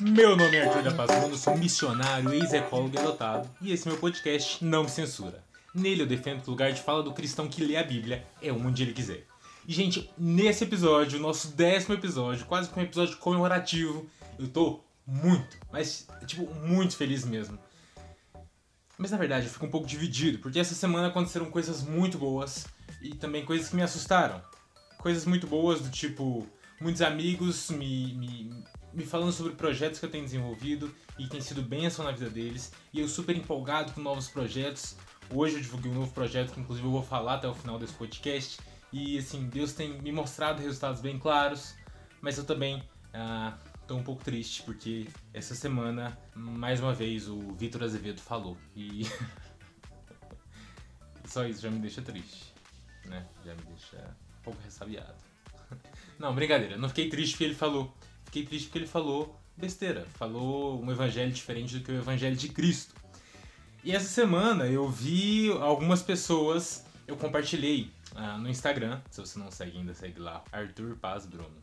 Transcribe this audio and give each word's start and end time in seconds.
Meu 0.00 0.36
nome 0.36 0.56
é 0.56 0.66
Arthur 0.66 0.82
da 0.82 0.92
Paz 0.92 1.40
sou 1.40 1.56
missionário, 1.56 2.34
ex-ecólogo 2.34 2.98
adotado, 2.98 3.48
e 3.62 3.72
esse 3.72 3.88
meu 3.88 3.96
podcast 3.96 4.62
Não 4.62 4.84
Me 4.84 4.90
Censura. 4.90 5.42
Nele 5.74 6.02
eu 6.02 6.06
defendo 6.06 6.42
que 6.42 6.48
o 6.48 6.50
lugar 6.50 6.72
de 6.72 6.82
fala 6.82 7.02
do 7.02 7.14
cristão 7.14 7.48
que 7.48 7.64
lê 7.64 7.76
a 7.76 7.82
Bíblia 7.82 8.26
é 8.42 8.52
onde 8.52 8.82
ele 8.82 8.92
quiser. 8.92 9.24
E, 9.66 9.72
gente, 9.72 10.10
nesse 10.18 10.64
episódio, 10.64 11.18
nosso 11.18 11.48
décimo 11.56 11.94
episódio, 11.94 12.44
quase 12.44 12.68
que 12.68 12.78
um 12.78 12.82
episódio 12.82 13.16
comemorativo, 13.16 14.10
eu 14.38 14.48
tô 14.48 14.80
muito, 15.06 15.56
mas, 15.72 16.06
tipo, 16.26 16.54
muito 16.56 16.98
feliz 16.98 17.24
mesmo. 17.24 17.58
Mas 18.98 19.10
na 19.10 19.16
verdade 19.16 19.46
eu 19.46 19.52
fico 19.52 19.64
um 19.64 19.70
pouco 19.70 19.86
dividido, 19.86 20.38
porque 20.38 20.60
essa 20.60 20.74
semana 20.74 21.08
aconteceram 21.08 21.46
coisas 21.46 21.82
muito 21.82 22.18
boas 22.18 22.66
e 23.02 23.14
também 23.14 23.44
coisas 23.44 23.68
que 23.68 23.76
me 23.76 23.82
assustaram. 23.82 24.40
Coisas 24.98 25.24
muito 25.24 25.46
boas 25.46 25.80
do 25.80 25.90
tipo, 25.90 26.46
muitos 26.80 27.02
amigos 27.02 27.70
me, 27.70 28.14
me, 28.14 28.64
me 28.92 29.04
falando 29.04 29.32
sobre 29.32 29.52
projetos 29.54 29.98
que 29.98 30.06
eu 30.06 30.10
tenho 30.10 30.24
desenvolvido 30.24 30.94
e 31.18 31.24
que 31.24 31.30
tem 31.30 31.40
sido 31.40 31.60
bênção 31.62 32.04
na 32.04 32.12
vida 32.12 32.30
deles. 32.30 32.72
E 32.92 33.00
eu 33.00 33.08
super 33.08 33.36
empolgado 33.36 33.92
com 33.92 34.00
novos 34.00 34.28
projetos. 34.28 34.96
Hoje 35.30 35.56
eu 35.56 35.60
divulguei 35.60 35.90
um 35.90 35.94
novo 35.94 36.12
projeto 36.12 36.52
que 36.52 36.60
inclusive 36.60 36.86
eu 36.86 36.92
vou 36.92 37.02
falar 37.02 37.34
até 37.34 37.48
o 37.48 37.54
final 37.54 37.78
desse 37.78 37.94
podcast. 37.94 38.60
E 38.92 39.18
assim, 39.18 39.48
Deus 39.48 39.72
tem 39.72 40.00
me 40.00 40.12
mostrado 40.12 40.62
resultados 40.62 41.00
bem 41.00 41.18
claros, 41.18 41.74
mas 42.20 42.36
eu 42.36 42.44
também 42.44 42.82
ah, 43.14 43.56
um 43.90 44.02
pouco 44.02 44.24
triste 44.24 44.62
porque 44.62 45.06
essa 45.32 45.54
semana, 45.54 46.16
mais 46.34 46.80
uma 46.80 46.92
vez, 46.92 47.28
o 47.28 47.38
Vitor 47.52 47.82
Azevedo 47.82 48.20
falou. 48.20 48.56
E 48.74 49.06
só 51.24 51.46
isso 51.46 51.62
já 51.62 51.70
me 51.70 51.78
deixa 51.78 52.02
triste, 52.02 52.51
né? 53.06 53.26
Já 53.44 53.54
me 53.54 53.62
deixa 53.62 53.96
um 53.96 54.42
pouco 54.42 54.60
ressabiado. 54.62 55.14
Não, 56.18 56.34
brincadeira, 56.34 56.76
não 56.76 56.88
fiquei 56.88 57.08
triste 57.08 57.32
porque 57.32 57.44
ele 57.44 57.54
falou. 57.54 57.92
Fiquei 58.24 58.44
triste 58.44 58.66
porque 58.66 58.78
ele 58.78 58.86
falou 58.86 59.40
besteira, 59.56 60.06
falou 60.14 60.82
um 60.82 60.90
evangelho 60.90 61.32
diferente 61.32 61.78
do 61.78 61.84
que 61.84 61.90
o 61.90 61.96
evangelho 61.96 62.36
de 62.36 62.48
Cristo. 62.48 62.94
E 63.84 63.92
essa 63.92 64.06
semana 64.06 64.66
eu 64.66 64.88
vi 64.88 65.50
algumas 65.50 66.02
pessoas, 66.02 66.86
eu 67.06 67.16
compartilhei 67.16 67.90
ah, 68.14 68.38
no 68.38 68.48
Instagram, 68.48 69.00
se 69.10 69.20
você 69.20 69.38
não 69.38 69.50
segue 69.50 69.78
ainda, 69.78 69.92
segue 69.94 70.20
lá, 70.20 70.44
Arthur 70.52 70.96
Paz 70.96 71.26
Bruno. 71.26 71.56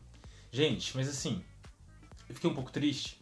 Gente, 0.52 0.95
mas 0.95 1.08
assim, 1.08 1.44
eu 2.28 2.36
fiquei 2.36 2.50
um 2.50 2.54
pouco 2.54 2.72
triste, 2.72 3.20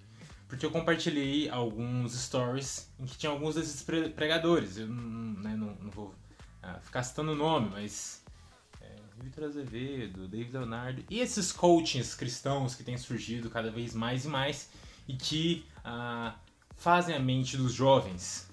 porque 0.48 0.66
eu 0.66 0.72
compartilhei 0.72 1.50
alguns 1.50 2.14
stories 2.14 2.90
em 3.00 3.06
que 3.06 3.18
tinha 3.18 3.32
alguns 3.32 3.56
desses 3.56 3.84
pregadores. 3.84 4.78
Eu 4.78 4.88
né, 4.88 5.56
não, 5.56 5.76
não, 5.76 5.92
vou 5.92 6.16
ah, 6.62 6.80
ficar 6.82 7.04
citando 7.04 7.32
o 7.32 7.36
nome, 7.36 7.70
mas 7.72 8.24
é, 8.82 8.96
Vitor 9.22 9.46
Azevedo, 9.46 10.28
David 10.28 10.54
Leonardo 10.54 11.04
e 11.10 11.20
esses 11.20 11.52
coachings 11.52 12.16
cristãos 12.16 12.76
que 12.76 12.84
têm 12.84 12.98
surgido 12.98 13.50
cada 13.50 13.72
vez 13.72 13.94
mais 13.94 14.26
e 14.26 14.28
mais 14.28 14.70
e 15.08 15.16
que 15.16 15.66
ah, 15.84 16.36
fazem 16.76 17.16
a 17.16 17.20
mente 17.20 17.58
dos 17.58 17.74
jovens. 17.74 18.48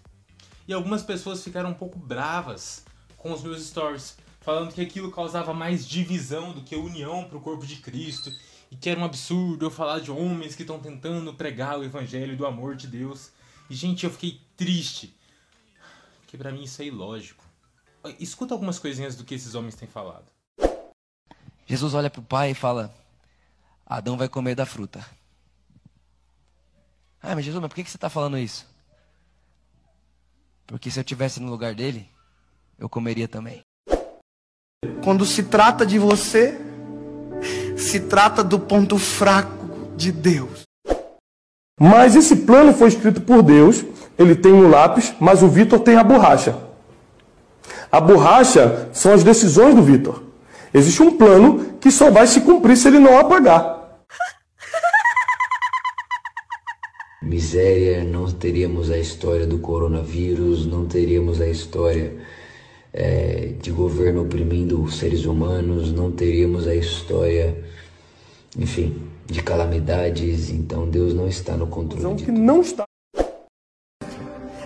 E 0.66 0.72
algumas 0.72 1.02
pessoas 1.02 1.42
ficaram 1.44 1.70
um 1.70 1.74
pouco 1.74 1.98
bravas 1.98 2.84
com 3.16 3.32
os 3.32 3.42
meus 3.42 3.66
stories, 3.66 4.16
falando 4.40 4.72
que 4.72 4.80
aquilo 4.80 5.10
causava 5.10 5.52
mais 5.52 5.86
divisão 5.86 6.52
do 6.52 6.62
que 6.62 6.74
união 6.76 7.24
para 7.24 7.36
o 7.36 7.40
corpo 7.40 7.66
de 7.66 7.76
Cristo 7.76 8.30
e 8.70 8.76
que 8.76 8.88
era 8.88 8.98
um 8.98 9.04
absurdo 9.04 9.66
eu 9.66 9.70
falar 9.70 10.00
de 10.00 10.10
homens 10.10 10.54
que 10.54 10.62
estão 10.62 10.78
tentando 10.78 11.32
pregar 11.34 11.78
o 11.78 11.84
evangelho 11.84 12.36
do 12.36 12.46
amor 12.46 12.74
de 12.74 12.86
Deus. 12.86 13.30
E, 13.68 13.74
gente, 13.74 14.04
eu 14.04 14.10
fiquei 14.10 14.40
triste. 14.56 15.14
Porque 16.20 16.36
para 16.36 16.50
mim 16.50 16.64
isso 16.64 16.82
é 16.82 16.86
ilógico. 16.86 17.43
Escuta 18.18 18.52
algumas 18.52 18.78
coisinhas 18.78 19.16
do 19.16 19.24
que 19.24 19.34
esses 19.34 19.54
homens 19.54 19.74
têm 19.74 19.88
falado. 19.88 20.26
Jesus 21.66 21.94
olha 21.94 22.10
para 22.10 22.20
o 22.20 22.24
pai 22.24 22.50
e 22.50 22.54
fala: 22.54 22.94
Adão 23.86 24.16
vai 24.16 24.28
comer 24.28 24.54
da 24.54 24.66
fruta. 24.66 25.04
Ah, 27.22 27.34
mas 27.34 27.44
Jesus, 27.44 27.60
mas 27.60 27.68
por 27.70 27.74
que 27.76 27.84
você 27.88 27.96
está 27.96 28.10
falando 28.10 28.36
isso? 28.36 28.66
Porque 30.66 30.90
se 30.90 31.00
eu 31.00 31.04
tivesse 31.04 31.40
no 31.40 31.50
lugar 31.50 31.74
dele, 31.74 32.06
eu 32.78 32.88
comeria 32.88 33.26
também. 33.26 33.62
Quando 35.02 35.24
se 35.24 35.44
trata 35.44 35.86
de 35.86 35.98
você, 35.98 36.58
se 37.76 38.00
trata 38.00 38.44
do 38.44 38.60
ponto 38.60 38.98
fraco 38.98 39.94
de 39.96 40.12
Deus. 40.12 40.62
Mas 41.80 42.14
esse 42.14 42.36
plano 42.36 42.74
foi 42.74 42.88
escrito 42.88 43.22
por 43.22 43.42
Deus. 43.42 43.84
Ele 44.18 44.36
tem 44.36 44.52
um 44.52 44.68
lápis, 44.68 45.14
mas 45.18 45.42
o 45.42 45.48
Vitor 45.48 45.80
tem 45.80 45.96
a 45.96 46.04
borracha. 46.04 46.73
A 47.90 48.00
borracha 48.00 48.88
são 48.92 49.12
as 49.12 49.24
decisões 49.24 49.74
do 49.74 49.82
Vitor. 49.82 50.22
Existe 50.72 51.02
um 51.02 51.16
plano 51.16 51.74
que 51.80 51.90
só 51.90 52.10
vai 52.10 52.26
se 52.26 52.40
cumprir 52.40 52.76
se 52.76 52.88
ele 52.88 52.98
não 52.98 53.18
apagar. 53.18 53.98
Miséria, 57.22 58.04
não 58.04 58.30
teríamos 58.30 58.90
a 58.90 58.98
história 58.98 59.46
do 59.46 59.58
coronavírus, 59.58 60.66
não 60.66 60.86
teríamos 60.86 61.40
a 61.40 61.46
história 61.46 62.14
é, 62.92 63.52
de 63.60 63.70
governo 63.70 64.22
oprimindo 64.22 64.82
os 64.82 64.98
seres 64.98 65.24
humanos, 65.24 65.92
não 65.92 66.10
teríamos 66.12 66.66
a 66.68 66.74
história, 66.74 67.64
enfim, 68.58 69.00
de 69.26 69.42
calamidades. 69.42 70.50
Então 70.50 70.88
Deus 70.88 71.14
não 71.14 71.26
está 71.28 71.56
no 71.56 71.66
controle 71.66 72.02
Então, 72.04 72.16
de 72.16 72.24
que 72.24 72.32
tudo. 72.32 72.42
não 72.42 72.60
está. 72.60 72.84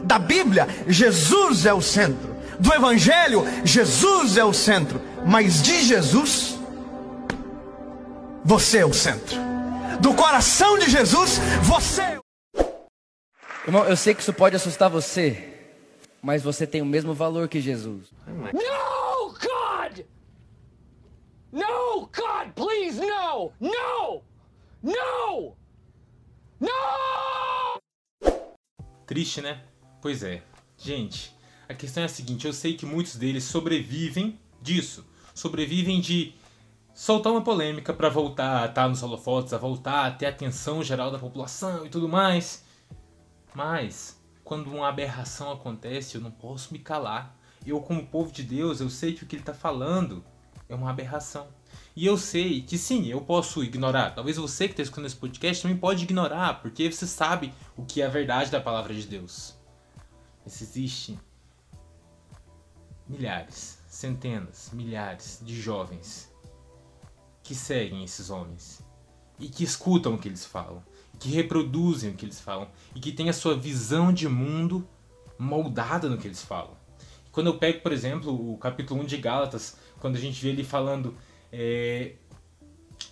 Da 0.03 0.19
Bíblia, 0.19 0.67
Jesus 0.87 1.67
é 1.67 1.75
o 1.75 1.83
centro. 1.83 2.38
Do 2.61 2.73
Evangelho, 2.73 3.45
Jesus 3.65 4.37
é 4.37 4.45
o 4.45 4.53
centro. 4.53 5.01
Mas 5.27 5.63
de 5.63 5.83
Jesus, 5.83 6.59
você 8.45 8.79
é 8.79 8.87
o 8.87 8.93
centro. 8.93 9.37
Do 10.01 10.15
coração 10.15 10.79
de 10.79 10.91
Jesus, 10.91 11.39
você 11.63 12.03
é 12.03 12.19
o 12.19 12.23
Irmão, 13.67 13.85
eu 13.85 13.97
sei 13.97 14.15
que 14.15 14.23
isso 14.23 14.33
pode 14.33 14.57
assustar 14.57 14.89
você, 14.89 15.47
mas 16.23 16.43
você 16.43 16.67
tem 16.67 16.81
o 16.81 16.87
mesmo 16.87 17.13
valor 17.13 17.49
que 17.49 17.61
Jesus. 17.61 18.07
No, 18.27 19.35
God! 19.35 20.07
No, 21.53 22.01
God, 22.07 22.53
please, 22.55 22.99
no! 22.99 23.53
No! 23.61 24.23
No! 24.83 25.57
No! 26.59 28.29
Triste, 29.07 29.43
né? 29.43 29.63
Pois 30.01 30.23
é. 30.23 30.43
Gente, 30.79 31.37
a 31.69 31.75
questão 31.75 32.03
é 32.03 32.07
a 32.07 32.09
seguinte: 32.09 32.47
eu 32.47 32.53
sei 32.53 32.75
que 32.75 32.87
muitos 32.87 33.17
deles 33.17 33.45
sobrevivem 33.45 34.39
disso. 34.63 35.07
Sobrevivem 35.35 36.01
de 36.01 36.35
soltar 36.95 37.33
uma 37.33 37.43
polêmica 37.43 37.93
para 37.93 38.09
voltar 38.09 38.63
a 38.63 38.67
estar 38.67 38.89
nos 38.89 39.03
holofotes, 39.03 39.53
a 39.53 39.59
voltar 39.59 40.07
a 40.07 40.11
ter 40.11 40.27
atenção 40.27 40.83
geral 40.83 41.11
da 41.11 41.19
população 41.19 41.87
e 41.87 41.89
tudo 41.89 42.09
mais. 42.09 42.65
Mas, 43.55 44.21
quando 44.43 44.69
uma 44.69 44.89
aberração 44.89 45.53
acontece, 45.53 46.17
eu 46.17 46.21
não 46.21 46.31
posso 46.31 46.73
me 46.73 46.79
calar. 46.79 47.37
Eu, 47.67 47.81
como 47.81 48.07
povo 48.07 48.33
de 48.33 48.43
Deus, 48.43 48.81
eu 48.81 48.89
sei 48.89 49.13
que 49.13 49.23
o 49.23 49.27
que 49.27 49.37
ele 49.37 49.43
está 49.43 49.55
falando 49.55 50.25
é 50.69 50.75
uma 50.75 50.91
aberração. 50.91 51.49
E 51.95 52.07
eu 52.07 52.17
sei 52.17 52.63
que 52.63 52.79
sim, 52.79 53.07
eu 53.07 53.21
posso 53.21 53.63
ignorar. 53.63 54.15
Talvez 54.15 54.37
você 54.37 54.67
que 54.67 54.73
está 54.73 54.83
escutando 54.83 55.07
esse 55.07 55.17
podcast 55.17 55.63
também 55.63 55.77
pode 55.77 56.05
ignorar, 56.05 56.63
porque 56.63 56.91
você 56.91 57.07
sabe 57.07 57.53
o 57.77 57.85
que 57.85 58.01
é 58.01 58.07
a 58.07 58.09
verdade 58.09 58.51
da 58.51 58.61
palavra 58.61 58.95
de 58.95 59.07
Deus. 59.07 59.57
Mas 60.45 60.63
existem 60.63 61.19
milhares, 63.09 63.79
centenas, 63.89 64.71
milhares 64.73 65.41
de 65.43 65.61
jovens 65.61 66.31
que 67.43 67.55
seguem 67.55 68.05
esses 68.05 68.31
homens 68.31 68.83
e 69.39 69.49
que 69.49 69.65
escutam 69.65 70.15
o 70.15 70.19
que 70.19 70.29
eles 70.29 70.45
falam, 70.45 70.83
que 71.19 71.31
reproduzem 71.31 72.11
o 72.11 72.15
que 72.15 72.25
eles 72.25 72.41
falam 72.41 72.69
e 72.95 73.01
que 73.01 73.13
têm 73.13 73.29
a 73.29 73.33
sua 73.33 73.57
visão 73.57 74.13
de 74.13 74.29
mundo 74.29 74.87
moldada 75.39 76.09
no 76.09 76.19
que 76.19 76.27
eles 76.27 76.43
falam. 76.43 76.77
Quando 77.33 77.47
eu 77.47 77.59
pego, 77.59 77.81
por 77.81 77.93
exemplo, 77.93 78.53
o 78.53 78.59
capítulo 78.59 79.01
1 79.03 79.07
de 79.07 79.17
Gálatas, 79.17 79.77
quando 80.01 80.17
a 80.17 80.21
gente 80.21 80.43
vê 80.43 80.51
ele 80.51 80.65
falando 80.65 81.17
é, 81.53 82.17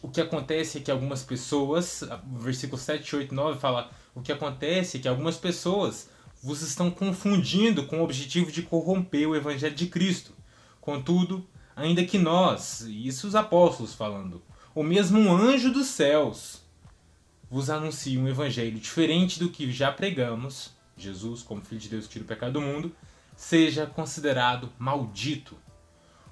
o 0.03 0.09
que 0.09 0.21
acontece 0.21 0.79
é 0.79 0.81
que 0.81 0.91
algumas 0.91 1.23
pessoas, 1.23 2.03
versículo 2.39 2.81
7, 2.81 3.17
8, 3.17 3.35
9 3.35 3.59
fala: 3.59 3.91
o 4.15 4.21
que 4.21 4.33
acontece 4.33 4.99
é 4.99 5.01
que 5.01 5.09
algumas 5.09 5.37
pessoas 5.37 6.11
vos 6.47 6.63
estão 6.63 6.93
confundindo 6.93 7.87
com 7.87 7.99
o 7.99 8.05
objetivo 8.05 8.53
de 8.53 8.63
corromper 8.63 9.29
o 9.29 9.35
evangelho 9.35 9.75
de 9.75 9.89
Cristo. 9.89 10.33
Contudo, 10.81 11.45
ainda 11.75 12.05
que 12.05 12.19
nós, 12.19 12.83
isso 12.83 13.27
os 13.27 13.35
apóstolos 13.35 13.95
falando, 13.95 14.41
ou 14.73 14.85
mesmo 14.85 15.19
um 15.19 15.37
anjo 15.37 15.73
dos 15.73 15.89
céus, 15.89 16.63
vos 17.51 17.69
anuncie 17.69 18.17
um 18.17 18.29
evangelho 18.29 18.79
diferente 18.79 19.41
do 19.41 19.51
que 19.51 19.73
já 19.73 19.91
pregamos, 19.91 20.71
Jesus, 20.97 21.43
como 21.43 21.65
Filho 21.65 21.81
de 21.81 21.89
Deus 21.89 22.07
que 22.07 22.13
tira 22.13 22.25
o 22.25 22.29
pecado 22.29 22.53
do 22.53 22.61
mundo, 22.61 22.95
seja 23.35 23.85
considerado 23.85 24.73
maldito. 24.79 25.59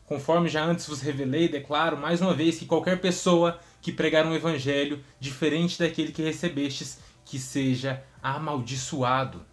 Conforme 0.07 0.49
já 0.49 0.65
antes 0.65 0.87
vos 0.87 1.01
revelei, 1.01 1.49
declaro 1.49 1.97
mais 1.97 2.21
uma 2.21 2.35
vez 2.35 2.57
que 2.57 2.67
qualquer 2.67 3.01
pessoa 3.01 3.59
que 3.83 3.91
pregar 3.91 4.25
um 4.25 4.35
evangelho 4.35 5.03
diferente 5.19 5.77
daquele 5.77 6.13
que 6.13 6.23
recebestes, 6.23 7.01
que 7.25 7.37
seja 7.37 8.01
amaldiçoado. 8.23 9.45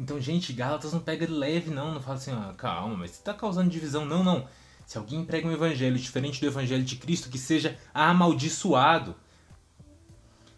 Então, 0.00 0.18
gente, 0.18 0.54
Gálatas 0.54 0.94
não 0.94 1.00
pega 1.00 1.30
leve, 1.30 1.70
não. 1.70 1.92
Não 1.92 2.00
fala 2.00 2.16
assim, 2.16 2.32
ah, 2.32 2.54
calma, 2.56 2.96
mas 2.96 3.10
você 3.10 3.18
está 3.18 3.34
causando 3.34 3.68
divisão. 3.68 4.06
Não, 4.06 4.24
não. 4.24 4.48
Se 4.86 4.96
alguém 4.96 5.22
prega 5.26 5.46
um 5.46 5.52
evangelho 5.52 5.98
diferente 5.98 6.40
do 6.40 6.46
evangelho 6.46 6.82
de 6.82 6.96
Cristo, 6.96 7.28
que 7.28 7.36
seja 7.36 7.78
amaldiçoado. 7.92 9.14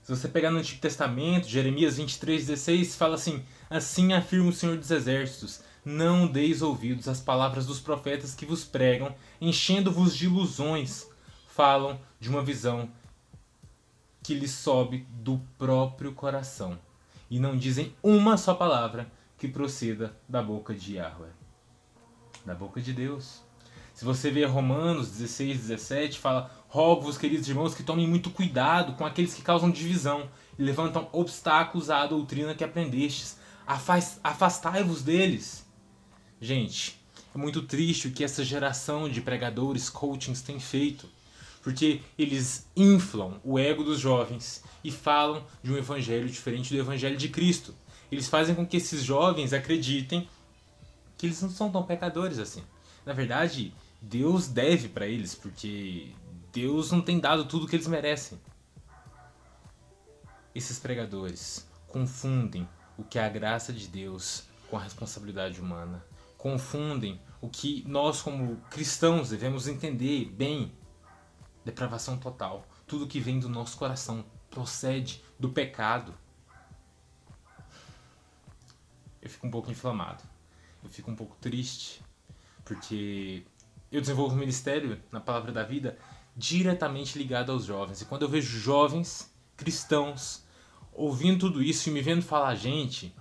Se 0.01 0.15
você 0.15 0.29
pegar 0.29 0.53
no 0.53 0.59
Antigo 0.59 0.81
Testamento, 0.81 1.49
Jeremias 1.49 1.99
23,16, 1.99 2.97
fala 2.97 3.17
assim: 3.17 3.45
Assim 3.69 4.13
afirma 4.13 4.49
o 4.49 4.53
Senhor 4.53 4.77
dos 4.79 4.93
Exércitos: 4.93 5.61
Não 5.85 6.29
deis 6.29 6.63
ouvidos 6.63 7.09
às 7.09 7.21
palavras 7.21 7.67
dos 7.67 7.81
profetas 7.81 8.37
que 8.37 8.47
vos 8.47 8.63
pregam, 8.65 9.13
enchendo-vos 9.41 10.17
de 10.17 10.27
ilusões. 10.27 11.09
Falam 11.49 12.01
de 12.21 12.29
uma 12.29 12.45
visão 12.45 12.89
que 14.23 14.35
lhes 14.35 14.53
sobe 14.53 15.05
do 15.11 15.41
próprio 15.59 16.13
coração. 16.13 16.79
E 17.29 17.41
não 17.41 17.57
dizem 17.57 17.93
uma 18.05 18.37
só 18.37 18.55
palavra 18.55 19.11
que 19.43 19.49
proceda 19.49 20.17
da 20.29 20.41
boca 20.41 20.73
de 20.73 20.95
Yahweh. 20.95 21.33
Da 22.47 22.55
boca 22.55 22.81
de 22.81 22.93
Deus. 22.93 23.43
Se 23.93 24.05
você 24.05 24.31
vê 24.31 24.45
Romanos 24.45 25.11
16, 25.11 25.59
17, 25.59 26.21
fala: 26.21 26.49
Rogo-vos, 26.69 27.19
queridos 27.19 27.49
irmãos, 27.49 27.75
que 27.75 27.83
tomem 27.83 28.07
muito 28.07 28.31
cuidado 28.31 28.93
com 28.93 29.05
aqueles 29.05 29.35
que 29.35 29.43
causam 29.43 29.69
divisão 29.69 30.31
e 30.57 30.63
levantam 30.63 31.09
obstáculos 31.11 31.91
à 31.91 32.07
doutrina 32.07 32.55
que 32.55 32.63
aprendestes. 32.63 33.37
Afastai-vos 34.23 35.03
deles. 35.03 35.67
Gente, 36.41 37.05
é 37.35 37.39
muito 37.39 37.63
triste 37.63 38.07
o 38.07 38.13
que 38.13 38.23
essa 38.23 38.45
geração 38.45 39.09
de 39.09 39.21
pregadores, 39.21 39.91
coachings 39.91 40.41
tem 40.41 40.61
feito. 40.61 41.09
Porque 41.63 42.01
eles 42.17 42.69
inflam 42.77 43.41
o 43.43 43.59
ego 43.59 43.83
dos 43.83 43.99
jovens 43.99 44.63
e 44.85 44.93
falam 44.93 45.45
de 45.65 45.73
um 45.73 45.77
evangelho 45.77 46.29
diferente 46.29 46.73
do 46.73 46.79
evangelho 46.79 47.17
de 47.17 47.29
Cristo. 47.29 47.75
Eles 48.13 48.29
fazem 48.29 48.55
com 48.55 48.67
que 48.67 48.77
esses 48.77 49.03
jovens 49.03 49.55
acreditem 49.55 50.29
que 51.17 51.25
eles 51.25 51.41
não 51.41 51.49
são 51.49 51.73
tão 51.73 51.83
pecadores 51.83 52.39
assim. 52.39 52.63
Na 53.07 53.15
verdade, 53.15 53.75
Deus 54.03 54.49
deve 54.49 54.91
para 54.91 55.07
eles, 55.07 55.35
porque 55.35 56.13
Deus 56.53 56.93
não 56.93 57.01
tem 57.01 57.19
dado 57.19 57.47
tudo 57.47 57.67
que 57.67 57.75
eles 57.75 57.87
merecem. 57.87 58.39
Esses 60.55 60.79
pregadores 60.79 61.67
confundem 61.89 62.69
o 62.99 63.03
que 63.03 63.19
é 63.19 63.25
a 63.25 63.31
graça 63.31 63.73
de 63.73 63.89
Deus 63.89 64.45
com 64.69 64.77
a 64.77 64.83
responsabilidade 64.83 65.59
humana. 65.59 66.05
Confundem 66.37 67.19
o 67.41 67.49
que 67.49 67.83
nós, 67.89 68.21
como 68.21 68.57
cristãos, 68.69 69.31
devemos 69.31 69.67
entender 69.67 70.27
bem: 70.27 70.71
depravação 71.65 72.19
total. 72.19 72.67
Tudo 72.87 73.07
que 73.07 73.21
vem 73.21 73.41
do 73.41 73.49
nosso 73.49 73.79
coração 73.79 74.23
procede 74.51 75.25
do 75.39 75.49
pecado. 75.49 76.15
Eu 79.23 79.31
fico 79.31 79.47
um 79.47 79.51
pouco 79.51 79.71
inflamado. 79.71 80.23
Eu 80.83 80.91
fico 80.91 81.11
um 81.11 81.17
pouco 81.17 81.37
triste, 81.41 82.03
porque 82.65 83.47
eu 83.91 84.01
desenvolvo 84.01 84.35
um 84.35 84.39
ministério 84.39 85.01
na 85.13 85.21
Palavra 85.21 85.53
da 85.53 85.63
Vida 85.63 85.97
diretamente 86.37 87.17
ligado 87.17 87.53
aos 87.53 87.65
jovens. 87.65 88.01
E 88.01 88.05
quando 88.05 88.23
eu 88.23 88.29
vejo 88.29 88.59
jovens 88.59 89.33
cristãos 89.57 90.43
ouvindo 90.93 91.39
tudo 91.39 91.63
isso 91.63 91.89
e 91.89 91.93
me 91.93 92.03
vendo 92.03 92.23
falar, 92.23 92.55
gente, 92.57 93.15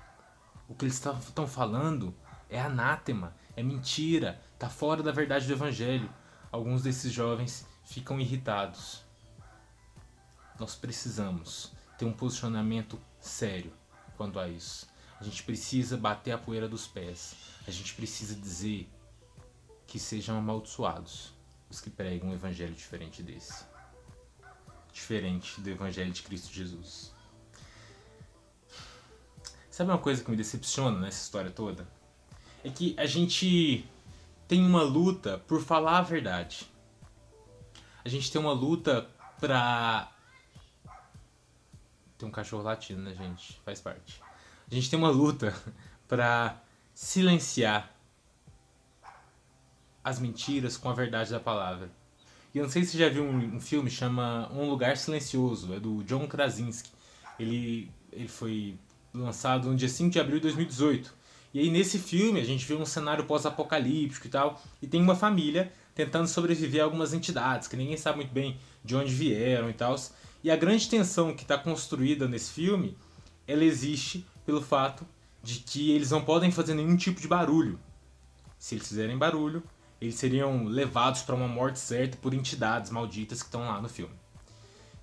o 0.68 0.74
que 0.74 0.86
eles 0.86 0.96
estão 0.96 1.48
falando 1.48 2.16
é 2.50 2.60
anátema, 2.60 3.36
é 3.56 3.62
mentira, 3.62 4.42
tá 4.58 4.70
fora 4.70 5.04
da 5.04 5.12
verdade 5.12 5.46
do 5.46 5.54
evangelho. 5.54 6.10
Alguns 6.52 6.82
desses 6.84 7.12
jovens 7.14 7.68
ficam 7.84 8.20
irritados. 8.20 9.04
Nós 10.60 10.76
precisamos 10.76 11.72
ter 11.98 12.06
um 12.06 12.14
posicionamento 12.14 13.00
sério 13.20 13.72
quanto 14.18 14.40
a 14.40 14.48
isso. 14.48 14.91
A 15.22 15.24
gente 15.24 15.44
precisa 15.44 15.96
bater 15.96 16.32
a 16.32 16.38
poeira 16.38 16.68
dos 16.68 16.88
pés. 16.88 17.36
A 17.68 17.70
gente 17.70 17.94
precisa 17.94 18.34
dizer 18.34 18.90
que 19.86 20.00
sejam 20.00 20.36
amaldiçoados 20.36 21.32
os 21.70 21.80
que 21.80 21.92
pregam 21.92 22.30
um 22.30 22.34
evangelho 22.34 22.74
diferente 22.74 23.22
desse. 23.22 23.64
Diferente 24.92 25.62
do 25.62 25.70
evangelho 25.70 26.12
de 26.12 26.24
Cristo 26.24 26.52
Jesus. 26.52 27.14
Sabe 29.70 29.92
uma 29.92 30.00
coisa 30.00 30.24
que 30.24 30.32
me 30.32 30.36
decepciona 30.36 31.00
nessa 31.00 31.24
história 31.24 31.52
toda? 31.52 31.88
É 32.64 32.72
que 32.72 32.96
a 32.98 33.06
gente 33.06 33.88
tem 34.48 34.66
uma 34.66 34.82
luta 34.82 35.38
por 35.38 35.62
falar 35.62 36.00
a 36.00 36.02
verdade. 36.02 36.68
A 38.04 38.10
gente 38.10 38.32
tem 38.32 38.42
uma 38.42 38.54
luta 38.54 39.08
pra. 39.40 40.12
Tem 42.18 42.28
um 42.28 42.32
cachorro 42.32 42.64
latindo, 42.64 43.04
né, 43.04 43.14
gente? 43.14 43.62
Faz 43.64 43.80
parte. 43.80 44.20
A 44.72 44.76
gente 44.76 44.90
tem 44.90 44.98
uma 44.98 45.10
luta 45.10 45.54
pra 46.08 46.62
silenciar 46.94 47.94
as 50.04 50.18
mentiras 50.18 50.78
com 50.78 50.90
a 50.90 50.94
verdade 50.94 51.30
da 51.30 51.40
palavra. 51.40 51.92
E 52.54 52.58
eu 52.58 52.64
não 52.64 52.72
sei 52.72 52.84
se 52.84 52.92
você 52.92 52.98
já 52.98 53.10
viu 53.10 53.24
um, 53.24 53.56
um 53.56 53.60
filme 53.60 53.90
chama 53.90 54.50
Um 54.54 54.70
Lugar 54.70 54.98
Silencioso, 54.98 55.74
é 55.74 55.80
do 55.80 56.04
John 56.04 56.28
Krasinski. 56.28 56.90
Ele, 57.40 57.92
ele 58.12 58.28
foi 58.28 58.78
lançado 59.14 59.70
no 59.70 59.76
dia 59.76 59.90
5 59.90 60.10
de 60.10 60.20
abril 60.20 60.38
de 60.38 60.44
2018. 60.44 61.14
E 61.54 61.60
aí 61.60 61.70
nesse 61.70 62.00
filme 62.00 62.40
a 62.40 62.44
gente 62.44 62.66
vê 62.66 62.74
um 62.74 62.86
cenário 62.86 63.26
pós-apocalíptico 63.26 64.28
e 64.28 64.30
tal, 64.30 64.62
e 64.82 64.88
tem 64.88 65.02
uma 65.02 65.16
família 65.16 65.72
tentando 65.94 66.28
sobreviver 66.28 66.82
a 66.82 66.86
algumas 66.86 67.14
entidades, 67.14 67.68
que 67.68 67.76
ninguém 67.76 67.98
sabe 67.98 68.18
muito 68.18 68.32
bem 68.32 68.58
de 68.84 68.96
onde 68.96 69.14
vieram 69.14 69.70
e 69.70 69.74
tal. 69.74 69.96
E 70.44 70.50
a 70.50 70.56
grande 70.56 70.90
tensão 70.90 71.36
que 71.36 71.44
está 71.44 71.58
construída 71.58 72.28
nesse 72.28 72.52
filme, 72.52 72.98
ela 73.46 73.64
existe 73.64 74.26
pelo 74.46 74.62
fato 74.62 75.06
de 75.44 75.60
que 75.60 75.92
eles 75.92 76.12
não 76.12 76.24
podem 76.24 76.52
fazer 76.52 76.74
nenhum 76.74 76.96
tipo 76.96 77.20
de 77.20 77.28
barulho. 77.28 77.80
Se 78.58 78.76
eles 78.76 78.88
fizerem 78.88 79.18
barulho, 79.18 79.64
eles 80.00 80.16
seriam 80.16 80.66
levados 80.66 81.22
para 81.22 81.36
uma 81.36 81.48
morte 81.48 81.80
certa 81.80 82.18
por 82.18 82.34
entidades 82.34 82.92
malditas 82.92 83.42
que 83.42 83.48
estão 83.48 83.62
lá 83.62 83.82
no 83.82 83.90
filme. 83.90 84.14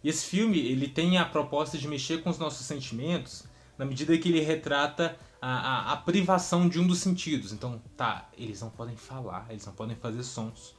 E 0.03 0.09
esse 0.09 0.27
filme 0.27 0.59
ele 0.59 0.89
tem 0.89 1.19
a 1.19 1.25
proposta 1.25 1.77
de 1.77 1.89
mexer 1.89 2.23
com 2.23 2.31
os 2.31 2.39
nossos 2.39 2.67
sentimentos 2.67 3.45
na 3.77 3.85
medida 3.85 4.17
que 4.19 4.29
ele 4.29 4.41
retrata 4.41 5.17
a, 5.41 5.49
a, 5.49 5.93
a, 5.93 5.97
privação 5.97 6.69
de 6.69 6.81
um 6.81 6.87
dos 6.87 6.99
sentidos. 6.99 7.53
Então, 7.53 7.81
tá, 7.97 8.29
eles 8.37 8.61
não 8.61 8.71
podem 8.71 8.97
falar, 8.97 9.47
eles 9.51 9.65
não 9.65 9.73
podem 9.73 9.97
fazer 9.97 10.23
sons. 10.25 10.75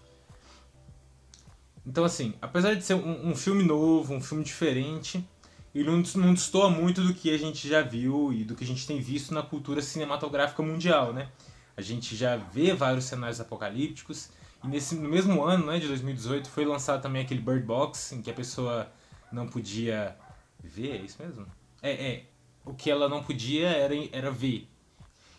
Então, 1.85 2.03
assim, 2.03 2.33
apesar 2.41 2.75
de 2.75 2.83
ser 2.83 2.95
um, 2.95 3.29
um 3.29 3.35
filme 3.35 3.63
novo, 3.63 4.13
um 4.13 4.21
filme 4.21 4.43
diferente, 4.43 5.25
ele 5.73 5.89
não, 5.89 6.01
não 6.15 6.33
destoa 6.33 6.69
muito 6.69 7.01
do 7.01 7.13
que 7.13 7.33
a 7.33 7.37
gente 7.37 7.67
já 7.67 7.81
viu 7.81 8.33
e 8.33 8.43
do 8.43 8.55
que 8.55 8.63
a 8.63 8.67
gente 8.67 8.87
tem 8.87 8.99
visto 8.99 9.33
na 9.33 9.43
cultura 9.43 9.81
cinematográfica 9.81 10.63
mundial, 10.63 11.13
né? 11.13 11.29
A 11.77 11.81
gente 11.81 12.15
já 12.15 12.35
vê 12.35 12.73
vários 12.73 13.05
cenários 13.05 13.39
apocalípticos. 13.39 14.29
E 14.63 14.67
nesse, 14.67 14.95
no 14.95 15.07
mesmo 15.07 15.43
ano, 15.43 15.67
né, 15.67 15.79
de 15.79 15.87
2018, 15.87 16.49
foi 16.49 16.65
lançado 16.65 17.01
também 17.01 17.21
aquele 17.21 17.39
Bird 17.39 17.65
Box, 17.65 18.13
em 18.13 18.21
que 18.21 18.29
a 18.29 18.33
pessoa 18.33 18.91
não 19.31 19.47
podia 19.47 20.17
ver, 20.61 20.97
é 20.97 21.01
isso 21.01 21.21
mesmo? 21.21 21.45
É, 21.81 21.91
é. 21.91 22.25
O 22.65 22.73
que 22.73 22.91
ela 22.91 23.07
não 23.07 23.23
podia 23.23 23.69
era, 23.69 23.93
era 24.11 24.31
ver. 24.31 24.67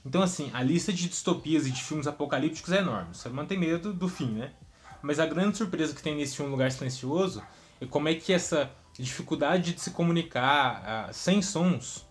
Então, 0.04 0.22
assim, 0.22 0.50
a 0.54 0.62
lista 0.62 0.92
de 0.92 1.08
distopias 1.08 1.66
e 1.66 1.70
de 1.70 1.82
filmes 1.82 2.06
apocalípticos 2.06 2.72
é 2.72 2.78
enorme. 2.78 3.14
Você 3.14 3.28
mantém 3.28 3.58
medo 3.58 3.92
do 3.92 4.08
fim, 4.08 4.30
né? 4.30 4.52
Mas 5.02 5.18
a 5.18 5.26
grande 5.26 5.58
surpresa 5.58 5.94
que 5.94 6.02
tem 6.02 6.16
nesse 6.16 6.36
filme 6.36 6.50
Lugar 6.50 6.70
Silencioso 6.72 7.42
é 7.80 7.86
como 7.86 8.08
é 8.08 8.14
que 8.14 8.32
essa 8.32 8.70
dificuldade 9.00 9.72
de 9.72 9.80
se 9.80 9.90
comunicar 9.90 11.08
uh, 11.08 11.14
sem 11.14 11.40
sons, 11.42 12.08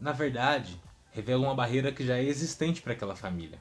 na 0.00 0.12
verdade, 0.12 0.80
revela 1.10 1.44
uma 1.44 1.54
barreira 1.54 1.92
que 1.92 2.04
já 2.04 2.18
é 2.18 2.24
existente 2.24 2.82
para 2.82 2.92
aquela 2.92 3.16
família. 3.16 3.60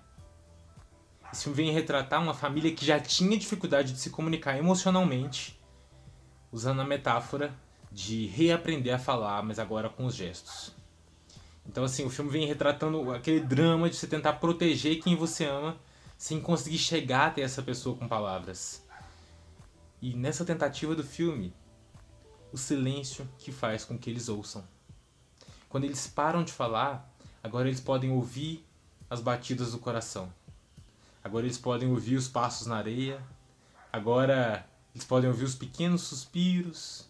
Esse 1.32 1.44
filme 1.44 1.58
vem 1.58 1.72
retratar 1.72 2.22
uma 2.22 2.34
família 2.34 2.74
que 2.74 2.86
já 2.86 3.00
tinha 3.00 3.38
dificuldade 3.38 3.94
de 3.94 4.00
se 4.00 4.10
comunicar 4.10 4.58
emocionalmente, 4.58 5.60
usando 6.52 6.82
a 6.82 6.86
metáfora 6.86 7.54
de 7.92 8.26
reaprender 8.28 8.96
a 8.96 9.00
falar, 9.00 9.42
mas 9.44 9.60
agora 9.60 9.90
com 9.90 10.06
os 10.06 10.16
gestos. 10.16 10.76
Então, 11.66 11.84
assim, 11.84 12.06
o 12.06 12.10
filme 12.10 12.32
vem 12.32 12.48
retratando 12.48 13.12
aquele 13.14 13.40
drama 13.40 13.90
de 13.90 13.96
você 13.96 14.08
tentar 14.08 14.34
proteger 14.34 15.02
quem 15.02 15.16
você 15.16 15.46
ama 15.46 15.78
sem 16.18 16.40
conseguir 16.40 16.78
chegar 16.78 17.28
até 17.28 17.42
essa 17.42 17.62
pessoa 17.62 17.96
com 17.96 18.08
palavras. 18.08 18.86
E 20.02 20.16
nessa 20.16 20.44
tentativa 20.44 20.96
do 20.96 21.04
filme, 21.04 21.54
o 22.52 22.58
silêncio 22.58 23.28
que 23.38 23.52
faz 23.52 23.86
com 23.86 23.98
que 23.98 24.10
eles 24.10 24.30
ouçam. 24.30 24.64
Quando 25.70 25.86
eles 25.86 26.08
param 26.08 26.44
de 26.44 26.52
falar, 26.52 27.12
Agora 27.44 27.68
eles 27.68 27.80
podem 27.80 28.12
ouvir 28.12 28.64
as 29.10 29.20
batidas 29.20 29.72
do 29.72 29.80
coração. 29.80 30.32
Agora 31.24 31.46
eles 31.46 31.58
podem 31.58 31.90
ouvir 31.90 32.16
os 32.16 32.28
passos 32.28 32.68
na 32.68 32.78
areia. 32.78 33.22
Agora 33.92 34.66
eles 34.94 35.06
podem 35.06 35.30
ouvir 35.30 35.44
os 35.44 35.56
pequenos 35.56 36.02
suspiros. 36.04 37.08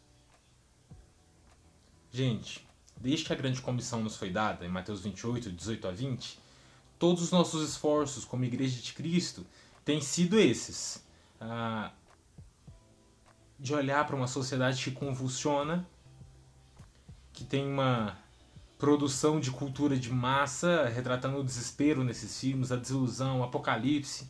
Gente, 2.12 2.66
desde 3.00 3.26
que 3.26 3.34
a 3.34 3.36
grande 3.36 3.62
comissão 3.62 4.02
nos 4.02 4.16
foi 4.16 4.30
dada, 4.30 4.66
em 4.66 4.70
Mateus 4.70 5.02
28, 5.02 5.52
18 5.52 5.88
a 5.88 5.92
20, 5.92 6.40
todos 6.98 7.24
os 7.24 7.32
nossos 7.32 7.68
esforços 7.68 8.26
como 8.26 8.46
Igreja 8.46 8.82
de 8.82 8.94
Cristo 8.94 9.46
têm 9.84 10.02
sido 10.02 10.40
esses. 10.40 11.04
Ah, 11.40 11.92
de 13.62 13.76
olhar 13.76 14.08
para 14.08 14.16
uma 14.16 14.26
sociedade 14.26 14.84
que 14.84 14.90
convulsiona, 14.90 15.88
que 17.32 17.44
tem 17.44 17.64
uma 17.72 18.18
produção 18.76 19.40
de 19.40 19.52
cultura 19.52 19.96
de 19.96 20.12
massa, 20.12 20.90
retratando 20.90 21.38
o 21.38 21.44
desespero 21.44 22.04
nesses 22.04 22.40
filmes, 22.40 22.72
a 22.72 22.76
desilusão, 22.76 23.42
o 23.42 23.44
apocalipse. 23.44 24.28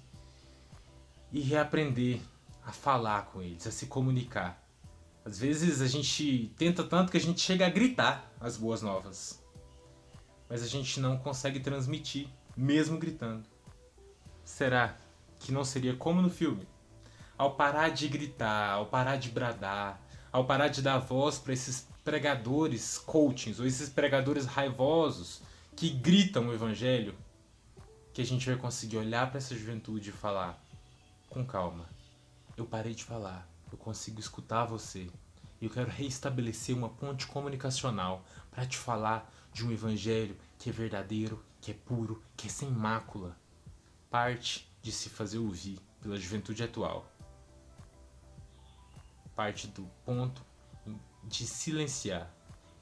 e 1.32 1.40
reaprender 1.40 2.20
a 2.62 2.74
falar 2.74 3.28
com 3.28 3.42
eles, 3.42 3.66
a 3.66 3.72
se 3.72 3.86
comunicar. 3.86 4.62
Às 5.24 5.40
vezes 5.40 5.80
a 5.80 5.88
gente 5.88 6.54
tenta 6.58 6.84
tanto 6.84 7.10
que 7.10 7.16
a 7.16 7.22
gente 7.22 7.40
chega 7.40 7.66
a 7.66 7.70
gritar 7.70 8.30
as 8.38 8.58
boas 8.58 8.82
novas, 8.82 9.42
mas 10.50 10.62
a 10.62 10.68
gente 10.68 11.00
não 11.00 11.18
consegue 11.18 11.62
transmitir, 11.62 12.28
mesmo 12.58 12.98
gritando. 12.98 13.46
Será 14.44 14.98
que 15.40 15.54
não 15.54 15.64
seria 15.64 15.96
como 15.96 16.22
no 16.22 16.30
filme? 16.30 16.68
Ao 17.42 17.56
parar 17.56 17.90
de 17.90 18.08
gritar, 18.08 18.74
ao 18.74 18.86
parar 18.86 19.16
de 19.16 19.30
bradar, 19.30 20.00
ao 20.32 20.46
parar 20.46 20.68
de 20.68 20.80
dar 20.80 21.00
voz 21.00 21.40
para 21.40 21.54
esses 21.54 21.88
pregadores 22.04 23.00
coachings 23.00 23.60
ou 23.60 23.66
esses 23.66 23.90
pregadores 23.90 24.46
raivosos 24.46 25.42
que 25.76 25.90
gritam 25.90 26.50
o 26.50 26.54
evangelho, 26.54 27.18
que 28.14 28.22
a 28.22 28.24
gente 28.24 28.46
vai 28.46 28.56
conseguir 28.60 28.98
olhar 28.98 29.28
para 29.28 29.40
essa 29.40 29.56
juventude 29.56 30.12
e 30.12 30.14
falar 30.14 30.64
com 31.32 31.44
calma. 31.44 31.90
Eu 32.56 32.64
parei 32.64 32.94
de 32.94 33.04
falar, 33.04 33.50
eu 33.72 33.78
consigo 33.80 34.20
escutar 34.20 34.66
você. 34.66 35.10
E 35.60 35.66
eu 35.66 35.72
quero 35.72 35.90
reestabelecer 35.90 36.78
uma 36.78 36.90
ponte 36.90 37.26
comunicacional 37.26 38.24
para 38.52 38.68
te 38.68 38.78
falar 38.78 39.28
de 39.52 39.66
um 39.66 39.72
evangelho 39.72 40.38
que 40.60 40.70
é 40.70 40.72
verdadeiro, 40.72 41.44
que 41.60 41.72
é 41.72 41.74
puro, 41.74 42.22
que 42.38 42.46
é 42.46 42.52
sem 42.52 42.70
mácula. 42.70 43.36
Parte 44.12 44.72
de 44.80 44.92
se 44.92 45.10
fazer 45.10 45.40
ouvir 45.40 45.80
pela 46.04 46.18
juventude 46.18 46.64
atual. 46.64 47.12
Parte 49.42 49.66
do 49.70 49.90
ponto 50.06 50.46
de 51.24 51.48
silenciar 51.48 52.32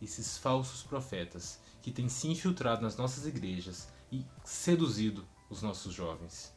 esses 0.02 0.38
falsos 0.38 0.84
profetas 0.84 1.58
que 1.82 1.90
têm 1.90 2.10
se 2.10 2.28
infiltrado 2.28 2.82
nas 2.82 2.98
nossas 2.98 3.26
igrejas 3.26 3.88
e 4.12 4.26
seduzido 4.44 5.26
os 5.50 5.62
nossos 5.62 5.94
jovens. 5.94 6.54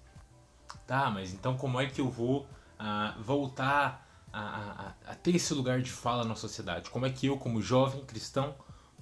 Tá, 0.89 1.09
mas 1.09 1.33
então 1.33 1.57
como 1.57 1.81
é 1.81 1.87
que 1.87 2.01
eu 2.01 2.11
vou 2.11 2.41
uh, 2.41 3.23
voltar 3.23 4.27
a, 4.33 4.41
a, 4.41 5.13
a, 5.13 5.15
ter 5.15 5.37
esse 5.37 5.55
lugar 5.55 5.81
de 5.81 5.93
fala 5.93 6.25
na 6.25 6.35
sociedade? 6.35 6.91
Como 6.91 7.07
é 7.07 7.11
que 7.11 7.29
eu, 7.29 7.39
como 7.39 7.63
jovem 7.63 8.05
cristão, 8.05 8.57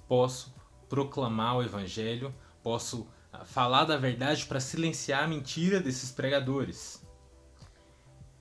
posso 0.07 0.53
proclamar 0.87 1.57
o 1.57 1.63
evangelho, 1.63 2.31
posso 2.61 3.07
uh, 3.33 3.43
falar 3.43 3.85
da 3.85 3.97
verdade 3.97 4.45
para 4.45 4.59
silenciar 4.59 5.23
a 5.23 5.27
mentira 5.27 5.79
desses 5.79 6.11
pregadores? 6.11 7.03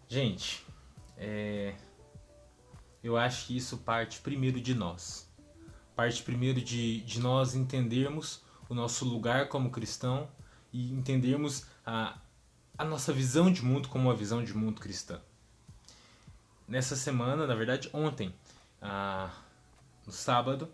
Gente, 0.07 0.62
é, 1.17 1.75
eu 3.02 3.16
acho 3.16 3.47
que 3.47 3.57
isso 3.57 3.78
parte 3.78 4.21
primeiro 4.21 4.61
de 4.61 4.75
nós. 4.75 5.28
Parte 5.97 6.23
primeiro 6.23 6.61
de, 6.61 7.00
de 7.02 7.21
nós 7.21 7.54
entendermos 7.54 8.42
o 8.69 8.75
nosso 8.75 9.04
lugar 9.04 9.49
como 9.49 9.71
cristão 9.71 10.28
e 10.73 10.92
entendermos 10.92 11.66
a, 11.85 12.19
a 12.78 12.85
nossa 12.85 13.12
visão 13.12 13.52
de 13.52 13.64
mundo 13.64 13.88
como 13.88 14.09
uma 14.09 14.14
visão 14.14 14.45
de 14.45 14.54
mundo 14.54 14.80
cristã. 14.80 15.21
Nessa 16.69 16.95
semana, 16.95 17.47
na 17.47 17.54
verdade 17.54 17.90
ontem, 17.92 18.33
no 20.07 20.12
sábado, 20.12 20.69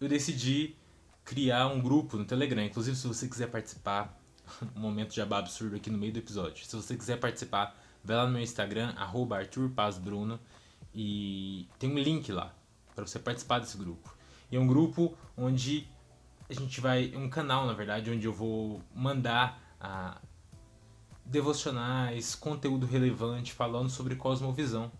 eu 0.00 0.08
decidi 0.08 0.76
criar 1.24 1.68
um 1.68 1.80
grupo 1.80 2.16
no 2.16 2.24
Telegram. 2.24 2.62
Inclusive, 2.62 2.96
se 2.96 3.06
você 3.06 3.28
quiser 3.28 3.48
participar, 3.48 4.20
um 4.76 4.80
momento 4.80 5.14
de 5.14 5.20
abá 5.20 5.38
absurdo 5.38 5.76
aqui 5.76 5.88
no 5.88 5.98
meio 5.98 6.12
do 6.12 6.18
episódio. 6.18 6.64
Se 6.64 6.76
você 6.76 6.96
quiser 6.96 7.18
participar, 7.18 7.76
vai 8.04 8.16
lá 8.16 8.26
no 8.26 8.32
meu 8.32 8.42
Instagram, 8.42 8.92
arroba 8.96 9.38
e 10.94 11.68
tem 11.78 11.90
um 11.90 11.98
link 11.98 12.30
lá 12.30 12.54
para 12.94 13.06
você 13.06 13.18
participar 13.18 13.58
desse 13.58 13.76
grupo. 13.76 14.14
E 14.50 14.56
é 14.56 14.60
um 14.60 14.66
grupo 14.66 15.16
onde 15.36 15.88
a 16.48 16.52
gente 16.52 16.80
vai. 16.80 17.14
um 17.16 17.28
canal, 17.28 17.66
na 17.66 17.72
verdade, 17.72 18.10
onde 18.10 18.26
eu 18.26 18.32
vou 18.32 18.82
mandar 18.94 19.60
a 19.80 20.20
devocionais, 21.24 22.34
conteúdo 22.34 22.86
relevante 22.86 23.52
falando 23.52 23.88
sobre 23.88 24.16
cosmovisão. 24.16 24.92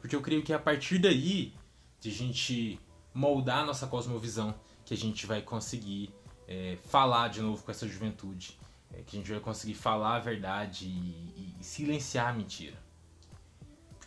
Porque 0.00 0.14
eu 0.14 0.20
creio 0.20 0.42
que 0.42 0.52
é 0.52 0.56
a 0.56 0.58
partir 0.58 0.98
daí 0.98 1.54
de 2.00 2.10
a 2.10 2.12
gente 2.12 2.78
moldar 3.14 3.60
a 3.60 3.66
nossa 3.66 3.86
cosmovisão 3.86 4.54
que 4.84 4.94
a 4.94 4.96
gente 4.96 5.26
vai 5.26 5.40
conseguir 5.42 6.12
é, 6.46 6.78
falar 6.84 7.28
de 7.28 7.40
novo 7.40 7.62
com 7.62 7.70
essa 7.70 7.88
juventude. 7.88 8.58
É, 8.92 9.02
que 9.02 9.16
a 9.16 9.18
gente 9.18 9.30
vai 9.30 9.40
conseguir 9.40 9.74
falar 9.74 10.16
a 10.16 10.18
verdade 10.18 10.86
e, 10.86 11.56
e 11.60 11.64
silenciar 11.64 12.28
a 12.28 12.32
mentira. 12.32 12.76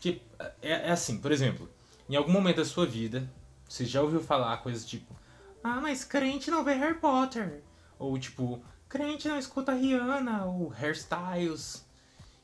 Porque 0.02 0.20
é, 0.64 0.72
é, 0.72 0.92
assim, 0.92 1.20
por 1.20 1.32
exemplo, 1.32 1.70
em 2.10 2.16
algum 2.16 2.32
momento 2.32 2.58
da 2.58 2.66
sua 2.66 2.88
vida, 2.88 3.32
você 3.70 3.86
já 3.86 4.02
ouviu 4.02 4.20
falar 4.20 4.58
coisas 4.58 4.84
tipo: 4.84 5.16
Ah, 5.64 5.80
mas 5.80 6.04
crente 6.04 6.50
não 6.50 6.64
vê 6.64 6.74
Harry 6.74 6.98
Potter. 6.98 7.62
Ou 8.00 8.18
tipo, 8.18 8.64
crente 8.90 9.28
não 9.28 9.38
escuta 9.38 9.76
Rihanna, 9.76 10.46
ou 10.46 10.70
hairstyles. 10.70 11.86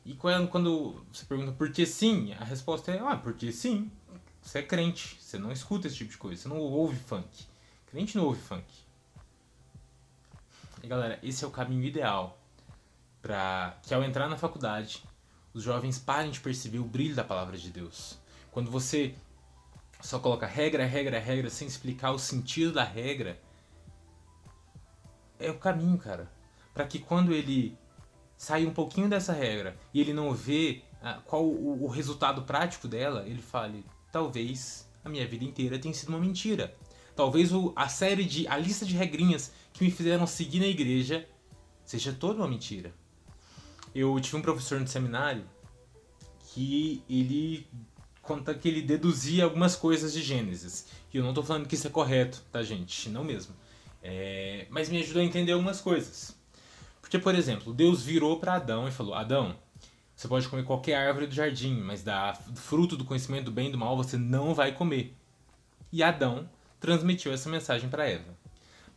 E 0.05 0.13
quando, 0.13 0.47
quando 0.49 1.03
você 1.11 1.25
pergunta 1.25 1.51
por 1.51 1.71
que 1.71 1.83
sim, 1.87 2.31
a 2.33 2.43
resposta 2.43 2.91
é: 2.91 2.99
Ah, 2.99 3.17
porque 3.17 3.51
sim. 3.51 3.91
Você 4.39 4.59
é 4.59 4.61
crente, 4.61 5.17
você 5.19 5.39
não 5.39 5.51
escuta 5.51 5.87
esse 5.87 5.95
tipo 5.95 6.11
de 6.11 6.17
coisa, 6.17 6.43
você 6.43 6.47
não 6.47 6.59
ouve 6.59 6.95
funk. 6.95 7.47
Crente 7.87 8.15
não 8.15 8.25
ouve 8.25 8.39
funk. 8.39 8.65
E 10.83 10.87
galera, 10.87 11.17
esse 11.23 11.43
é 11.43 11.47
o 11.47 11.51
caminho 11.51 11.83
ideal 11.83 12.39
para 13.19 13.79
que 13.81 13.95
ao 13.95 14.03
entrar 14.03 14.29
na 14.29 14.37
faculdade 14.37 15.03
os 15.53 15.63
jovens 15.63 15.97
parem 15.97 16.31
de 16.31 16.39
perceber 16.39 16.79
o 16.79 16.85
brilho 16.85 17.15
da 17.15 17.23
palavra 17.23 17.57
de 17.57 17.69
Deus. 17.69 18.19
Quando 18.51 18.69
você 18.69 19.15
só 20.01 20.19
coloca 20.19 20.45
regra, 20.45 20.85
regra, 20.85 21.19
regra, 21.19 21.49
sem 21.49 21.67
explicar 21.67 22.11
o 22.11 22.19
sentido 22.19 22.73
da 22.73 22.83
regra, 22.83 23.39
é 25.39 25.49
o 25.49 25.57
caminho, 25.57 25.97
cara. 25.97 26.31
Para 26.73 26.85
que 26.85 26.99
quando 26.99 27.33
ele 27.33 27.77
sair 28.37 28.67
um 28.67 28.73
pouquinho 28.73 29.09
dessa 29.09 29.33
regra 29.33 29.77
e 29.93 29.99
ele 29.99 30.13
não 30.13 30.33
vê 30.33 30.83
ah, 31.01 31.19
qual 31.25 31.45
o, 31.45 31.87
resultado 31.87 32.43
prático 32.43 32.87
dela, 32.87 33.27
ele 33.27 33.41
fale: 33.41 33.83
talvez 34.11 34.87
a 35.03 35.09
minha 35.09 35.27
vida 35.27 35.43
inteira 35.43 35.79
tenha 35.79 35.93
sido 35.93 36.09
uma 36.09 36.19
mentira. 36.19 36.75
Talvez 37.15 37.49
a 37.75 37.87
série 37.87 38.23
de. 38.23 38.47
a 38.47 38.57
lista 38.57 38.85
de 38.85 38.95
regrinhas 38.95 39.51
que 39.73 39.83
me 39.83 39.89
fizeram 39.89 40.27
seguir 40.27 40.59
na 40.59 40.67
igreja 40.67 41.27
seja 41.83 42.13
toda 42.13 42.41
uma 42.41 42.47
mentira 42.47 42.93
eu 43.97 44.19
tive 44.19 44.37
um 44.37 44.41
professor 44.41 44.79
no 44.79 44.87
seminário 44.87 45.43
que 46.53 47.03
ele 47.09 47.67
conta 48.21 48.53
que 48.53 48.67
ele 48.67 48.81
deduzia 48.81 49.43
algumas 49.45 49.75
coisas 49.75 50.13
de 50.13 50.21
Gênesis. 50.21 50.87
E 51.11 51.17
eu 51.17 51.23
não 51.23 51.31
estou 51.31 51.43
falando 51.43 51.67
que 51.67 51.75
isso 51.75 51.87
é 51.87 51.89
correto, 51.89 52.43
tá, 52.51 52.61
gente? 52.61 53.09
Não 53.09 53.23
mesmo. 53.23 53.55
É... 54.03 54.67
Mas 54.69 54.89
me 54.89 54.99
ajudou 55.01 55.21
a 55.21 55.25
entender 55.25 55.53
algumas 55.53 55.81
coisas. 55.81 56.37
Porque, 57.01 57.17
por 57.17 57.33
exemplo, 57.33 57.73
Deus 57.73 58.03
virou 58.03 58.39
para 58.39 58.55
Adão 58.55 58.87
e 58.87 58.91
falou: 58.91 59.15
Adão, 59.15 59.55
você 60.15 60.27
pode 60.27 60.47
comer 60.47 60.63
qualquer 60.63 60.95
árvore 60.95 61.27
do 61.27 61.33
jardim, 61.33 61.79
mas 61.79 62.03
da 62.03 62.33
fruto 62.55 62.97
do 62.97 63.05
conhecimento 63.05 63.45
do 63.45 63.51
bem 63.51 63.69
e 63.69 63.71
do 63.71 63.77
mal 63.77 63.95
você 63.95 64.17
não 64.17 64.53
vai 64.53 64.73
comer. 64.73 65.15
E 65.91 66.03
Adão 66.03 66.49
transmitiu 66.79 67.31
essa 67.31 67.49
mensagem 67.49 67.89
para 67.89 68.07
Eva. 68.07 68.37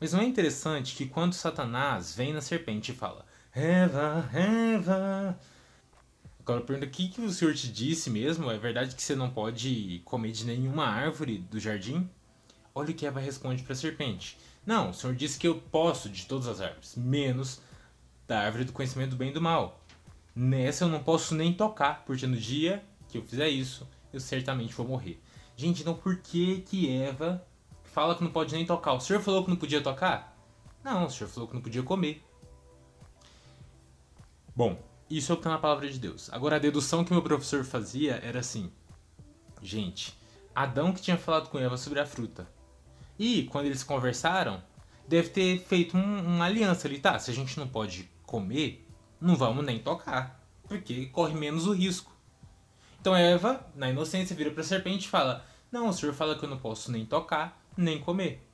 Mas 0.00 0.12
não 0.12 0.20
é 0.20 0.24
interessante 0.24 0.96
que 0.96 1.06
quando 1.06 1.34
Satanás 1.34 2.14
vem 2.14 2.32
na 2.32 2.40
serpente 2.40 2.90
e 2.90 2.94
fala: 2.94 3.24
Eva, 3.52 4.30
Eva. 4.32 5.38
Agora 6.38 6.60
pergunta: 6.60 6.86
o 6.86 6.90
que, 6.90 7.08
que 7.08 7.20
o 7.20 7.30
senhor 7.30 7.52
te 7.54 7.70
disse 7.70 8.08
mesmo? 8.08 8.48
É 8.48 8.56
verdade 8.56 8.94
que 8.94 9.02
você 9.02 9.16
não 9.16 9.28
pode 9.28 10.00
comer 10.04 10.30
de 10.30 10.44
nenhuma 10.44 10.86
árvore 10.86 11.38
do 11.38 11.58
jardim? 11.58 12.08
Olha 12.72 12.90
o 12.90 12.94
que 12.94 13.06
Eva 13.06 13.18
responde 13.18 13.64
para 13.64 13.72
a 13.72 13.76
serpente: 13.76 14.38
Não, 14.64 14.90
o 14.90 14.94
senhor 14.94 15.16
disse 15.16 15.36
que 15.36 15.48
eu 15.48 15.56
posso 15.56 16.08
de 16.08 16.26
todas 16.26 16.46
as 16.46 16.60
árvores, 16.60 16.94
menos 16.94 17.60
da 18.28 18.38
árvore 18.38 18.64
do 18.64 18.72
conhecimento 18.72 19.10
do 19.10 19.16
bem 19.16 19.30
e 19.30 19.34
do 19.34 19.40
mal. 19.40 19.84
Nessa 20.32 20.84
eu 20.84 20.88
não 20.88 21.02
posso 21.02 21.34
nem 21.34 21.52
tocar, 21.52 22.04
porque 22.04 22.28
no 22.28 22.36
dia 22.36 22.84
que 23.08 23.18
eu 23.18 23.22
fizer 23.22 23.48
isso, 23.48 23.86
eu 24.12 24.20
certamente 24.20 24.74
vou 24.74 24.86
morrer. 24.86 25.20
Gente, 25.56 25.82
então 25.82 25.94
por 25.94 26.16
que 26.18 26.60
que 26.60 26.88
Eva 26.88 27.44
fala 27.82 28.14
que 28.14 28.22
não 28.22 28.30
pode 28.30 28.54
nem 28.54 28.64
tocar? 28.64 28.92
O 28.92 29.00
senhor 29.00 29.20
falou 29.20 29.42
que 29.42 29.50
não 29.50 29.56
podia 29.56 29.82
tocar? 29.82 30.36
Não, 30.84 31.06
o 31.06 31.10
senhor 31.10 31.28
falou 31.28 31.48
que 31.48 31.54
não 31.54 31.60
podia 31.60 31.82
comer. 31.82 32.22
Bom, 34.54 34.82
isso 35.08 35.32
é 35.32 35.34
o 35.34 35.36
que 35.36 35.40
está 35.40 35.50
na 35.50 35.58
palavra 35.58 35.88
de 35.88 35.98
Deus. 35.98 36.30
Agora, 36.32 36.56
a 36.56 36.58
dedução 36.58 37.04
que 37.04 37.12
meu 37.12 37.22
professor 37.22 37.64
fazia 37.64 38.20
era 38.22 38.40
assim: 38.40 38.70
gente, 39.62 40.16
Adão 40.54 40.92
que 40.92 41.02
tinha 41.02 41.16
falado 41.16 41.48
com 41.48 41.58
Eva 41.58 41.76
sobre 41.76 42.00
a 42.00 42.06
fruta. 42.06 42.48
E, 43.18 43.44
quando 43.44 43.66
eles 43.66 43.82
conversaram, 43.82 44.62
deve 45.06 45.28
ter 45.28 45.58
feito 45.60 45.96
um, 45.96 46.20
uma 46.20 46.46
aliança 46.46 46.88
ali, 46.88 46.98
tá? 46.98 47.18
Se 47.18 47.30
a 47.30 47.34
gente 47.34 47.58
não 47.58 47.68
pode 47.68 48.10
comer, 48.24 48.86
não 49.20 49.36
vamos 49.36 49.64
nem 49.64 49.78
tocar, 49.78 50.40
porque 50.68 51.06
corre 51.06 51.34
menos 51.34 51.66
o 51.66 51.72
risco. 51.72 52.16
Então 53.00 53.16
Eva, 53.16 53.66
na 53.74 53.90
inocência, 53.90 54.36
vira 54.36 54.50
para 54.50 54.60
a 54.60 54.64
serpente 54.64 55.06
e 55.06 55.10
fala: 55.10 55.44
Não, 55.70 55.88
o 55.88 55.92
senhor 55.92 56.14
fala 56.14 56.36
que 56.36 56.44
eu 56.44 56.48
não 56.48 56.58
posso 56.58 56.90
nem 56.92 57.04
tocar, 57.04 57.62
nem 57.76 58.00
comer. 58.00 58.46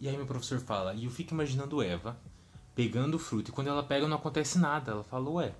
E 0.00 0.08
aí 0.08 0.16
meu 0.16 0.26
professor 0.26 0.60
fala, 0.60 0.94
e 0.94 1.04
eu 1.04 1.10
fico 1.10 1.32
imaginando 1.32 1.82
Eva 1.82 2.18
pegando 2.74 3.14
o 3.14 3.18
fruto. 3.18 3.50
E 3.50 3.54
quando 3.54 3.68
ela 3.68 3.82
pega, 3.82 4.08
não 4.08 4.16
acontece 4.16 4.58
nada. 4.58 4.92
Ela 4.92 5.04
fala, 5.04 5.30
ué. 5.30 5.54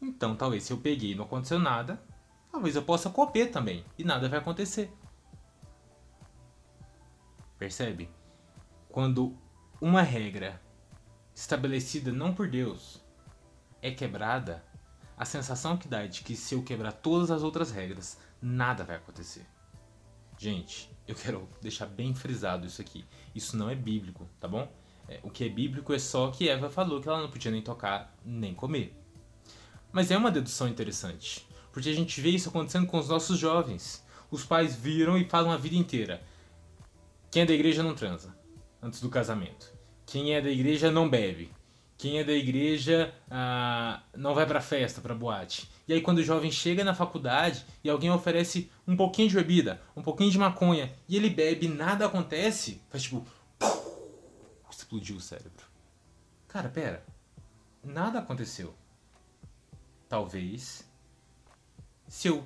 Então, 0.00 0.34
talvez 0.34 0.64
se 0.64 0.72
eu 0.72 0.78
peguei 0.78 1.12
e 1.12 1.14
não 1.14 1.24
aconteceu 1.24 1.58
nada, 1.58 2.02
talvez 2.50 2.74
eu 2.74 2.82
possa 2.82 3.10
comer 3.10 3.46
também. 3.50 3.84
E 3.98 4.04
nada 4.04 4.28
vai 4.28 4.38
acontecer. 4.38 4.90
Percebe? 7.58 8.08
Quando 8.88 9.36
uma 9.80 10.02
regra 10.02 10.60
estabelecida 11.34 12.10
não 12.10 12.34
por 12.34 12.48
Deus 12.48 13.04
é 13.82 13.90
quebrada, 13.90 14.64
a 15.16 15.24
sensação 15.24 15.76
que 15.76 15.86
dá 15.86 16.04
é 16.04 16.08
de 16.08 16.22
que 16.22 16.34
se 16.34 16.54
eu 16.54 16.62
quebrar 16.62 16.92
todas 16.92 17.30
as 17.30 17.42
outras 17.42 17.70
regras, 17.70 18.18
nada 18.40 18.84
vai 18.84 18.96
acontecer. 18.96 19.46
Gente, 20.38 20.90
eu 21.06 21.14
quero 21.14 21.46
deixar 21.60 21.84
bem 21.84 22.14
frisado 22.14 22.66
isso 22.66 22.80
aqui. 22.80 23.04
Isso 23.34 23.56
não 23.58 23.68
é 23.68 23.74
bíblico, 23.74 24.26
tá 24.40 24.48
bom? 24.48 24.72
É, 25.10 25.18
o 25.24 25.28
que 25.28 25.42
é 25.42 25.48
bíblico 25.48 25.92
é 25.92 25.98
só 25.98 26.30
que 26.30 26.48
Eva 26.48 26.70
falou 26.70 27.00
que 27.00 27.08
ela 27.08 27.20
não 27.20 27.28
podia 27.28 27.50
nem 27.50 27.60
tocar 27.60 28.16
nem 28.24 28.54
comer. 28.54 28.96
Mas 29.90 30.08
é 30.12 30.16
uma 30.16 30.30
dedução 30.30 30.68
interessante, 30.68 31.44
porque 31.72 31.88
a 31.88 31.92
gente 31.92 32.20
vê 32.20 32.30
isso 32.30 32.48
acontecendo 32.48 32.86
com 32.86 32.96
os 32.96 33.08
nossos 33.08 33.36
jovens. 33.36 34.06
Os 34.30 34.44
pais 34.44 34.76
viram 34.76 35.18
e 35.18 35.24
falam 35.24 35.50
a 35.50 35.56
vida 35.56 35.74
inteira: 35.74 36.22
quem 37.28 37.42
é 37.42 37.46
da 37.46 37.52
igreja 37.52 37.82
não 37.82 37.92
transa 37.92 38.32
antes 38.80 39.00
do 39.00 39.08
casamento. 39.08 39.74
Quem 40.06 40.32
é 40.32 40.40
da 40.40 40.48
igreja 40.48 40.92
não 40.92 41.10
bebe. 41.10 41.50
Quem 41.98 42.20
é 42.20 42.24
da 42.24 42.32
igreja 42.32 43.12
ah, 43.28 44.02
não 44.16 44.32
vai 44.32 44.46
pra 44.46 44.60
festa, 44.60 45.00
pra 45.00 45.12
boate. 45.12 45.68
E 45.88 45.92
aí 45.92 46.00
quando 46.00 46.18
o 46.18 46.22
jovem 46.22 46.52
chega 46.52 46.84
na 46.84 46.94
faculdade 46.94 47.66
e 47.82 47.90
alguém 47.90 48.12
oferece 48.12 48.70
um 48.86 48.96
pouquinho 48.96 49.28
de 49.28 49.34
bebida, 49.34 49.82
um 49.96 50.02
pouquinho 50.02 50.30
de 50.30 50.38
maconha, 50.38 50.92
e 51.08 51.16
ele 51.16 51.28
bebe 51.28 51.66
e 51.66 51.68
nada 51.68 52.06
acontece, 52.06 52.80
faz 52.88 53.02
tipo. 53.02 53.26
Explodiu 54.90 55.18
o 55.18 55.20
cérebro. 55.20 55.66
Cara, 56.48 56.68
pera. 56.68 57.06
Nada 57.80 58.18
aconteceu. 58.18 58.74
Talvez. 60.08 60.84
Se 62.08 62.26
eu 62.26 62.44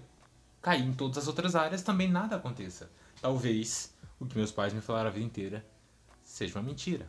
cair 0.60 0.84
em 0.84 0.92
todas 0.92 1.16
as 1.16 1.26
outras 1.26 1.56
áreas, 1.56 1.80
também 1.80 2.10
nada 2.10 2.36
aconteça. 2.36 2.90
Talvez 3.18 3.94
o 4.20 4.26
que 4.26 4.36
meus 4.36 4.52
pais 4.52 4.74
me 4.74 4.82
falaram 4.82 5.08
a 5.08 5.12
vida 5.12 5.24
inteira 5.24 5.66
seja 6.22 6.58
uma 6.58 6.62
mentira. 6.62 7.08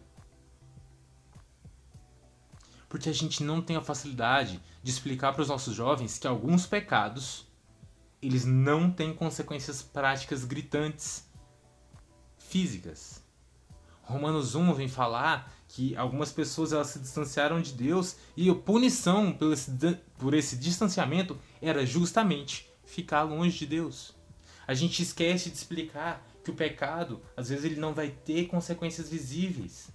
Porque 2.88 3.10
a 3.10 3.13
gente 3.13 3.44
não 3.44 3.62
tem 3.62 3.75
a 3.75 3.82
facilidade 3.82 4.63
de 4.82 4.89
explicar 4.89 5.34
para 5.34 5.42
os 5.42 5.50
nossos 5.50 5.75
jovens 5.75 6.18
que 6.18 6.27
alguns 6.27 6.65
pecados 6.65 7.46
eles 8.22 8.46
não 8.46 8.89
têm 8.89 9.13
consequências 9.13 9.84
práticas 9.84 10.46
gritantes 10.46 11.30
físicas. 12.38 13.25
Romanos 14.06 14.56
1 14.56 14.74
vem 14.74 14.88
falar 14.88 15.52
que 15.68 15.96
algumas 15.96 16.32
pessoas 16.32 16.72
elas 16.72 16.88
se 16.88 17.00
distanciaram 17.00 17.62
de 17.62 17.74
Deus 17.74 18.16
e 18.38 18.50
a 18.50 18.56
punição 18.56 19.34
por 19.34 19.52
esse, 19.52 19.72
por 20.18 20.34
esse 20.34 20.56
distanciamento 20.56 21.38
era 21.62 21.86
justamente 21.86 22.70
ficar 22.86 23.24
longe 23.24 23.58
de 23.58 23.66
Deus. 23.66 24.16
A 24.68 24.74
gente 24.74 25.02
esquece 25.02 25.50
de 25.50 25.58
explicar 25.58 26.26
que 26.44 26.52
o 26.52 26.56
pecado, 26.56 27.22
às 27.36 27.50
vezes, 27.50 27.66
ele 27.66 27.80
não 27.80 27.94
vai 27.94 28.10
ter 28.10 28.46
consequências 28.46 29.10
visíveis. 29.10 29.90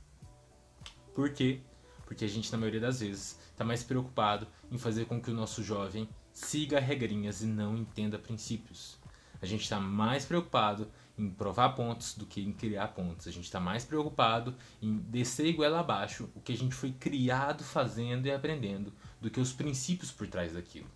Por 1.15 1.31
quê? 1.33 1.61
Porque 2.05 2.25
a 2.25 2.29
gente, 2.29 2.51
na 2.51 2.59
maioria 2.59 2.81
das 2.81 3.01
vezes, 3.01 3.39
está 3.51 3.65
mais 3.65 3.85
preocupado 3.85 4.47
em 4.71 4.79
fazer 4.79 5.07
com 5.07 5.21
que 5.21 5.31
o 5.31 5.35
nosso 5.35 5.63
jovem 5.63 6.09
siga 6.33 6.81
regrinhas 6.81 7.43
e 7.43 7.47
não 7.47 7.77
entenda 7.77 8.19
princípios. 8.19 8.99
A 9.41 9.47
gente 9.47 9.63
está 9.63 9.81
mais 9.81 10.25
preocupado 10.25 10.91
em 11.21 11.31
provar 11.31 11.71
pontos 11.71 12.15
do 12.15 12.25
que 12.25 12.41
em 12.41 12.53
criar 12.53 12.89
pontos. 12.89 13.29
A 13.29 13.31
gente 13.31 13.45
está 13.45 13.61
mais 13.61 13.85
preocupado 13.85 14.55
em 14.81 14.97
descer 14.99 15.47
igual 15.47 15.75
abaixo 15.75 16.31
o 16.35 16.41
que 16.41 16.53
a 16.53 16.57
gente 16.57 16.75
foi 16.75 16.93
criado 16.93 17.63
fazendo 17.63 18.27
e 18.27 18.33
aprendendo 18.33 18.93
do 19.21 19.31
que 19.31 19.41
os 19.41 19.53
princípios 19.53 20.11
por 20.11 20.27
trás 20.27 20.55
daquilo. 20.55 20.89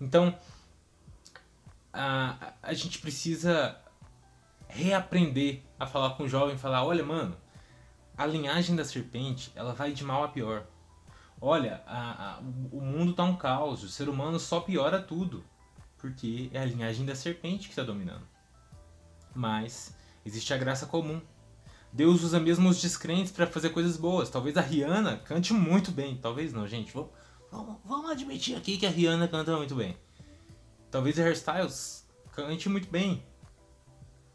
Então, 0.00 0.36
a, 1.92 2.54
a 2.62 2.74
gente 2.74 2.98
precisa 2.98 3.78
reaprender 4.68 5.62
a 5.78 5.86
falar 5.86 6.10
com 6.16 6.24
o 6.24 6.28
jovem, 6.28 6.58
falar, 6.58 6.84
olha, 6.84 7.04
mano, 7.04 7.36
a 8.16 8.26
linhagem 8.26 8.74
da 8.74 8.84
serpente, 8.84 9.52
ela 9.54 9.72
vai 9.72 9.92
de 9.92 10.04
mal 10.04 10.24
a 10.24 10.28
pior. 10.28 10.66
Olha, 11.40 11.82
a, 11.86 12.34
a, 12.34 12.38
o 12.38 12.80
mundo 12.80 13.14
tá 13.14 13.24
um 13.24 13.36
caos, 13.36 13.82
o 13.82 13.88
ser 13.88 14.08
humano 14.08 14.38
só 14.38 14.60
piora 14.60 15.00
tudo, 15.00 15.44
porque 15.96 16.50
é 16.52 16.60
a 16.60 16.64
linhagem 16.64 17.06
da 17.06 17.14
serpente 17.14 17.64
que 17.64 17.72
está 17.72 17.82
dominando. 17.82 18.26
Mas 19.34 19.94
existe 20.24 20.52
a 20.52 20.56
graça 20.56 20.86
comum. 20.86 21.20
Deus 21.92 22.22
usa 22.22 22.38
mesmo 22.38 22.68
os 22.68 22.80
descrentes 22.80 23.32
para 23.32 23.46
fazer 23.46 23.70
coisas 23.70 23.96
boas. 23.96 24.30
Talvez 24.30 24.56
a 24.56 24.60
Rihanna 24.60 25.16
cante 25.18 25.52
muito 25.52 25.90
bem. 25.90 26.16
Talvez 26.16 26.52
não, 26.52 26.66
gente. 26.66 26.92
Vamos, 26.92 27.10
vamos, 27.50 27.76
vamos 27.84 28.10
admitir 28.10 28.56
aqui 28.56 28.76
que 28.76 28.86
a 28.86 28.90
Rihanna 28.90 29.26
canta 29.26 29.56
muito 29.56 29.74
bem. 29.74 29.96
Talvez 30.90 31.18
a 31.18 31.24
Hairstyles 31.24 32.06
cante 32.32 32.68
muito 32.68 32.88
bem. 32.88 33.22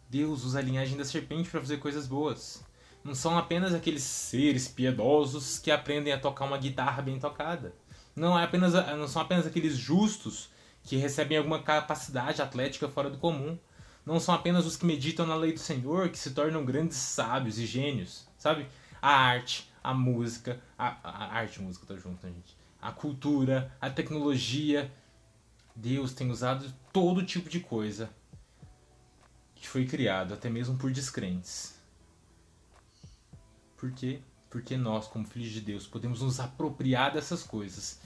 Deus 0.10 0.44
usa 0.44 0.60
a 0.60 0.62
linhagem 0.62 0.98
da 0.98 1.06
serpente 1.06 1.50
para 1.50 1.60
fazer 1.60 1.78
coisas 1.78 2.08
boas. 2.08 2.64
Não 3.04 3.14
são 3.14 3.38
apenas 3.38 3.74
aqueles 3.74 4.04
seres 4.04 4.68
piedosos 4.68 5.60
que 5.60 5.70
aprendem 5.70 6.12
a 6.12 6.20
tocar 6.20 6.46
uma 6.46 6.58
guitarra 6.58 7.02
bem 7.02 7.20
tocada. 7.20 7.74
Não, 8.16 8.38
é 8.38 8.44
apenas, 8.44 8.74
não 8.74 9.08
são 9.08 9.22
apenas 9.22 9.46
aqueles 9.46 9.76
justos 9.76 10.50
que 10.84 10.96
recebem 10.96 11.38
alguma 11.38 11.62
capacidade 11.62 12.42
atlética 12.42 12.88
fora 12.88 13.10
do 13.10 13.18
comum. 13.18 13.58
Não 14.06 14.20
são 14.20 14.36
apenas 14.36 14.66
os 14.66 14.78
que 14.78 14.86
meditam 14.86 15.26
na 15.26 15.36
lei 15.36 15.52
do 15.52 15.60
Senhor 15.60 16.10
que 16.10 16.18
se 16.18 16.32
tornam 16.32 16.64
grandes 16.64 16.98
sábios 16.98 17.58
e 17.58 17.66
gênios, 17.66 18.28
sabe? 18.38 18.68
A 19.02 19.10
arte, 19.10 19.72
a 19.84 19.94
música, 19.94 20.62
a, 20.78 20.98
a 21.04 21.34
arte 21.34 21.58
e 21.58 21.64
a 21.64 21.66
música 21.66 21.86
tá 21.88 21.96
junto, 21.96 22.26
né, 22.26 22.32
gente? 22.34 22.56
A 22.80 22.92
cultura, 22.92 23.76
a 23.82 23.90
tecnologia. 23.90 24.92
Deus 25.76 26.14
tem 26.14 26.32
usado 26.32 26.72
todo 26.94 27.26
tipo 27.26 27.50
de 27.50 27.60
coisa 27.60 28.10
que 29.56 29.68
foi 29.68 29.86
criado 29.86 30.34
até 30.34 30.50
mesmo 30.50 30.78
por 30.78 30.92
descrentes. 30.92 31.76
Por 33.76 33.92
quê? 33.92 34.22
Porque 34.50 34.78
nós, 34.78 35.08
como 35.08 35.26
filhos 35.26 35.52
de 35.52 35.60
Deus, 35.60 35.86
podemos 35.86 36.22
nos 36.22 36.40
apropriar 36.40 37.12
dessas 37.12 37.44
coisas 37.44 38.00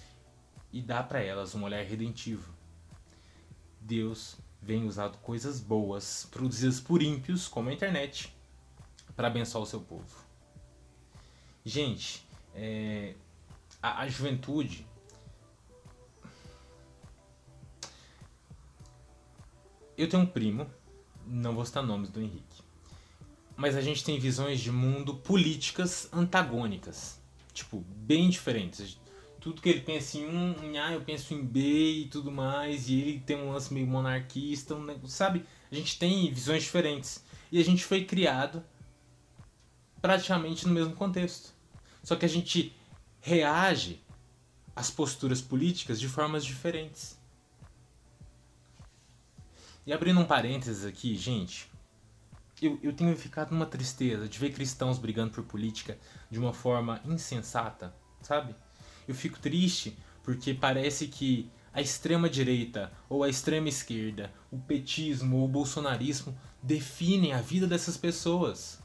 e 0.72 0.82
dar 0.82 1.08
para 1.08 1.22
elas 1.22 1.54
um 1.54 1.64
olhar 1.64 1.84
redentivo. 1.84 2.52
Deus 3.82 4.38
vem 4.62 4.86
usando 4.86 5.18
coisas 5.18 5.60
boas 5.60 6.28
produzidas 6.32 6.80
por 6.80 7.02
ímpios, 7.02 7.48
como 7.48 7.70
a 7.70 7.74
internet, 7.74 8.36
para 9.16 9.28
abençoar 9.28 9.64
o 9.64 9.68
seu 9.68 9.82
povo. 9.82 10.26
Gente, 11.66 12.26
é, 12.54 13.16
a, 13.82 14.02
a 14.02 14.08
juventude 14.08 14.86
eu 19.98 20.08
tenho 20.08 20.24
um 20.24 20.26
primo 20.26 20.66
não 21.30 21.54
vou 21.54 21.66
citar 21.66 21.84
nomes 21.84 22.10
do 22.10 22.22
Henrique. 22.22 22.64
Mas 23.56 23.76
a 23.76 23.82
gente 23.82 24.04
tem 24.04 24.18
visões 24.20 24.60
de 24.60 24.72
mundo 24.72 25.16
políticas 25.16 26.10
antagônicas. 26.12 27.20
Tipo, 27.54 27.82
bem 27.82 28.30
diferentes. 28.30 28.98
Tudo 29.40 29.62
que 29.62 29.70
ele 29.70 29.82
pensa 29.82 30.18
em 30.18 30.28
um, 30.28 30.64
em 30.64 30.78
A, 30.78 30.92
eu 30.92 31.02
penso 31.02 31.34
em 31.34 31.44
B 31.44 31.60
e 32.02 32.06
tudo 32.08 32.32
mais. 32.32 32.90
E 32.90 33.00
ele 33.00 33.20
tem 33.20 33.38
um 33.38 33.52
lance 33.52 33.74
meio 33.74 33.88
monarquista, 33.88 34.76
um, 34.76 35.08
sabe? 35.08 35.46
A 35.72 35.76
gente 35.76 35.98
tem 35.98 36.32
visões 36.32 36.64
diferentes. 36.64 37.24
E 37.52 37.60
a 37.60 37.64
gente 37.64 37.84
foi 37.84 38.04
criado 38.06 38.64
praticamente 40.02 40.68
no 40.68 40.74
mesmo 40.74 40.94
contexto. 40.94 41.54
Só 42.04 42.16
que 42.16 42.26
a 42.26 42.30
gente 42.30 42.76
reage 43.22 44.02
às 44.76 44.90
posturas 44.90 45.42
políticas 45.42 46.00
de 46.00 46.08
formas 46.08 46.46
diferentes. 46.46 47.18
E 49.86 49.94
abrindo 49.94 50.20
um 50.20 50.26
parênteses 50.26 50.86
aqui, 50.86 51.16
gente, 51.16 51.70
eu, 52.62 52.80
eu 52.84 52.94
tenho 52.94 53.16
ficado 53.16 53.52
numa 53.52 53.66
tristeza 53.66 54.28
de 54.28 54.38
ver 54.38 54.54
cristãos 54.54 54.98
brigando 54.98 55.32
por 55.32 55.44
política 55.44 55.98
de 56.30 56.40
uma 56.40 56.54
forma 56.54 57.02
insensata, 57.06 57.94
sabe? 58.22 58.56
Eu 59.10 59.16
fico 59.16 59.40
triste 59.40 59.98
porque 60.22 60.54
parece 60.54 61.08
que 61.08 61.50
a 61.74 61.82
extrema 61.82 62.30
direita 62.30 62.92
ou 63.10 63.24
a 63.24 63.28
extrema 63.28 63.68
esquerda, 63.68 64.32
o 64.52 64.60
petismo 64.60 65.38
ou 65.38 65.46
o 65.46 65.48
bolsonarismo 65.48 66.38
definem 66.62 67.34
a 67.34 67.42
vida 67.42 67.66
dessas 67.66 67.98
pessoas. 67.98 68.80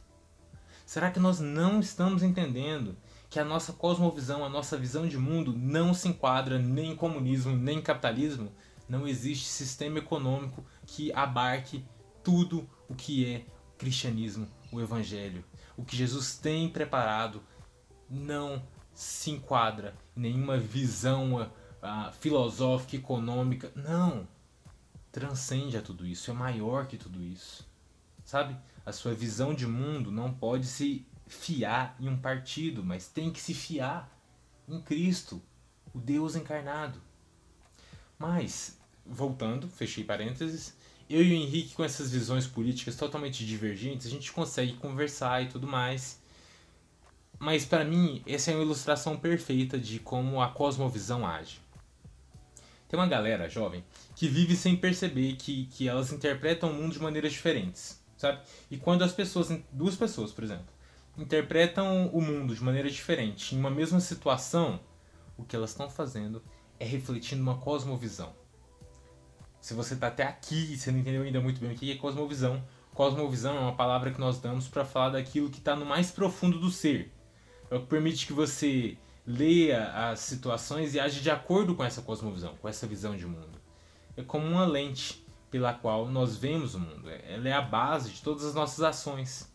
Será 0.86 1.10
que 1.10 1.20
nós 1.20 1.40
não 1.40 1.78
estamos 1.78 2.22
entendendo 2.22 2.96
que 3.28 3.38
a 3.38 3.44
nossa 3.44 3.74
cosmovisão, 3.74 4.42
a 4.42 4.48
nossa 4.48 4.78
visão 4.78 5.06
de 5.06 5.18
mundo 5.18 5.52
não 5.54 5.92
se 5.92 6.08
enquadra 6.08 6.58
nem 6.58 6.92
em 6.92 6.96
comunismo, 6.96 7.54
nem 7.54 7.80
em 7.80 7.82
capitalismo? 7.82 8.50
Não 8.88 9.06
existe 9.06 9.44
sistema 9.44 9.98
econômico 9.98 10.64
que 10.86 11.12
abarque 11.12 11.84
tudo 12.22 12.66
o 12.88 12.94
que 12.94 13.26
é 13.26 13.44
cristianismo, 13.76 14.48
o 14.72 14.80
evangelho. 14.80 15.44
O 15.76 15.84
que 15.84 15.94
Jesus 15.94 16.38
tem 16.38 16.70
preparado 16.70 17.42
não 18.08 18.62
se 18.94 19.30
enquadra 19.30 19.94
em 20.16 20.20
nenhuma 20.20 20.56
visão 20.56 21.42
uh, 21.42 22.12
filosófica, 22.20 22.96
econômica. 22.96 23.72
Não! 23.74 24.26
Transcende 25.10 25.76
a 25.76 25.82
tudo 25.82 26.06
isso, 26.06 26.30
é 26.30 26.34
maior 26.34 26.86
que 26.86 26.96
tudo 26.96 27.22
isso. 27.22 27.68
Sabe? 28.24 28.56
A 28.84 28.92
sua 28.92 29.14
visão 29.14 29.54
de 29.54 29.66
mundo 29.66 30.10
não 30.10 30.32
pode 30.32 30.66
se 30.66 31.06
fiar 31.26 31.96
em 32.00 32.08
um 32.08 32.16
partido, 32.16 32.82
mas 32.84 33.08
tem 33.08 33.30
que 33.30 33.40
se 33.40 33.54
fiar 33.54 34.10
em 34.68 34.80
Cristo, 34.80 35.42
o 35.92 35.98
Deus 35.98 36.36
encarnado. 36.36 37.00
Mas, 38.18 38.78
voltando, 39.04 39.68
fechei 39.68 40.04
parênteses, 40.04 40.74
eu 41.08 41.22
e 41.22 41.32
o 41.32 41.34
Henrique, 41.34 41.74
com 41.74 41.84
essas 41.84 42.10
visões 42.10 42.46
políticas 42.46 42.96
totalmente 42.96 43.44
divergentes, 43.44 44.06
a 44.06 44.10
gente 44.10 44.32
consegue 44.32 44.74
conversar 44.74 45.42
e 45.42 45.48
tudo 45.48 45.66
mais. 45.66 46.20
Mas 47.38 47.64
para 47.64 47.84
mim, 47.84 48.22
essa 48.26 48.50
é 48.50 48.54
uma 48.54 48.62
ilustração 48.62 49.16
perfeita 49.16 49.78
de 49.78 49.98
como 49.98 50.40
a 50.40 50.48
cosmovisão 50.48 51.26
age. 51.26 51.60
Tem 52.88 52.98
uma 52.98 53.08
galera 53.08 53.48
jovem 53.48 53.84
que 54.14 54.28
vive 54.28 54.54
sem 54.54 54.76
perceber 54.76 55.34
que, 55.36 55.66
que 55.66 55.88
elas 55.88 56.12
interpretam 56.12 56.70
o 56.70 56.74
mundo 56.74 56.92
de 56.92 57.02
maneiras 57.02 57.32
diferentes, 57.32 58.00
sabe? 58.16 58.40
E 58.70 58.76
quando 58.76 59.02
as 59.02 59.12
pessoas, 59.12 59.48
duas 59.72 59.96
pessoas, 59.96 60.30
por 60.30 60.44
exemplo, 60.44 60.66
interpretam 61.16 62.08
o 62.08 62.20
mundo 62.20 62.54
de 62.54 62.62
maneira 62.62 62.90
diferente 62.90 63.54
em 63.54 63.58
uma 63.58 63.70
mesma 63.70 64.00
situação, 64.00 64.80
o 65.36 65.44
que 65.44 65.56
elas 65.56 65.70
estão 65.70 65.88
fazendo 65.90 66.42
é 66.78 66.84
refletindo 66.84 67.42
uma 67.42 67.58
cosmovisão. 67.58 68.32
Se 69.60 69.74
você 69.74 69.94
está 69.94 70.08
até 70.08 70.24
aqui 70.24 70.74
e 70.74 70.76
você 70.76 70.90
não 70.90 70.98
entendeu 70.98 71.22
ainda 71.22 71.40
muito 71.40 71.60
bem 71.60 71.72
o 71.72 71.74
que 71.74 71.90
é 71.90 71.96
cosmovisão, 71.96 72.62
cosmovisão 72.92 73.56
é 73.56 73.60
uma 73.60 73.74
palavra 73.74 74.10
que 74.10 74.20
nós 74.20 74.38
damos 74.38 74.68
para 74.68 74.84
falar 74.84 75.10
daquilo 75.10 75.50
que 75.50 75.58
está 75.58 75.74
no 75.74 75.86
mais 75.86 76.10
profundo 76.10 76.58
do 76.58 76.70
ser. 76.70 77.13
É 77.70 77.76
o 77.76 77.80
que 77.80 77.86
permite 77.86 78.26
que 78.26 78.32
você 78.32 78.96
leia 79.26 80.10
as 80.10 80.20
situações 80.20 80.94
e 80.94 81.00
age 81.00 81.20
de 81.20 81.30
acordo 81.30 81.74
com 81.74 81.82
essa 81.82 82.02
cosmovisão, 82.02 82.54
com 82.56 82.68
essa 82.68 82.86
visão 82.86 83.16
de 83.16 83.26
mundo. 83.26 83.58
É 84.16 84.22
como 84.22 84.46
uma 84.46 84.66
lente 84.66 85.24
pela 85.50 85.72
qual 85.72 86.08
nós 86.08 86.36
vemos 86.36 86.74
o 86.74 86.80
mundo. 86.80 87.08
Ela 87.08 87.48
é 87.48 87.52
a 87.52 87.62
base 87.62 88.10
de 88.10 88.22
todas 88.22 88.44
as 88.44 88.54
nossas 88.54 88.82
ações. 88.82 89.52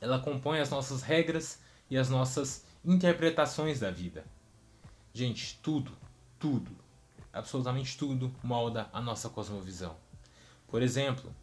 Ela 0.00 0.18
compõe 0.18 0.60
as 0.60 0.70
nossas 0.70 1.02
regras 1.02 1.60
e 1.90 1.98
as 1.98 2.08
nossas 2.08 2.64
interpretações 2.84 3.80
da 3.80 3.90
vida. 3.90 4.24
Gente, 5.12 5.58
tudo, 5.62 5.92
tudo, 6.38 6.70
absolutamente 7.32 7.98
tudo 7.98 8.32
molda 8.42 8.88
a 8.92 9.00
nossa 9.00 9.28
cosmovisão. 9.28 9.96
Por 10.68 10.82
exemplo, 10.82 11.34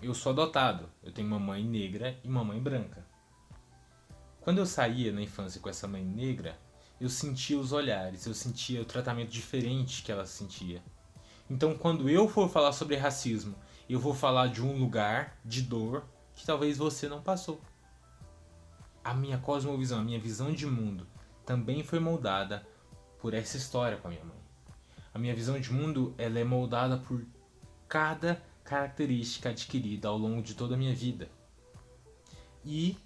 eu 0.00 0.14
sou 0.14 0.30
adotado, 0.30 0.88
eu 1.02 1.12
tenho 1.12 1.26
uma 1.26 1.38
mãe 1.38 1.64
negra 1.64 2.18
e 2.22 2.28
uma 2.28 2.44
mãe 2.44 2.60
branca. 2.60 3.04
Quando 4.48 4.60
eu 4.60 4.66
saía 4.66 5.12
na 5.12 5.20
infância 5.20 5.60
com 5.60 5.68
essa 5.68 5.86
mãe 5.86 6.02
negra, 6.02 6.58
eu 6.98 7.10
sentia 7.10 7.58
os 7.58 7.70
olhares, 7.70 8.24
eu 8.24 8.32
sentia 8.32 8.80
o 8.80 8.84
tratamento 8.86 9.28
diferente 9.28 10.02
que 10.02 10.10
ela 10.10 10.24
sentia. 10.24 10.82
Então, 11.50 11.76
quando 11.76 12.08
eu 12.08 12.26
for 12.26 12.48
falar 12.48 12.72
sobre 12.72 12.96
racismo, 12.96 13.54
eu 13.90 14.00
vou 14.00 14.14
falar 14.14 14.46
de 14.46 14.64
um 14.64 14.78
lugar 14.78 15.38
de 15.44 15.60
dor 15.60 16.08
que 16.34 16.46
talvez 16.46 16.78
você 16.78 17.10
não 17.10 17.20
passou. 17.20 17.60
A 19.04 19.12
minha 19.12 19.36
cosmovisão, 19.36 20.00
a 20.00 20.02
minha 20.02 20.18
visão 20.18 20.50
de 20.50 20.64
mundo 20.64 21.06
também 21.44 21.84
foi 21.84 22.00
moldada 22.00 22.66
por 23.18 23.34
essa 23.34 23.58
história 23.58 23.98
com 23.98 24.08
a 24.08 24.12
minha 24.12 24.24
mãe. 24.24 24.40
A 25.12 25.18
minha 25.18 25.34
visão 25.34 25.60
de 25.60 25.70
mundo 25.70 26.14
ela 26.16 26.38
é 26.38 26.44
moldada 26.44 26.96
por 26.96 27.22
cada 27.86 28.42
característica 28.64 29.50
adquirida 29.50 30.08
ao 30.08 30.16
longo 30.16 30.40
de 30.40 30.54
toda 30.54 30.74
a 30.74 30.78
minha 30.78 30.94
vida. 30.94 31.28
E 32.64 32.96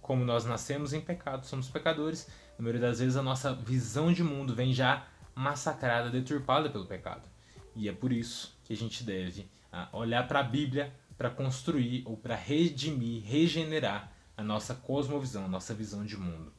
como 0.00 0.24
nós 0.24 0.44
nascemos 0.44 0.92
em 0.92 1.00
pecado, 1.00 1.46
somos 1.46 1.68
pecadores, 1.68 2.28
na 2.58 2.62
maioria 2.62 2.80
das 2.80 2.98
vezes 2.98 3.16
a 3.16 3.22
nossa 3.22 3.54
visão 3.54 4.12
de 4.12 4.22
mundo 4.22 4.54
vem 4.54 4.72
já 4.72 5.06
massacrada, 5.34 6.10
deturpada 6.10 6.68
pelo 6.70 6.86
pecado. 6.86 7.28
E 7.74 7.88
é 7.88 7.92
por 7.92 8.12
isso 8.12 8.58
que 8.64 8.72
a 8.72 8.76
gente 8.76 9.04
deve 9.04 9.48
ah, 9.72 9.88
olhar 9.92 10.26
para 10.26 10.40
a 10.40 10.42
Bíblia 10.42 10.92
para 11.16 11.28
construir 11.28 12.02
ou 12.06 12.16
para 12.16 12.34
redimir, 12.34 13.22
regenerar 13.22 14.10
a 14.36 14.42
nossa 14.42 14.74
cosmovisão, 14.74 15.44
a 15.44 15.48
nossa 15.48 15.74
visão 15.74 16.04
de 16.04 16.16
mundo. 16.16 16.50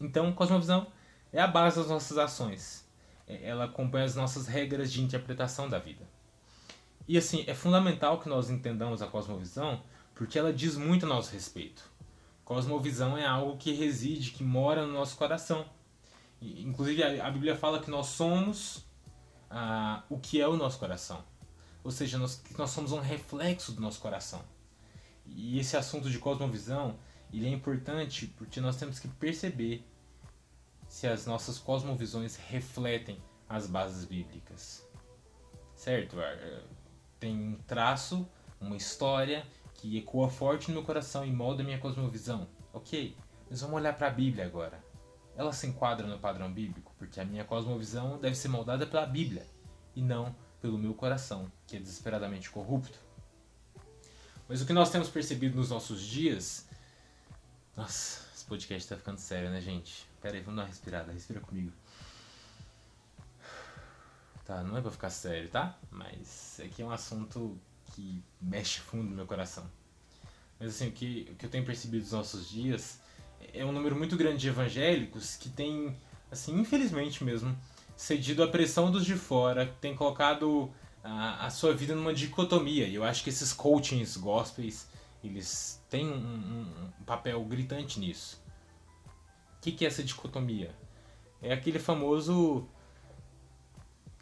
Então, 0.00 0.32
cosmovisão 0.32 0.88
é 1.32 1.40
a 1.40 1.46
base 1.46 1.76
das 1.76 1.88
nossas 1.88 2.18
ações. 2.18 2.84
É, 3.28 3.48
ela 3.48 3.66
acompanha 3.66 4.04
as 4.04 4.16
nossas 4.16 4.48
regras 4.48 4.92
de 4.92 5.00
interpretação 5.00 5.68
da 5.68 5.78
vida. 5.78 6.04
E 7.06 7.16
assim, 7.16 7.44
é 7.46 7.54
fundamental 7.54 8.20
que 8.20 8.28
nós 8.28 8.50
entendamos 8.50 9.02
a 9.02 9.06
cosmovisão 9.06 9.82
porque 10.14 10.36
ela 10.36 10.52
diz 10.52 10.76
muito 10.76 11.06
a 11.06 11.08
nosso 11.08 11.32
respeito. 11.32 11.88
Cosmovisão 12.44 13.16
é 13.16 13.26
algo 13.26 13.56
que 13.56 13.72
reside, 13.72 14.30
que 14.30 14.44
mora 14.44 14.86
no 14.86 14.92
nosso 14.92 15.16
coração. 15.16 15.64
Inclusive, 16.40 17.02
a 17.02 17.30
Bíblia 17.30 17.56
fala 17.56 17.80
que 17.80 17.90
nós 17.90 18.06
somos 18.06 18.84
ah, 19.50 20.02
o 20.10 20.18
que 20.18 20.40
é 20.40 20.46
o 20.46 20.56
nosso 20.56 20.78
coração. 20.78 21.24
Ou 21.82 21.90
seja, 21.90 22.18
nós, 22.18 22.42
nós 22.56 22.70
somos 22.70 22.92
um 22.92 23.00
reflexo 23.00 23.72
do 23.72 23.80
nosso 23.80 24.00
coração. 24.00 24.42
E 25.26 25.58
esse 25.58 25.76
assunto 25.76 26.10
de 26.10 26.18
cosmovisão 26.18 26.98
ele 27.32 27.46
é 27.46 27.50
importante 27.50 28.26
porque 28.26 28.60
nós 28.60 28.76
temos 28.76 28.98
que 28.98 29.08
perceber 29.08 29.84
se 30.88 31.06
as 31.06 31.26
nossas 31.26 31.58
cosmovisões 31.58 32.36
refletem 32.36 33.20
as 33.48 33.66
bases 33.66 34.04
bíblicas. 34.04 34.86
Certo? 35.74 36.16
Tem 37.18 37.34
um 37.34 37.56
traço, 37.66 38.28
uma 38.60 38.76
história 38.76 39.44
que 39.88 39.98
ecoa 39.98 40.30
forte 40.30 40.68
no 40.68 40.74
meu 40.74 40.84
coração 40.84 41.24
e 41.24 41.32
molda 41.32 41.62
minha 41.62 41.78
cosmovisão. 41.78 42.48
Ok, 42.72 43.16
mas 43.50 43.60
vamos 43.60 43.76
olhar 43.76 43.96
para 43.96 44.08
a 44.08 44.10
Bíblia 44.10 44.46
agora 44.46 44.82
ela 45.36 45.52
se 45.52 45.66
enquadra 45.66 46.06
no 46.06 46.18
padrão 46.18 46.52
bíblico, 46.52 46.92
porque 46.98 47.20
a 47.20 47.24
minha 47.24 47.44
cosmovisão 47.44 48.18
deve 48.18 48.36
ser 48.36 48.48
moldada 48.48 48.86
pela 48.86 49.06
Bíblia 49.06 49.46
e 49.94 50.02
não 50.02 50.34
pelo 50.60 50.78
meu 50.78 50.94
coração, 50.94 51.50
que 51.66 51.76
é 51.76 51.80
desesperadamente 51.80 52.50
corrupto. 52.50 52.98
Mas 54.48 54.62
o 54.62 54.66
que 54.66 54.72
nós 54.72 54.90
temos 54.90 55.08
percebido 55.08 55.56
nos 55.56 55.70
nossos 55.70 56.00
dias. 56.02 56.68
Nossa, 57.76 58.24
esse 58.34 58.44
podcast 58.44 58.88
tá 58.88 58.96
ficando 58.96 59.18
sério, 59.18 59.50
né, 59.50 59.60
gente? 59.60 60.06
Pera 60.20 60.36
aí, 60.36 60.40
vamos 60.40 60.56
dar 60.56 60.62
uma 60.62 60.68
respirada, 60.68 61.12
respira 61.12 61.40
comigo. 61.40 61.72
Tá, 64.44 64.62
não 64.62 64.76
é 64.76 64.82
pra 64.82 64.90
ficar 64.90 65.10
sério, 65.10 65.48
tá? 65.48 65.76
Mas 65.90 66.60
aqui 66.62 66.82
é 66.82 66.84
um 66.84 66.90
assunto 66.90 67.58
que 67.94 68.22
mexe 68.40 68.80
fundo 68.80 69.04
no 69.04 69.16
meu 69.16 69.26
coração. 69.26 69.70
Mas 70.58 70.70
assim, 70.70 70.88
o 70.88 70.92
que, 70.92 71.28
o 71.30 71.36
que 71.36 71.46
eu 71.46 71.50
tenho 71.50 71.64
percebido 71.64 72.02
nos 72.02 72.12
nossos 72.12 72.48
dias 72.48 73.00
é 73.52 73.64
um 73.64 73.72
número 73.72 73.96
muito 73.96 74.16
grande 74.16 74.38
de 74.38 74.48
evangélicos 74.48 75.36
que 75.36 75.48
tem, 75.48 75.96
assim, 76.30 76.58
infelizmente 76.58 77.22
mesmo, 77.22 77.56
cedido 77.96 78.42
à 78.42 78.48
pressão 78.48 78.90
dos 78.90 79.04
de 79.04 79.14
fora, 79.14 79.66
tem 79.80 79.94
colocado 79.94 80.70
a, 81.02 81.46
a 81.46 81.50
sua 81.50 81.72
vida 81.72 81.94
numa 81.94 82.12
dicotomia. 82.12 82.86
E 82.86 82.94
eu 82.94 83.04
acho 83.04 83.22
que 83.22 83.30
esses 83.30 83.52
coachings 83.52 84.16
gospels, 84.16 84.88
eles 85.22 85.80
têm 85.88 86.06
um, 86.06 86.16
um, 86.16 86.90
um 87.00 87.04
papel 87.04 87.42
gritante 87.44 88.00
nisso. 88.00 88.42
O 89.58 89.60
que, 89.60 89.72
que 89.72 89.84
é 89.84 89.88
essa 89.88 90.02
dicotomia? 90.02 90.74
É 91.40 91.52
aquele 91.52 91.78
famoso 91.78 92.68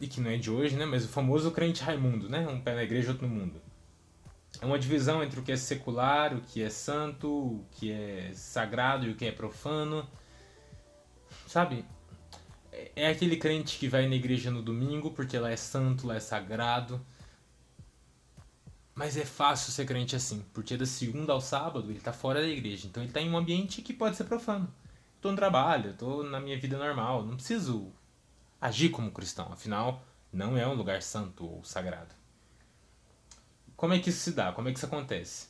e 0.03 0.07
que 0.07 0.21
não 0.21 0.31
é 0.31 0.37
de 0.37 0.51
hoje, 0.51 0.77
né? 0.77 0.85
Mas 0.85 1.07
o 1.07 1.09
famoso 1.09 1.51
crente 1.51 1.83
Raimundo, 1.83 2.29
né? 2.29 2.47
Um 2.47 2.61
pé 2.61 2.75
na 2.75 2.83
igreja, 2.83 3.13
outro 3.13 3.27
no 3.27 3.35
mundo 3.35 3.63
é 4.61 4.67
uma 4.67 4.79
divisão 4.79 5.23
entre 5.23 5.41
o 5.41 5.43
que 5.43 5.53
é 5.53 5.57
secular, 5.57 6.35
o 6.35 6.41
que 6.41 6.63
é 6.63 6.71
santo, 6.71 7.29
o 7.29 7.67
que 7.73 7.91
é 7.91 8.31
sagrado 8.35 9.07
e 9.07 9.11
o 9.11 9.17
que 9.17 9.25
é 9.25 9.33
profano. 9.33 10.09
Sabe? 11.47 11.85
É 12.95 13.09
aquele 13.09 13.37
crente 13.37 13.79
que 13.79 13.89
vai 13.89 14.07
na 14.09 14.15
igreja 14.15 14.51
no 14.51 14.63
domingo 14.63 15.11
porque 15.11 15.39
lá 15.39 15.51
é 15.51 15.57
santo, 15.57 16.07
lá 16.07 16.17
é 16.17 16.21
sagrado. 16.21 17.05
Mas 18.95 19.17
é 19.17 19.25
fácil 19.25 19.73
ser 19.73 19.87
crente 19.87 20.15
assim, 20.15 20.45
porque 20.53 20.77
da 20.77 20.85
segunda 20.87 21.33
ao 21.33 21.41
sábado 21.41 21.91
ele 21.91 21.99
está 21.99 22.13
fora 22.13 22.41
da 22.41 22.49
igreja. 22.49 22.87
Então 22.87 23.03
ele 23.03 23.11
está 23.11 23.21
em 23.21 23.31
um 23.31 23.37
ambiente 23.37 23.83
que 23.83 23.93
pode 23.93 24.17
ser 24.17 24.25
profano. 24.25 24.73
Estou 25.17 25.33
no 25.33 25.37
trabalho, 25.37 25.91
estou 25.91 26.23
na 26.23 26.39
minha 26.39 26.59
vida 26.59 26.77
normal, 26.77 27.25
não 27.25 27.37
preciso 27.37 27.93
agir 28.63 28.91
como 28.91 29.11
cristão, 29.11 29.53
afinal, 29.53 30.05
não 30.33 30.57
é 30.57 30.65
um 30.67 30.75
lugar 30.75 31.03
santo 31.03 31.45
ou 31.45 31.65
sagrado. 31.65 32.15
Como 33.77 33.93
é 33.93 33.99
que 33.99 34.11
isso 34.11 34.21
se 34.21 34.31
dá? 34.31 34.53
Como 34.53 34.69
é 34.69 34.73
que 34.73 34.79
isso 34.79 34.87
acontece? 34.87 35.49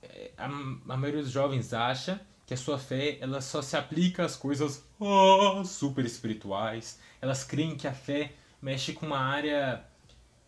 É, 0.00 0.30
a, 0.38 0.44
a 0.44 0.96
maioria 0.96 1.20
dos 1.20 1.32
jovens 1.32 1.74
acha 1.74 2.20
que 2.46 2.54
a 2.54 2.56
sua 2.56 2.78
fé 2.78 3.18
ela 3.20 3.40
só 3.40 3.60
se 3.60 3.76
aplica 3.76 4.24
às 4.24 4.36
coisas 4.36 4.86
oh, 5.00 5.64
super 5.64 6.04
espirituais. 6.04 7.00
Elas 7.20 7.42
creem 7.42 7.76
que 7.76 7.88
a 7.88 7.92
fé 7.92 8.32
mexe 8.62 8.92
com 8.92 9.06
uma 9.06 9.18
área 9.18 9.84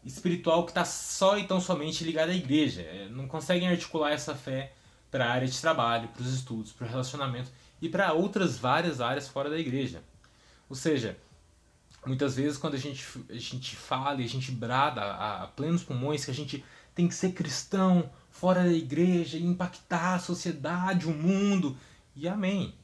espiritual 0.05 0.64
que 0.64 0.71
está 0.71 0.85
só 0.85 1.37
e 1.37 1.45
tão 1.45 1.61
somente 1.61 2.05
ligada 2.05 2.31
à 2.31 2.37
igreja. 2.37 2.83
É, 2.83 3.09
não 3.09 3.27
conseguem 3.27 3.69
articular 3.69 4.12
essa 4.12 4.37
fé 4.37 4.73
para 5.11 5.27
a 5.27 5.33
área 5.33 5.49
de 5.49 5.61
trabalho, 5.61 6.09
para 6.11 6.23
os 6.23 6.33
estudos, 6.33 6.73
para 6.73 6.87
o 6.87 6.90
relacionamento 6.90 7.51
e 7.83 7.88
para 7.88 8.12
outras 8.12 8.57
várias 8.57 9.01
áreas 9.01 9.27
fora 9.27 9.51
da 9.51 9.59
igreja. 9.59 10.05
Ou 10.69 10.77
seja, 10.77 11.19
muitas 12.07 12.37
vezes 12.37 12.57
quando 12.57 12.75
a 12.75 12.79
gente, 12.79 13.05
a 13.29 13.35
gente 13.35 13.77
fala 13.77 14.23
e 14.23 14.25
a 14.25 14.29
gente 14.29 14.53
brada 14.53 15.03
a, 15.03 15.42
a 15.42 15.47
plenos 15.49 15.83
pulmões 15.83 16.25
que 16.25 16.31
a 16.31 16.35
gente 16.35 16.64
tem 16.95 17.09
que 17.09 17.14
ser 17.14 17.33
cristão 17.33 18.11
fora 18.31 18.62
da 18.62 18.73
igreja, 18.73 19.37
impactar 19.37 20.14
a 20.14 20.19
sociedade, 20.19 21.07
o 21.07 21.12
mundo. 21.12 21.77
E 22.14 22.29
amém. 22.29 22.75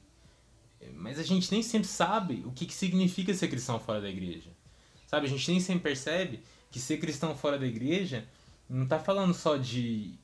Mas 0.95 1.19
a 1.19 1.23
gente 1.23 1.51
nem 1.53 1.63
sempre 1.63 1.89
sabe 1.89 2.43
o 2.45 2.51
que, 2.51 2.67
que 2.67 2.75
significa 2.75 3.33
ser 3.33 3.49
cristão 3.49 3.79
fora 3.79 4.01
da 4.01 4.09
igreja. 4.09 4.51
Sabe, 5.07 5.27
a 5.27 5.31
gente 5.31 5.51
nem 5.51 5.61
sempre 5.61 5.83
percebe 5.83 6.43
que 6.71 6.81
ser 6.81 6.99
cristão 6.99 7.37
fora 7.37 7.59
da 7.59 7.67
igreja 7.67 8.27
não 8.69 8.85
está 8.85 8.99
falando 8.99 9.35
só 9.35 9.57
de 9.57 10.15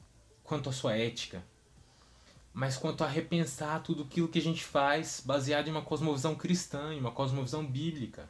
quanto 0.43 0.71
à 0.71 0.73
sua 0.73 0.97
ética, 0.97 1.45
mas 2.55 2.77
quanto 2.77 3.05
a 3.05 3.07
repensar 3.07 3.83
tudo 3.83 4.05
aquilo 4.05 4.29
que 4.29 4.39
a 4.39 4.43
gente 4.43 4.65
faz 4.65 5.23
baseado 5.25 5.69
em 5.69 5.71
uma 5.71 5.83
cosmovisão 5.83 6.35
cristã, 6.35 6.95
em 6.95 6.99
uma 6.99 7.13
cosmovisão 7.13 7.65
bíblica. 7.65 8.29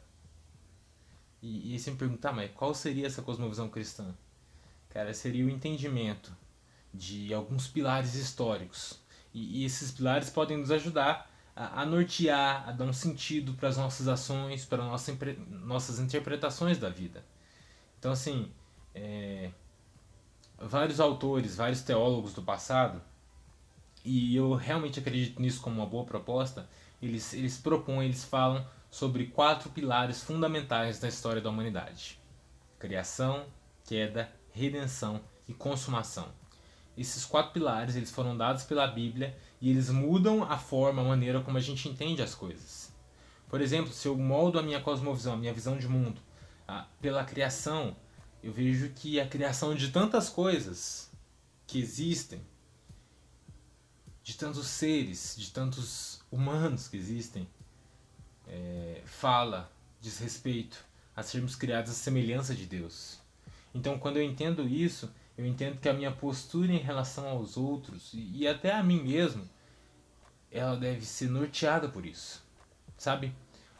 E, 1.41 1.75
e 1.75 1.79
você 1.79 1.91
me 1.91 1.97
perguntar, 1.97 2.33
mas 2.33 2.51
qual 2.51 2.73
seria 2.73 3.07
essa 3.07 3.21
cosmovisão 3.21 3.69
cristã? 3.69 4.13
cara, 4.89 5.13
seria 5.13 5.45
o 5.45 5.49
entendimento 5.49 6.35
de 6.93 7.33
alguns 7.33 7.67
pilares 7.67 8.15
históricos. 8.15 8.99
E, 9.33 9.61
e 9.61 9.65
esses 9.65 9.91
pilares 9.91 10.29
podem 10.29 10.57
nos 10.57 10.71
ajudar 10.71 11.31
a, 11.55 11.65
a, 11.65 11.81
a 11.81 11.85
nortear, 11.85 12.67
a 12.67 12.71
dar 12.71 12.85
um 12.85 12.93
sentido 12.93 13.53
para 13.53 13.69
as 13.69 13.77
nossas 13.77 14.07
ações, 14.07 14.65
para 14.65 14.83
nossa, 14.83 15.15
nossas 15.49 15.99
interpretações 15.99 16.77
da 16.77 16.89
vida. 16.89 17.23
Então, 17.99 18.11
assim, 18.11 18.51
é, 18.95 19.51
vários 20.57 20.99
autores, 20.99 21.55
vários 21.55 21.81
teólogos 21.81 22.33
do 22.33 22.41
passado, 22.41 23.01
e 24.03 24.35
eu 24.35 24.55
realmente 24.55 24.99
acredito 24.99 25.41
nisso 25.41 25.61
como 25.61 25.75
uma 25.75 25.85
boa 25.85 26.05
proposta, 26.05 26.67
eles, 27.01 27.33
eles 27.33 27.57
propõem, 27.57 28.05
eles 28.05 28.23
falam 28.23 28.65
sobre 28.89 29.27
quatro 29.27 29.69
pilares 29.69 30.23
fundamentais 30.23 30.99
da 30.99 31.07
história 31.07 31.41
da 31.41 31.49
humanidade: 31.49 32.19
criação, 32.77 33.45
queda, 33.85 34.31
redenção 34.51 35.21
e 35.47 35.53
consumação. 35.53 36.27
Esses 36.97 37.23
quatro 37.23 37.53
pilares 37.53 37.95
eles 37.95 38.11
foram 38.11 38.35
dados 38.35 38.63
pela 38.63 38.85
Bíblia 38.87 39.37
e 39.61 39.69
eles 39.69 39.89
mudam 39.89 40.43
a 40.43 40.57
forma, 40.57 41.01
a 41.01 41.05
maneira 41.05 41.41
como 41.41 41.57
a 41.57 41.61
gente 41.61 41.87
entende 41.87 42.21
as 42.21 42.35
coisas. 42.35 42.91
Por 43.47 43.61
exemplo, 43.61 43.91
se 43.91 44.07
eu 44.07 44.17
moldo 44.17 44.59
a 44.59 44.63
minha 44.63 44.81
cosmovisão, 44.81 45.33
a 45.33 45.37
minha 45.37 45.53
visão 45.53 45.77
de 45.77 45.87
mundo, 45.87 46.21
pela 47.01 47.23
criação, 47.23 47.95
eu 48.43 48.51
vejo 48.51 48.89
que 48.89 49.19
a 49.19 49.27
criação 49.27 49.73
de 49.73 49.91
tantas 49.91 50.29
coisas 50.29 51.09
que 51.65 51.79
existem, 51.79 52.41
de 54.23 54.37
tantos 54.37 54.67
seres, 54.67 55.35
de 55.37 55.51
tantos 55.51 56.21
humanos 56.31 56.87
que 56.87 56.97
existem, 56.97 57.47
é, 58.49 59.01
fala, 59.05 59.71
diz 60.01 60.19
respeito 60.19 60.83
a 61.15 61.23
sermos 61.23 61.55
criados 61.55 61.91
à 61.91 61.93
semelhança 61.93 62.53
de 62.55 62.65
Deus. 62.65 63.19
Então, 63.73 63.99
quando 63.99 64.17
eu 64.17 64.23
entendo 64.23 64.67
isso, 64.67 65.13
eu 65.37 65.45
entendo 65.45 65.79
que 65.79 65.87
a 65.87 65.93
minha 65.93 66.11
postura 66.11 66.71
em 66.73 66.79
relação 66.79 67.27
aos 67.27 67.55
outros 67.55 68.13
e, 68.13 68.39
e 68.39 68.47
até 68.47 68.73
a 68.73 68.83
mim 68.83 69.01
mesmo, 69.03 69.47
ela 70.51 70.75
deve 70.75 71.05
ser 71.05 71.29
norteada 71.29 71.87
por 71.87 72.05
isso. 72.05 72.43
Sabe? 72.97 73.33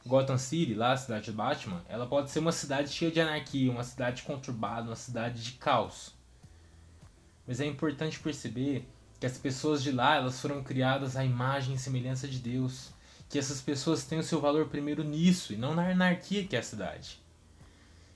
Gotham 0.05 0.37
City, 0.37 0.73
lá 0.73 0.93
a 0.93 0.97
cidade 0.97 1.25
de 1.25 1.31
Batman, 1.31 1.83
ela 1.87 2.07
pode 2.07 2.31
ser 2.31 2.39
uma 2.39 2.51
cidade 2.51 2.89
cheia 2.89 3.11
de 3.11 3.19
anarquia, 3.19 3.71
uma 3.71 3.83
cidade 3.83 4.23
conturbada, 4.23 4.89
uma 4.89 4.95
cidade 4.95 5.43
de 5.43 5.53
caos. 5.53 6.13
Mas 7.45 7.59
é 7.59 7.65
importante 7.65 8.19
perceber 8.19 8.87
que 9.19 9.25
as 9.25 9.37
pessoas 9.37 9.83
de 9.83 9.91
lá, 9.91 10.15
elas 10.15 10.39
foram 10.39 10.63
criadas 10.63 11.17
à 11.17 11.25
imagem 11.25 11.75
e 11.75 11.79
semelhança 11.79 12.27
de 12.27 12.39
Deus. 12.39 12.91
Que 13.29 13.37
essas 13.39 13.61
pessoas 13.61 14.03
têm 14.05 14.19
o 14.19 14.23
seu 14.23 14.41
valor 14.41 14.67
primeiro 14.67 15.03
nisso 15.03 15.53
e 15.53 15.57
não 15.57 15.75
na 15.75 15.89
anarquia 15.89 16.45
que 16.45 16.55
é 16.55 16.59
a 16.59 16.63
cidade. 16.63 17.21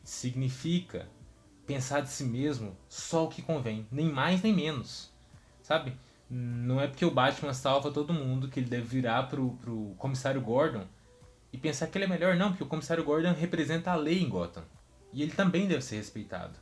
Significa 0.04 1.08
pensar 1.66 2.02
de 2.02 2.10
si 2.10 2.24
mesmo 2.24 2.76
só 2.90 3.26
o 3.26 3.30
que 3.30 3.42
convém, 3.42 3.88
nem 3.92 4.12
mais 4.12 4.42
nem 4.42 4.54
menos. 4.54 5.12
Sabe? 5.62 5.96
Não 6.30 6.82
é 6.82 6.88
porque 6.88 7.06
o 7.06 7.12
Batman 7.12 7.54
salva 7.54 7.92
todo 7.92 8.14
mundo 8.14 8.48
que 8.48 8.60
ele 8.60 8.70
deve 8.70 8.88
virar 8.88 9.24
pro, 9.24 9.52
pro 9.62 9.94
comissário 9.98 10.42
Gordon 10.42 10.86
e 11.52 11.58
pensar 11.58 11.86
que 11.88 11.98
ele 11.98 12.06
é 12.06 12.08
melhor, 12.08 12.36
não, 12.36 12.50
porque 12.50 12.64
o 12.64 12.68
comissário 12.68 13.04
Gordon 13.04 13.34
representa 13.34 13.92
a 13.92 13.96
lei 13.96 14.20
em 14.20 14.28
Gotham. 14.28 14.64
E 15.14 15.22
ele 15.22 15.32
também 15.32 15.68
deve 15.68 15.84
ser 15.84 15.98
respeitado. 15.98 16.58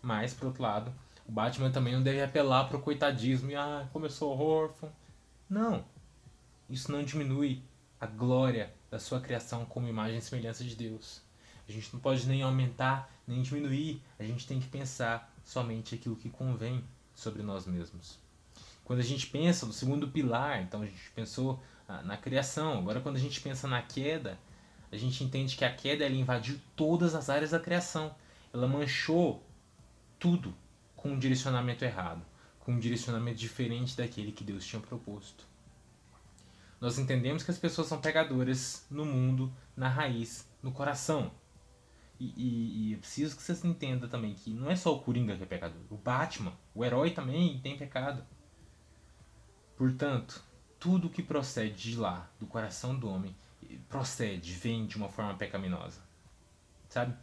Mas, 0.00 0.32
por 0.32 0.46
outro 0.46 0.62
lado, 0.62 0.94
o 1.26 1.32
Batman 1.32 1.72
também 1.72 1.92
não 1.92 2.02
deve 2.02 2.22
apelar 2.22 2.68
pro 2.68 2.78
coitadismo 2.78 3.50
e, 3.50 3.56
ah, 3.56 3.88
sou 4.08 4.38
órfão. 4.38 4.92
Não. 5.50 5.84
Isso 6.70 6.92
não 6.92 7.02
diminui 7.02 7.62
a 8.02 8.06
glória 8.06 8.74
da 8.90 8.98
sua 8.98 9.20
criação 9.20 9.64
como 9.64 9.86
imagem 9.86 10.18
e 10.18 10.20
semelhança 10.20 10.64
de 10.64 10.74
Deus. 10.74 11.22
A 11.68 11.70
gente 11.70 11.88
não 11.92 12.00
pode 12.00 12.26
nem 12.26 12.42
aumentar, 12.42 13.08
nem 13.24 13.40
diminuir. 13.42 14.02
A 14.18 14.24
gente 14.24 14.44
tem 14.44 14.58
que 14.58 14.66
pensar 14.66 15.32
somente 15.44 15.94
aquilo 15.94 16.16
que 16.16 16.28
convém 16.28 16.82
sobre 17.14 17.44
nós 17.44 17.64
mesmos. 17.64 18.18
Quando 18.84 18.98
a 18.98 19.04
gente 19.04 19.28
pensa 19.28 19.64
no 19.66 19.72
segundo 19.72 20.08
pilar, 20.08 20.60
então 20.62 20.82
a 20.82 20.84
gente 20.84 21.12
pensou 21.14 21.62
na 22.04 22.16
criação. 22.16 22.80
Agora, 22.80 23.00
quando 23.00 23.14
a 23.14 23.20
gente 23.20 23.40
pensa 23.40 23.68
na 23.68 23.80
queda, 23.80 24.36
a 24.90 24.96
gente 24.96 25.22
entende 25.22 25.56
que 25.56 25.64
a 25.64 25.72
queda 25.72 26.04
ela 26.04 26.16
invadiu 26.16 26.60
todas 26.74 27.14
as 27.14 27.30
áreas 27.30 27.52
da 27.52 27.60
criação. 27.60 28.12
Ela 28.52 28.66
manchou 28.66 29.46
tudo 30.18 30.52
com 30.96 31.10
um 31.10 31.18
direcionamento 31.20 31.84
errado, 31.84 32.26
com 32.58 32.72
um 32.72 32.80
direcionamento 32.80 33.38
diferente 33.38 33.96
daquele 33.96 34.32
que 34.32 34.42
Deus 34.42 34.66
tinha 34.66 34.82
proposto. 34.82 35.51
Nós 36.82 36.98
entendemos 36.98 37.44
que 37.44 37.50
as 37.52 37.58
pessoas 37.58 37.86
são 37.86 38.00
pegadoras 38.00 38.84
no 38.90 39.04
mundo, 39.04 39.54
na 39.76 39.88
raiz, 39.88 40.48
no 40.60 40.72
coração. 40.72 41.30
E, 42.18 42.34
e, 42.36 42.88
e 42.88 42.92
eu 42.94 42.98
preciso 42.98 43.36
que 43.36 43.42
vocês 43.44 43.64
entendam 43.64 44.08
também 44.08 44.34
que 44.34 44.52
não 44.52 44.68
é 44.68 44.74
só 44.74 44.92
o 44.92 45.00
Coringa 45.00 45.36
que 45.36 45.44
é 45.44 45.46
pecador. 45.46 45.80
O 45.88 45.96
Batman, 45.96 46.52
o 46.74 46.84
herói 46.84 47.12
também 47.12 47.60
tem 47.60 47.78
pecado. 47.78 48.26
Portanto, 49.76 50.42
tudo 50.80 51.08
que 51.08 51.22
procede 51.22 51.92
de 51.92 51.96
lá, 51.96 52.28
do 52.40 52.48
coração 52.48 52.98
do 52.98 53.08
homem, 53.08 53.36
procede, 53.88 54.52
vem 54.52 54.84
de 54.84 54.96
uma 54.96 55.08
forma 55.08 55.34
pecaminosa. 55.34 56.00
Sabe? 56.88 57.16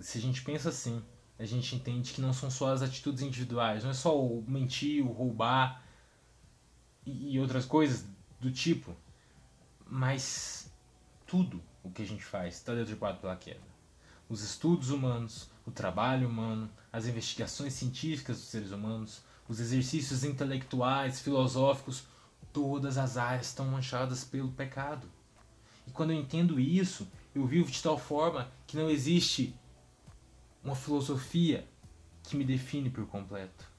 Se 0.00 0.18
a 0.18 0.20
gente 0.20 0.42
pensa 0.42 0.68
assim, 0.68 1.02
a 1.38 1.46
gente 1.46 1.74
entende 1.74 2.12
que 2.12 2.20
não 2.20 2.34
são 2.34 2.50
só 2.50 2.74
as 2.74 2.82
atitudes 2.82 3.22
individuais, 3.22 3.84
não 3.84 3.90
é 3.92 3.94
só 3.94 4.22
o 4.22 4.44
mentir, 4.46 5.02
o 5.02 5.12
roubar 5.12 5.82
e 7.06 7.40
outras 7.40 7.64
coisas 7.64 8.04
do 8.40 8.50
tipo, 8.50 8.94
mas 9.86 10.70
tudo 11.26 11.62
o 11.82 11.90
que 11.90 12.02
a 12.02 12.06
gente 12.06 12.24
faz 12.24 12.54
está 12.54 12.74
deturpado 12.74 13.18
pela 13.18 13.36
queda. 13.36 13.60
Os 14.28 14.42
estudos 14.42 14.90
humanos, 14.90 15.48
o 15.64 15.70
trabalho 15.70 16.28
humano, 16.28 16.70
as 16.92 17.06
investigações 17.06 17.72
científicas 17.74 18.38
dos 18.38 18.46
seres 18.46 18.70
humanos, 18.72 19.22
os 19.48 19.60
exercícios 19.60 20.24
intelectuais, 20.24 21.20
filosóficos, 21.20 22.04
Todas 22.56 22.96
as 22.96 23.18
áreas 23.18 23.48
estão 23.48 23.66
manchadas 23.66 24.24
pelo 24.24 24.50
pecado. 24.50 25.06
E 25.86 25.90
quando 25.90 26.12
eu 26.12 26.18
entendo 26.18 26.58
isso, 26.58 27.06
eu 27.34 27.46
vivo 27.46 27.70
de 27.70 27.82
tal 27.82 27.98
forma 27.98 28.50
que 28.66 28.78
não 28.78 28.88
existe 28.88 29.54
uma 30.64 30.74
filosofia 30.74 31.68
que 32.22 32.34
me 32.34 32.46
define 32.46 32.88
por 32.88 33.06
completo. 33.08 33.70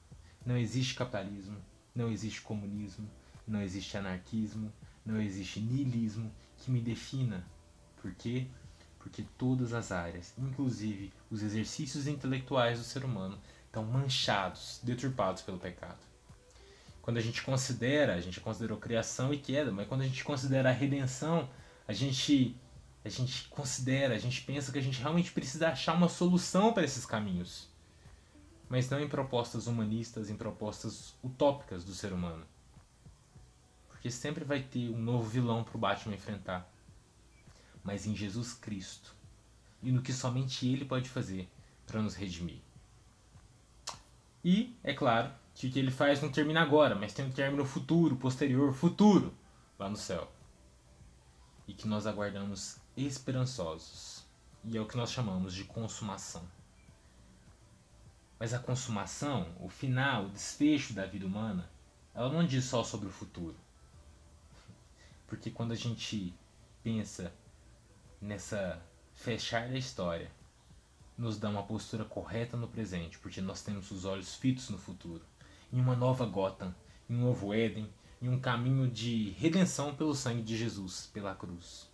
Não 0.46 0.56
existe 0.56 0.94
capitalismo, 0.94 1.56
não 1.92 2.08
existe 2.08 2.40
comunismo, 2.40 3.10
não 3.50 3.62
existe 3.62 3.96
anarquismo, 3.96 4.72
não 5.04 5.20
existe 5.20 5.60
niilismo 5.60 6.30
que 6.58 6.70
me 6.70 6.80
defina. 6.80 7.44
Por 8.00 8.14
quê? 8.14 8.46
Porque 8.98 9.24
todas 9.36 9.72
as 9.72 9.90
áreas, 9.90 10.34
inclusive 10.38 11.12
os 11.30 11.42
exercícios 11.42 12.06
intelectuais 12.06 12.78
do 12.78 12.84
ser 12.84 13.04
humano, 13.04 13.38
estão 13.66 13.84
manchados, 13.84 14.80
deturpados 14.82 15.42
pelo 15.42 15.58
pecado 15.58 16.08
quando 17.08 17.16
a 17.16 17.22
gente 17.22 17.42
considera, 17.42 18.16
a 18.16 18.20
gente 18.20 18.38
considerou 18.38 18.76
criação 18.76 19.32
e 19.32 19.38
queda, 19.38 19.72
mas 19.72 19.88
quando 19.88 20.02
a 20.02 20.06
gente 20.06 20.22
considera 20.22 20.68
a 20.68 20.72
redenção, 20.74 21.48
a 21.86 21.92
gente 21.94 22.54
a 23.02 23.08
gente 23.08 23.48
considera, 23.48 24.14
a 24.14 24.18
gente 24.18 24.42
pensa 24.42 24.70
que 24.70 24.78
a 24.78 24.82
gente 24.82 25.00
realmente 25.00 25.32
precisa 25.32 25.70
achar 25.70 25.94
uma 25.94 26.10
solução 26.10 26.70
para 26.70 26.84
esses 26.84 27.06
caminhos. 27.06 27.66
Mas 28.68 28.90
não 28.90 29.00
em 29.00 29.08
propostas 29.08 29.66
humanistas, 29.66 30.28
em 30.28 30.36
propostas 30.36 31.14
utópicas 31.24 31.82
do 31.82 31.94
ser 31.94 32.12
humano. 32.12 32.44
Porque 33.98 34.12
sempre 34.12 34.44
vai 34.44 34.62
ter 34.62 34.90
um 34.90 34.98
novo 34.98 35.28
vilão 35.28 35.64
para 35.64 35.76
o 35.76 35.80
Batman 35.80 36.14
enfrentar. 36.14 36.72
Mas 37.82 38.06
em 38.06 38.14
Jesus 38.14 38.52
Cristo. 38.52 39.12
E 39.82 39.90
no 39.90 40.00
que 40.02 40.12
somente 40.12 40.68
Ele 40.68 40.84
pode 40.84 41.08
fazer 41.08 41.48
para 41.84 42.00
nos 42.00 42.14
redimir. 42.14 42.60
E, 44.44 44.72
é 44.84 44.94
claro, 44.94 45.32
que 45.52 45.66
o 45.66 45.70
que 45.72 45.78
ele 45.80 45.90
faz 45.90 46.22
não 46.22 46.30
termina 46.30 46.62
agora, 46.62 46.94
mas 46.94 47.12
tem 47.12 47.24
um 47.24 47.32
término 47.32 47.64
futuro, 47.64 48.14
posterior, 48.14 48.72
futuro, 48.72 49.34
lá 49.76 49.88
no 49.88 49.96
céu. 49.96 50.30
E 51.66 51.74
que 51.74 51.88
nós 51.88 52.06
aguardamos 52.06 52.78
esperançosos. 52.96 54.24
E 54.62 54.76
é 54.76 54.80
o 54.80 54.86
que 54.86 54.96
nós 54.96 55.10
chamamos 55.10 55.52
de 55.52 55.64
consumação. 55.64 56.48
Mas 58.38 58.54
a 58.54 58.60
consumação, 58.60 59.52
o 59.58 59.68
final, 59.68 60.26
o 60.26 60.30
desfecho 60.30 60.92
da 60.92 61.04
vida 61.04 61.26
humana, 61.26 61.68
ela 62.14 62.32
não 62.32 62.46
diz 62.46 62.64
só 62.64 62.84
sobre 62.84 63.08
o 63.08 63.12
futuro. 63.12 63.56
Porque 65.28 65.50
quando 65.50 65.72
a 65.72 65.76
gente 65.76 66.34
pensa 66.82 67.32
nessa 68.20 68.82
fechar 69.14 69.68
da 69.68 69.78
história, 69.78 70.30
nos 71.16 71.38
dá 71.38 71.48
uma 71.48 71.62
postura 71.62 72.04
correta 72.04 72.56
no 72.56 72.66
presente, 72.66 73.18
porque 73.18 73.40
nós 73.40 73.62
temos 73.62 73.90
os 73.90 74.04
olhos 74.04 74.34
fitos 74.34 74.70
no 74.70 74.78
futuro 74.78 75.24
em 75.72 75.80
uma 75.80 75.94
nova 75.94 76.24
Gotham, 76.24 76.74
em 77.08 77.14
um 77.14 77.20
novo 77.20 77.52
Éden, 77.52 77.88
em 78.20 78.28
um 78.28 78.40
caminho 78.40 78.90
de 78.90 79.30
redenção 79.30 79.94
pelo 79.94 80.14
sangue 80.14 80.42
de 80.42 80.56
Jesus, 80.56 81.10
pela 81.12 81.34
cruz. 81.34 81.88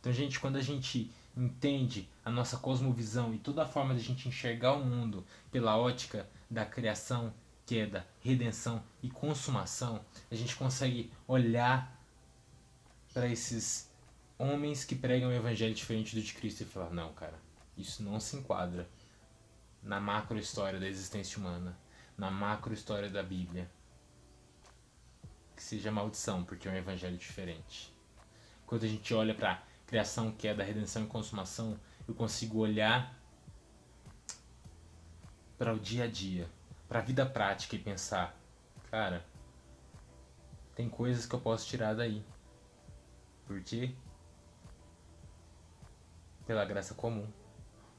Então, 0.00 0.12
gente, 0.12 0.40
quando 0.40 0.56
a 0.56 0.62
gente 0.62 1.10
entende 1.36 2.08
a 2.24 2.30
nossa 2.30 2.56
cosmovisão 2.56 3.32
e 3.32 3.38
toda 3.38 3.62
a 3.62 3.66
forma 3.66 3.94
de 3.94 4.00
a 4.00 4.02
gente 4.02 4.28
enxergar 4.28 4.72
o 4.72 4.84
mundo 4.84 5.24
pela 5.50 5.76
ótica 5.76 6.28
da 6.50 6.66
criação, 6.66 7.32
queda, 7.64 8.06
redenção 8.20 8.82
e 9.02 9.08
consumação, 9.08 10.04
a 10.30 10.34
gente 10.34 10.56
consegue 10.56 11.12
olhar 11.28 11.99
para 13.12 13.26
esses 13.26 13.90
homens 14.38 14.84
que 14.84 14.94
pregam 14.94 15.30
o 15.30 15.32
evangelho 15.32 15.74
diferente 15.74 16.14
do 16.14 16.22
de 16.22 16.32
Cristo 16.34 16.62
e 16.62 16.66
falar: 16.66 16.90
não, 16.90 17.12
cara, 17.12 17.38
isso 17.76 18.02
não 18.02 18.18
se 18.20 18.36
enquadra 18.36 18.88
na 19.82 20.00
macro 20.00 20.38
história 20.38 20.78
da 20.78 20.86
existência 20.86 21.38
humana 21.38 21.76
na 22.20 22.30
macro 22.30 22.74
história 22.74 23.08
da 23.08 23.22
Bíblia. 23.22 23.70
que 25.56 25.62
seja 25.62 25.90
maldição, 25.90 26.44
porque 26.44 26.68
é 26.68 26.70
um 26.70 26.74
evangelho 26.74 27.16
diferente. 27.16 27.94
Quando 28.66 28.84
a 28.84 28.88
gente 28.88 29.12
olha 29.12 29.34
para 29.34 29.62
criação, 29.86 30.30
que 30.32 30.46
é 30.46 30.54
da 30.54 30.62
redenção 30.62 31.04
e 31.04 31.06
consumação, 31.06 31.78
eu 32.06 32.14
consigo 32.14 32.58
olhar 32.58 33.18
para 35.58 35.74
o 35.74 35.78
dia 35.78 36.04
a 36.04 36.06
dia, 36.06 36.48
para 36.88 37.00
a 37.00 37.02
vida 37.02 37.26
prática 37.26 37.74
e 37.76 37.78
pensar, 37.78 38.38
cara, 38.90 39.24
tem 40.74 40.88
coisas 40.88 41.26
que 41.26 41.34
eu 41.34 41.40
posso 41.40 41.66
tirar 41.66 41.94
daí. 41.94 42.22
Quê? 43.58 43.94
Pela 46.46 46.64
graça 46.64 46.94
comum. 46.94 47.26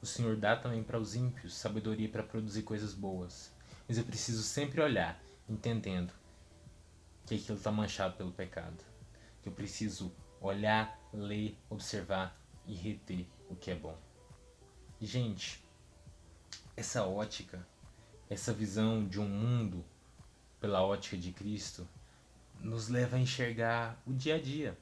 O 0.02 0.06
Senhor 0.06 0.36
dá 0.38 0.56
também 0.56 0.84
para 0.84 1.00
os 1.00 1.16
ímpios 1.16 1.56
sabedoria 1.56 2.08
para 2.08 2.24
produzir 2.24 2.64
coisas 2.64 2.94
boas. 2.94 3.52
Mas 3.88 3.98
eu 3.98 4.04
preciso 4.04 4.44
sempre 4.44 4.82
olhar, 4.82 5.22
entendendo 5.50 6.14
que 7.26 7.36
aquilo 7.36 7.58
está 7.58 7.72
manchado 7.72 8.16
pelo 8.16 8.32
pecado. 8.32 8.84
Que 9.42 9.50
eu 9.50 9.54
preciso 9.54 10.14
olhar, 10.40 11.00
ler, 11.12 11.58
observar 11.70 12.40
e 12.66 12.74
reter 12.74 13.28
o 13.50 13.56
que 13.56 13.72
é 13.72 13.76
bom. 13.76 13.98
Gente, 15.00 15.64
essa 16.76 17.06
ótica, 17.06 17.66
essa 18.30 18.54
visão 18.54 19.06
de 19.08 19.20
um 19.20 19.28
mundo 19.28 19.84
pela 20.60 20.84
ótica 20.84 21.18
de 21.18 21.32
Cristo, 21.32 21.88
nos 22.60 22.88
leva 22.88 23.18
a 23.18 23.20
enxergar 23.20 24.02
o 24.06 24.14
dia 24.14 24.36
a 24.36 24.42
dia. 24.42 24.78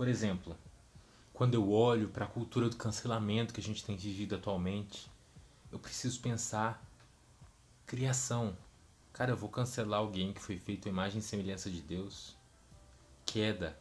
Por 0.00 0.08
exemplo, 0.08 0.56
quando 1.30 1.52
eu 1.52 1.70
olho 1.70 2.08
para 2.08 2.24
a 2.24 2.26
cultura 2.26 2.70
do 2.70 2.76
cancelamento 2.76 3.52
que 3.52 3.60
a 3.60 3.62
gente 3.62 3.84
tem 3.84 3.98
vivido 3.98 4.34
atualmente, 4.34 5.12
eu 5.70 5.78
preciso 5.78 6.22
pensar 6.22 6.82
criação. 7.84 8.56
Cara, 9.12 9.32
eu 9.32 9.36
vou 9.36 9.50
cancelar 9.50 10.00
alguém 10.00 10.32
que 10.32 10.40
foi 10.40 10.56
feito 10.56 10.88
à 10.88 10.90
imagem 10.90 11.18
e 11.18 11.22
semelhança 11.22 11.70
de 11.70 11.82
Deus. 11.82 12.34
Queda. 13.26 13.78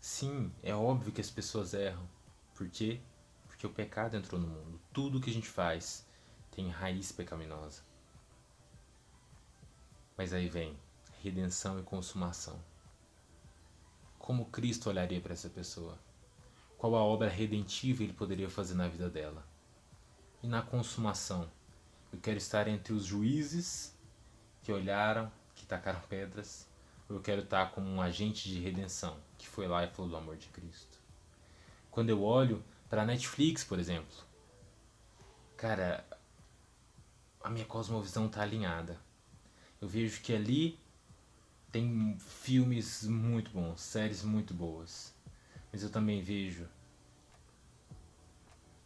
Sim, 0.00 0.50
é 0.62 0.74
óbvio 0.74 1.12
que 1.12 1.20
as 1.20 1.30
pessoas 1.30 1.74
erram. 1.74 2.08
Por 2.54 2.66
quê? 2.70 3.02
Porque 3.46 3.66
o 3.66 3.70
pecado 3.70 4.16
entrou 4.16 4.40
no 4.40 4.48
mundo. 4.48 4.80
Tudo 4.94 5.20
que 5.20 5.28
a 5.28 5.34
gente 5.34 5.50
faz 5.50 6.08
tem 6.50 6.70
raiz 6.70 7.12
pecaminosa. 7.12 7.82
Mas 10.16 10.32
aí 10.32 10.48
vem 10.48 10.74
redenção 11.22 11.78
e 11.78 11.82
consumação. 11.82 12.58
Como 14.24 14.46
Cristo 14.46 14.88
olharia 14.88 15.20
para 15.20 15.34
essa 15.34 15.50
pessoa? 15.50 15.98
qual 16.78 16.96
a 16.96 17.02
obra 17.02 17.28
redentiva 17.28 18.02
ele 18.02 18.14
poderia 18.14 18.48
fazer 18.48 18.74
na 18.74 18.88
vida 18.88 19.08
dela. 19.10 19.46
E 20.42 20.46
na 20.46 20.62
consumação, 20.62 21.50
eu 22.10 22.18
quero 22.20 22.38
estar 22.38 22.66
entre 22.68 22.94
os 22.94 23.04
juízes 23.04 23.94
que 24.62 24.72
olharam, 24.72 25.30
que 25.54 25.66
tacaram 25.66 26.00
pedras, 26.08 26.66
ou 27.06 27.16
eu 27.16 27.22
quero 27.22 27.42
estar 27.42 27.70
como 27.72 27.86
um 27.86 28.00
agente 28.00 28.48
de 28.48 28.60
redenção 28.60 29.16
que 29.38 29.46
foi 29.46 29.66
lá 29.66 29.84
e 29.84 29.88
falou 29.88 30.10
do 30.10 30.16
amor 30.16 30.36
de 30.38 30.48
Cristo. 30.48 30.98
Quando 31.90 32.08
eu 32.08 32.22
olho 32.22 32.64
para 32.88 33.04
Netflix, 33.04 33.62
por 33.62 33.78
exemplo, 33.78 34.16
cara, 35.54 36.02
a 37.42 37.50
minha 37.50 37.66
cosmovisão 37.66 38.26
está 38.26 38.40
alinhada. 38.40 38.98
Eu 39.82 39.88
vejo 39.88 40.22
que 40.22 40.34
ali 40.34 40.78
tem 41.74 42.16
filmes 42.20 43.02
muito 43.02 43.50
bons, 43.50 43.80
séries 43.80 44.22
muito 44.22 44.54
boas. 44.54 45.12
Mas 45.72 45.82
eu 45.82 45.90
também 45.90 46.22
vejo 46.22 46.68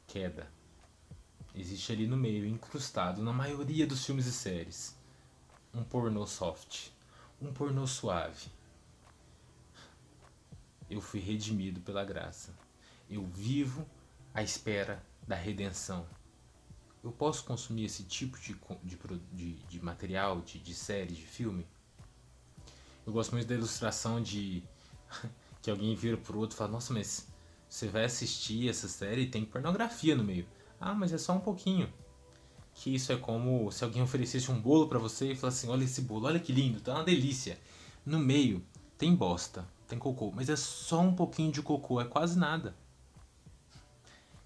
queda. 0.07 0.51
Existe 1.55 1.92
ali 1.92 2.07
no 2.07 2.16
meio, 2.16 2.46
incrustado 2.46 3.20
na 3.22 3.31
maioria 3.31 3.87
dos 3.87 4.07
filmes 4.07 4.24
e 4.24 4.33
séries, 4.33 4.96
um 5.74 5.85
pornô 5.85 6.27
soft, 6.27 6.88
um 7.42 7.53
pornô 7.53 7.87
suave. 7.87 8.51
Eu 10.88 11.03
fui 11.03 11.20
redimido 11.20 11.83
pela 11.83 12.07
graça. 12.07 12.55
Eu 13.11 13.27
vivo 13.27 13.87
à 14.33 14.42
espera 14.42 15.05
da 15.27 15.37
redenção. 15.37 16.07
Eu 17.05 17.12
posso 17.12 17.44
consumir 17.44 17.85
esse 17.85 18.05
tipo 18.05 18.40
de, 18.40 18.59
de, 18.83 18.96
de, 19.35 19.53
de 19.64 19.85
material, 19.85 20.40
de, 20.40 20.59
de 20.59 20.74
série, 20.74 21.14
de 21.14 21.27
filme? 21.27 21.66
Eu 23.09 23.12
gosto 23.12 23.33
muito 23.33 23.49
da 23.49 23.55
ilustração 23.55 24.23
de 24.23 24.62
que 25.62 25.71
alguém 25.71 25.94
vira 25.94 26.18
pro 26.18 26.38
outro 26.38 26.55
e 26.55 26.59
fala: 26.59 26.73
Nossa, 26.73 26.92
mas 26.92 27.27
você 27.66 27.88
vai 27.88 28.05
assistir 28.05 28.68
essa 28.68 28.87
série 28.87 29.23
e 29.23 29.31
tem 29.31 29.47
pornografia 29.47 30.14
no 30.14 30.23
meio. 30.23 30.47
Ah, 30.79 30.92
mas 30.92 31.11
é 31.11 31.16
só 31.16 31.33
um 31.33 31.40
pouquinho. 31.40 31.90
Que 32.75 32.94
isso 32.94 33.11
é 33.11 33.16
como 33.16 33.73
se 33.73 33.83
alguém 33.83 34.03
oferecesse 34.03 34.51
um 34.51 34.61
bolo 34.61 34.88
para 34.88 34.99
você 34.99 35.33
e 35.33 35.35
falasse 35.35 35.61
assim: 35.61 35.73
olha 35.73 35.85
esse 35.85 36.03
bolo, 36.03 36.27
olha 36.27 36.38
que 36.38 36.53
lindo, 36.53 36.83
tá 36.83 36.97
uma 36.97 37.03
delícia. 37.03 37.59
No 38.05 38.18
meio 38.18 38.62
tem 38.99 39.14
bosta, 39.14 39.66
tem 39.87 39.99
cocô, 39.99 40.31
mas 40.31 40.51
é 40.51 40.57
só 40.57 41.01
um 41.01 41.14
pouquinho 41.14 41.51
de 41.51 41.62
cocô, 41.62 42.03
é 42.03 42.05
quase 42.05 42.38
nada. 42.38 42.77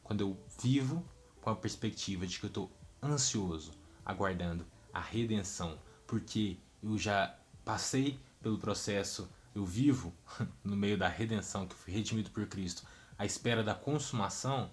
Quando 0.04 0.20
eu 0.20 0.38
vivo 0.62 1.04
com 1.40 1.50
a 1.50 1.56
perspectiva 1.56 2.28
de 2.28 2.38
que 2.38 2.46
eu 2.46 2.48
estou 2.48 2.70
ansioso, 3.02 3.72
aguardando 4.06 4.64
a 4.94 5.00
redenção, 5.00 5.76
porque 6.06 6.58
eu 6.80 6.96
já 6.96 7.36
passei 7.64 8.20
pelo 8.42 8.58
processo, 8.58 9.30
eu 9.54 9.64
vivo 9.64 10.12
no 10.62 10.76
meio 10.76 10.98
da 10.98 11.08
redenção, 11.08 11.66
que 11.66 11.74
fui 11.74 11.92
redimido 11.92 12.30
por 12.30 12.46
Cristo, 12.46 12.84
à 13.16 13.24
espera 13.24 13.62
da 13.62 13.74
consumação, 13.74 14.70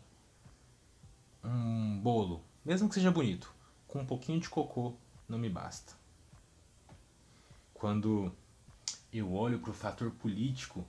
um 1.43 1.99
bolo, 2.01 2.43
mesmo 2.65 2.89
que 2.89 2.95
seja 2.95 3.11
bonito, 3.11 3.53
com 3.87 3.99
um 3.99 4.05
pouquinho 4.05 4.39
de 4.39 4.49
cocô, 4.49 4.95
não 5.27 5.37
me 5.37 5.49
basta. 5.49 5.93
Quando 7.73 8.31
eu 9.13 9.33
olho 9.33 9.59
para 9.59 9.71
o 9.71 9.73
fator 9.73 10.11
político, 10.11 10.85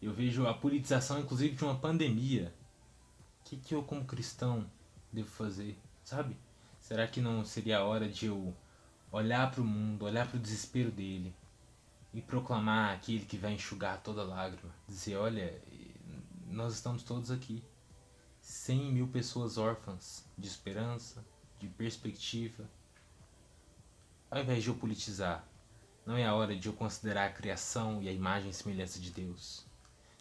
eu 0.00 0.12
vejo 0.12 0.46
a 0.46 0.54
politização, 0.54 1.20
inclusive, 1.20 1.54
de 1.54 1.64
uma 1.64 1.76
pandemia. 1.76 2.52
O 3.40 3.44
que, 3.44 3.56
que 3.56 3.74
eu, 3.74 3.82
como 3.82 4.04
cristão, 4.04 4.68
devo 5.12 5.28
fazer? 5.28 5.78
Sabe? 6.02 6.36
Será 6.80 7.06
que 7.06 7.20
não 7.20 7.44
seria 7.44 7.78
a 7.78 7.84
hora 7.84 8.08
de 8.08 8.26
eu 8.26 8.52
olhar 9.12 9.50
para 9.50 9.60
o 9.60 9.64
mundo, 9.64 10.04
olhar 10.04 10.26
para 10.26 10.36
o 10.36 10.40
desespero 10.40 10.90
dele 10.90 11.32
e 12.12 12.20
proclamar 12.20 12.94
aquele 12.94 13.24
que 13.24 13.36
vai 13.36 13.52
enxugar 13.52 14.02
toda 14.02 14.22
lágrima? 14.22 14.74
Dizer: 14.88 15.16
olha, 15.16 15.62
nós 16.46 16.74
estamos 16.74 17.02
todos 17.02 17.30
aqui. 17.30 17.62
100 18.40 18.92
mil 18.92 19.08
pessoas 19.08 19.56
órfãs 19.56 20.24
de 20.36 20.48
esperança, 20.48 21.24
de 21.58 21.68
perspectiva. 21.68 22.68
Ao 24.30 24.40
invés 24.40 24.62
de 24.62 24.68
eu 24.68 24.74
politizar, 24.74 25.46
não 26.04 26.16
é 26.16 26.26
a 26.26 26.34
hora 26.34 26.56
de 26.56 26.66
eu 26.66 26.72
considerar 26.72 27.26
a 27.26 27.32
criação 27.32 28.02
e 28.02 28.08
a 28.08 28.12
imagem 28.12 28.50
e 28.50 28.54
semelhança 28.54 28.98
de 28.98 29.10
Deus. 29.10 29.64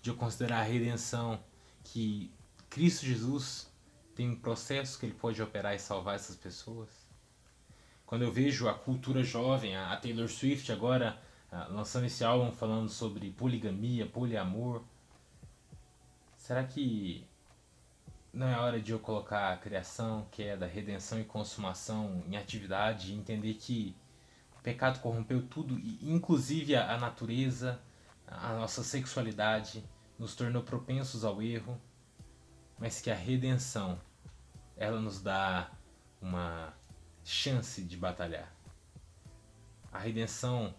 De 0.01 0.09
eu 0.09 0.15
considerar 0.15 0.59
a 0.59 0.63
redenção 0.63 1.43
que 1.83 2.31
Cristo 2.69 3.05
Jesus 3.05 3.71
tem 4.15 4.29
um 4.29 4.35
processo 4.35 4.99
que 4.99 5.05
ele 5.07 5.15
pode 5.15 5.41
operar 5.41 5.73
e 5.73 5.79
salvar 5.79 6.15
essas 6.15 6.35
pessoas. 6.35 6.89
Quando 8.05 8.23
eu 8.23 8.31
vejo 8.31 8.67
a 8.67 8.73
cultura 8.73 9.23
jovem, 9.23 9.75
a 9.75 9.95
Taylor 9.97 10.27
Swift 10.27 10.71
agora 10.71 11.19
lançando 11.69 12.05
esse 12.05 12.23
álbum 12.23 12.51
falando 12.51 12.89
sobre 12.89 13.31
poligamia, 13.31 14.05
poliamor, 14.05 14.81
Será 16.41 16.63
que 16.63 17.25
não 18.33 18.47
é 18.47 18.57
hora 18.57 18.81
de 18.81 18.91
eu 18.91 18.99
colocar 18.99 19.53
a 19.53 19.57
criação, 19.57 20.27
queda, 20.31 20.65
redenção 20.65 21.19
e 21.19 21.23
consumação 21.23 22.23
em 22.27 22.35
atividade 22.35 23.13
e 23.13 23.15
entender 23.15 23.53
que 23.53 23.95
o 24.57 24.61
pecado 24.61 24.99
corrompeu 24.99 25.47
tudo, 25.47 25.79
inclusive 26.01 26.75
a 26.75 26.97
natureza, 26.97 27.79
a 28.27 28.53
nossa 28.55 28.83
sexualidade, 28.83 29.81
nos 30.17 30.35
tornou 30.35 30.63
propensos 30.63 31.23
ao 31.23 31.43
erro, 31.43 31.79
mas 32.79 32.99
que 32.99 33.11
a 33.11 33.15
redenção 33.15 34.01
ela 34.75 34.99
nos 34.99 35.21
dá 35.21 35.69
uma 36.19 36.73
chance 37.23 37.83
de 37.83 37.95
batalhar. 37.95 38.51
A 39.91 39.99
redenção, 39.99 40.73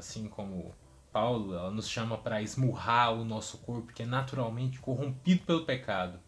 assim 0.00 0.28
como 0.28 0.74
Paulo, 1.12 1.54
ela 1.54 1.70
nos 1.70 1.88
chama 1.88 2.18
para 2.18 2.42
esmurrar 2.42 3.12
o 3.12 3.24
nosso 3.24 3.58
corpo 3.58 3.92
que 3.92 4.02
é 4.02 4.06
naturalmente 4.06 4.78
corrompido 4.78 5.44
pelo 5.44 5.64
pecado. 5.64 6.18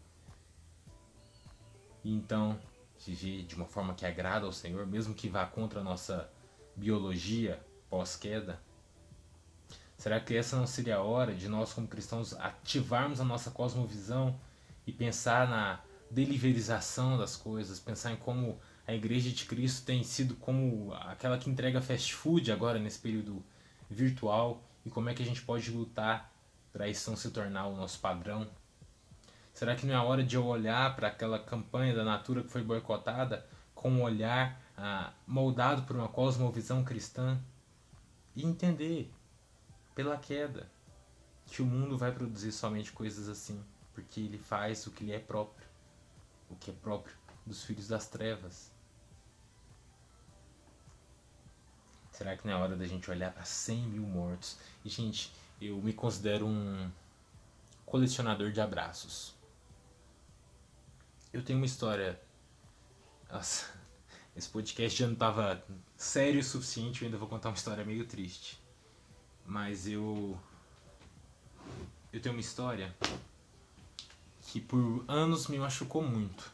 E 2.04 2.12
então, 2.12 2.58
viver 3.04 3.44
de 3.44 3.54
uma 3.54 3.66
forma 3.66 3.94
que 3.94 4.06
agrada 4.06 4.46
ao 4.46 4.52
Senhor, 4.52 4.86
mesmo 4.86 5.14
que 5.14 5.28
vá 5.28 5.46
contra 5.46 5.80
a 5.80 5.84
nossa 5.84 6.30
biologia 6.76 7.64
pós-queda. 7.88 8.60
Será 9.96 10.18
que 10.18 10.34
essa 10.34 10.56
não 10.56 10.66
seria 10.66 10.96
a 10.96 11.02
hora 11.02 11.32
de 11.34 11.48
nós, 11.48 11.72
como 11.72 11.86
cristãos, 11.86 12.32
ativarmos 12.34 13.20
a 13.20 13.24
nossa 13.24 13.50
cosmovisão 13.50 14.38
e 14.84 14.92
pensar 14.92 15.48
na 15.48 15.80
deliverização 16.10 17.16
das 17.16 17.36
coisas, 17.36 17.78
pensar 17.78 18.12
em 18.12 18.16
como 18.16 18.58
a 18.86 18.92
Igreja 18.92 19.30
de 19.30 19.44
Cristo 19.44 19.86
tem 19.86 20.02
sido 20.02 20.34
como 20.34 20.92
aquela 20.94 21.38
que 21.38 21.48
entrega 21.48 21.80
fast 21.80 22.14
food 22.14 22.50
agora 22.50 22.80
nesse 22.80 22.98
período 22.98 23.44
virtual 23.92 24.62
e 24.84 24.90
como 24.90 25.08
é 25.08 25.14
que 25.14 25.22
a 25.22 25.26
gente 25.26 25.42
pode 25.42 25.70
lutar 25.70 26.32
para 26.72 26.88
isso 26.88 27.10
não 27.10 27.16
se 27.16 27.30
tornar 27.30 27.66
o 27.66 27.76
nosso 27.76 28.00
padrão? 28.00 28.48
Será 29.52 29.76
que 29.76 29.86
não 29.86 29.94
é 29.94 29.96
a 29.96 30.02
hora 30.02 30.24
de 30.24 30.34
eu 30.34 30.46
olhar 30.46 30.96
para 30.96 31.08
aquela 31.08 31.38
campanha 31.38 31.94
da 31.94 32.04
Natura 32.04 32.42
que 32.42 32.48
foi 32.48 32.62
boicotada 32.62 33.46
com 33.74 33.90
um 33.90 34.02
olhar 34.02 34.60
ah, 34.76 35.12
moldado 35.26 35.82
por 35.82 35.94
uma 35.94 36.08
cosmovisão 36.08 36.82
cristã 36.82 37.38
e 38.34 38.44
entender 38.44 39.12
pela 39.94 40.16
queda 40.16 40.70
que 41.46 41.60
o 41.60 41.66
mundo 41.66 41.98
vai 41.98 42.10
produzir 42.10 42.50
somente 42.50 42.92
coisas 42.92 43.28
assim, 43.28 43.62
porque 43.92 44.20
ele 44.20 44.38
faz 44.38 44.86
o 44.86 44.90
que 44.90 45.04
lhe 45.04 45.12
é 45.12 45.18
próprio, 45.18 45.68
o 46.48 46.56
que 46.56 46.70
é 46.70 46.74
próprio 46.74 47.14
dos 47.44 47.62
filhos 47.62 47.88
das 47.88 48.08
trevas. 48.08 48.71
Será 52.22 52.36
que 52.36 52.46
não 52.46 52.54
é 52.54 52.56
hora 52.56 52.76
da 52.76 52.86
gente 52.86 53.10
olhar 53.10 53.32
para 53.32 53.44
100 53.44 53.78
mil 53.88 54.02
mortos? 54.04 54.56
E, 54.84 54.88
gente, 54.88 55.32
eu 55.60 55.76
me 55.78 55.92
considero 55.92 56.46
um 56.46 56.88
colecionador 57.84 58.52
de 58.52 58.60
abraços. 58.60 59.34
Eu 61.32 61.42
tenho 61.42 61.58
uma 61.58 61.66
história. 61.66 62.22
Nossa, 63.28 63.74
esse 64.36 64.48
podcast 64.48 64.96
já 64.96 65.06
não 65.06 65.14
estava 65.14 65.64
sério 65.96 66.38
o 66.38 66.44
suficiente, 66.44 67.02
eu 67.02 67.06
ainda 67.06 67.18
vou 67.18 67.26
contar 67.26 67.48
uma 67.48 67.56
história 67.56 67.84
meio 67.84 68.06
triste. 68.06 68.62
Mas 69.44 69.88
eu. 69.88 70.38
Eu 72.12 72.20
tenho 72.22 72.36
uma 72.36 72.40
história 72.40 72.94
que 74.42 74.60
por 74.60 75.04
anos 75.08 75.48
me 75.48 75.58
machucou 75.58 76.02
muito. 76.02 76.51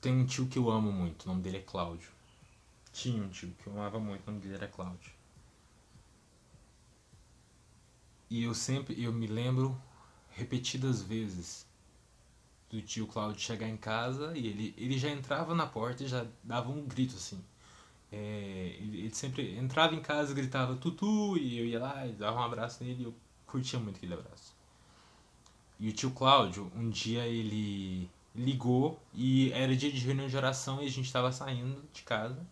Tenho 0.00 0.16
um 0.20 0.26
tio 0.26 0.46
que 0.46 0.58
eu 0.58 0.70
amo 0.70 0.90
muito, 0.90 1.24
o 1.24 1.28
nome 1.28 1.42
dele 1.42 1.58
é 1.58 1.62
Cláudio. 1.62 2.10
Tinha 2.92 3.22
um 3.22 3.28
tio 3.28 3.54
que 3.62 3.66
eu 3.66 3.72
amava 3.74 4.00
muito, 4.00 4.26
o 4.26 4.30
nome 4.30 4.42
dele 4.42 4.54
era 4.54 4.66
Cláudio. 4.66 5.12
E 8.28 8.42
eu 8.44 8.54
sempre, 8.54 9.02
eu 9.02 9.12
me 9.12 9.26
lembro 9.26 9.80
repetidas 10.30 11.02
vezes 11.02 11.66
do 12.70 12.80
tio 12.80 13.06
Cláudio 13.06 13.40
chegar 13.40 13.68
em 13.68 13.76
casa 13.76 14.36
e 14.36 14.46
ele, 14.46 14.74
ele 14.78 14.96
já 14.96 15.10
entrava 15.10 15.54
na 15.54 15.66
porta 15.66 16.04
e 16.04 16.08
já 16.08 16.24
dava 16.42 16.70
um 16.70 16.86
grito 16.86 17.16
assim. 17.16 17.42
É, 18.12 18.76
ele, 18.80 19.00
ele, 19.00 19.14
sempre 19.14 19.56
entrava 19.56 19.94
em 19.94 20.00
casa, 20.00 20.32
gritava 20.34 20.76
tutu 20.76 21.36
e 21.36 21.58
eu 21.58 21.66
ia 21.66 21.80
lá 21.80 22.06
e 22.06 22.12
dava 22.12 22.40
um 22.40 22.42
abraço 22.44 22.82
nele 22.82 23.02
e 23.02 23.04
eu 23.04 23.14
curtia 23.46 23.78
muito 23.78 23.96
aquele 23.96 24.14
abraço. 24.14 24.54
E 25.78 25.88
o 25.88 25.92
tio 25.92 26.10
Cláudio, 26.12 26.70
um 26.76 26.88
dia 26.88 27.26
ele 27.26 28.08
ligou 28.40 29.00
e 29.14 29.52
era 29.52 29.74
dia 29.76 29.92
de 29.92 29.98
reunião 29.98 30.26
de 30.26 30.36
oração 30.36 30.82
e 30.82 30.86
a 30.86 30.90
gente 30.90 31.06
estava 31.06 31.30
saindo 31.30 31.82
de 31.92 32.02
casa. 32.02 32.46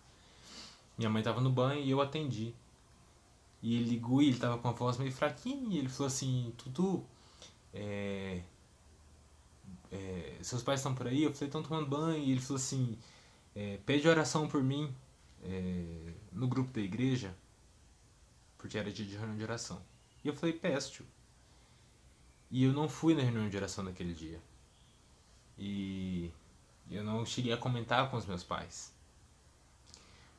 Minha 0.97 1.11
mãe 1.11 1.21
estava 1.21 1.41
no 1.41 1.51
banho 1.51 1.83
e 1.83 1.91
eu 1.91 2.01
atendi. 2.01 2.55
E 3.63 3.77
ele 3.77 3.91
ligou 3.91 4.23
e 4.23 4.29
ele 4.29 4.39
tava 4.39 4.59
com 4.59 4.69
a 4.69 4.73
voz 4.73 4.99
meio 4.99 5.13
fraquinha 5.13 5.77
e 5.77 5.79
ele 5.79 5.89
falou 5.89 6.07
assim, 6.09 6.53
Tutu, 6.57 7.05
é, 7.73 8.43
é, 9.91 10.37
seus 10.43 10.63
pais 10.63 10.81
estão 10.81 10.95
por 10.95 11.07
aí? 11.07 11.23
Eu 11.23 11.33
falei, 11.33 11.49
estão 11.49 11.63
tomando 11.63 11.87
banho. 11.87 12.23
E 12.23 12.31
ele 12.31 12.41
falou 12.41 12.57
assim, 12.57 12.97
é, 13.55 13.79
pede 13.87 14.07
oração 14.09 14.47
por 14.47 14.63
mim 14.63 14.95
é, 15.43 16.13
no 16.33 16.47
grupo 16.47 16.73
da 16.73 16.81
igreja, 16.81 17.35
porque 18.57 18.79
era 18.79 18.93
dia 18.93 19.07
de 19.07 19.17
reunião 19.17 19.37
de 19.37 19.43
oração. 19.43 19.81
E 20.25 20.29
eu 20.29 20.35
falei, 20.35 20.59
tio. 20.91 21.07
E 22.51 22.65
eu 22.65 22.73
não 22.73 22.89
fui 22.89 23.15
na 23.15 23.23
reunião 23.23 23.49
de 23.49 23.57
oração 23.57 23.85
naquele 23.85 24.15
dia. 24.15 24.41
E 25.59 26.31
eu 26.91 27.03
não 27.03 27.27
cheguei 27.27 27.53
a 27.53 27.57
comentar 27.57 28.11
com 28.11 28.17
os 28.17 28.27
meus 28.27 28.45
pais. 28.45 28.93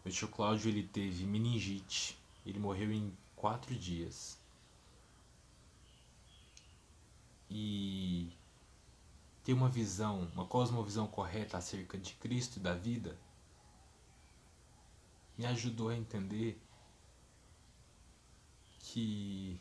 O 0.05 0.09
tio 0.09 0.27
Cláudio 0.29 0.69
ele 0.69 0.83
teve 0.83 1.25
meningite 1.25 2.19
ele 2.45 2.59
morreu 2.59 2.91
em 2.91 3.15
quatro 3.35 3.75
dias. 3.75 4.37
E 7.49 8.31
ter 9.43 9.53
uma 9.53 9.69
visão, 9.69 10.27
uma 10.33 10.45
cosmovisão 10.45 11.07
correta 11.07 11.57
acerca 11.57 11.97
de 11.97 12.13
Cristo 12.15 12.57
e 12.57 12.59
da 12.59 12.73
vida 12.73 13.17
me 15.37 15.45
ajudou 15.45 15.89
a 15.89 15.95
entender 15.95 16.59
que. 18.79 19.59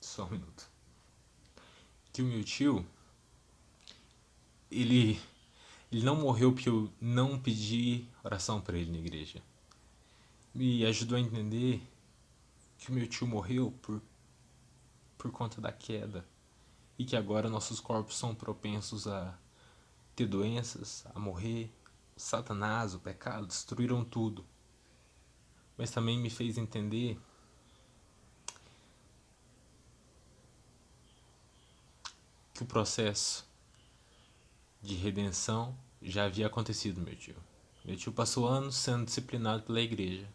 Só 0.00 0.24
um 0.24 0.30
minuto. 0.30 0.71
Que 2.12 2.22
o 2.22 2.26
meu 2.26 2.44
tio, 2.44 2.86
ele 4.70 5.20
ele 5.92 6.06
não 6.06 6.16
morreu 6.16 6.52
porque 6.52 6.70
eu 6.70 6.90
não 6.98 7.38
pedi 7.38 8.08
oração 8.24 8.62
para 8.62 8.78
ele 8.78 8.90
na 8.90 8.96
igreja. 8.96 9.42
Me 10.54 10.86
ajudou 10.86 11.18
a 11.18 11.20
entender 11.20 11.82
que 12.78 12.90
o 12.90 12.94
meu 12.94 13.06
tio 13.06 13.26
morreu 13.26 13.70
por, 13.82 14.00
por 15.18 15.30
conta 15.30 15.60
da 15.60 15.70
queda 15.70 16.26
e 16.98 17.04
que 17.04 17.14
agora 17.14 17.50
nossos 17.50 17.78
corpos 17.78 18.16
são 18.16 18.34
propensos 18.34 19.06
a 19.06 19.38
ter 20.16 20.26
doenças, 20.26 21.04
a 21.14 21.18
morrer. 21.18 21.70
Satanás, 22.16 22.94
o 22.94 22.98
pecado 22.98 23.46
destruíram 23.46 24.02
tudo. 24.02 24.46
Mas 25.76 25.90
também 25.90 26.18
me 26.18 26.30
fez 26.30 26.56
entender 26.56 27.20
que 32.52 32.62
o 32.62 32.66
processo 32.66 33.46
de 34.82 34.94
redenção 34.94 35.76
já 36.02 36.24
havia 36.24 36.46
acontecido, 36.46 37.00
meu 37.00 37.16
tio. 37.16 37.36
Meu 37.84 37.96
tio 37.96 38.12
passou 38.12 38.46
anos 38.46 38.76
sendo 38.76 39.04
disciplinado 39.04 39.62
pela 39.62 39.80
igreja. 39.80 40.28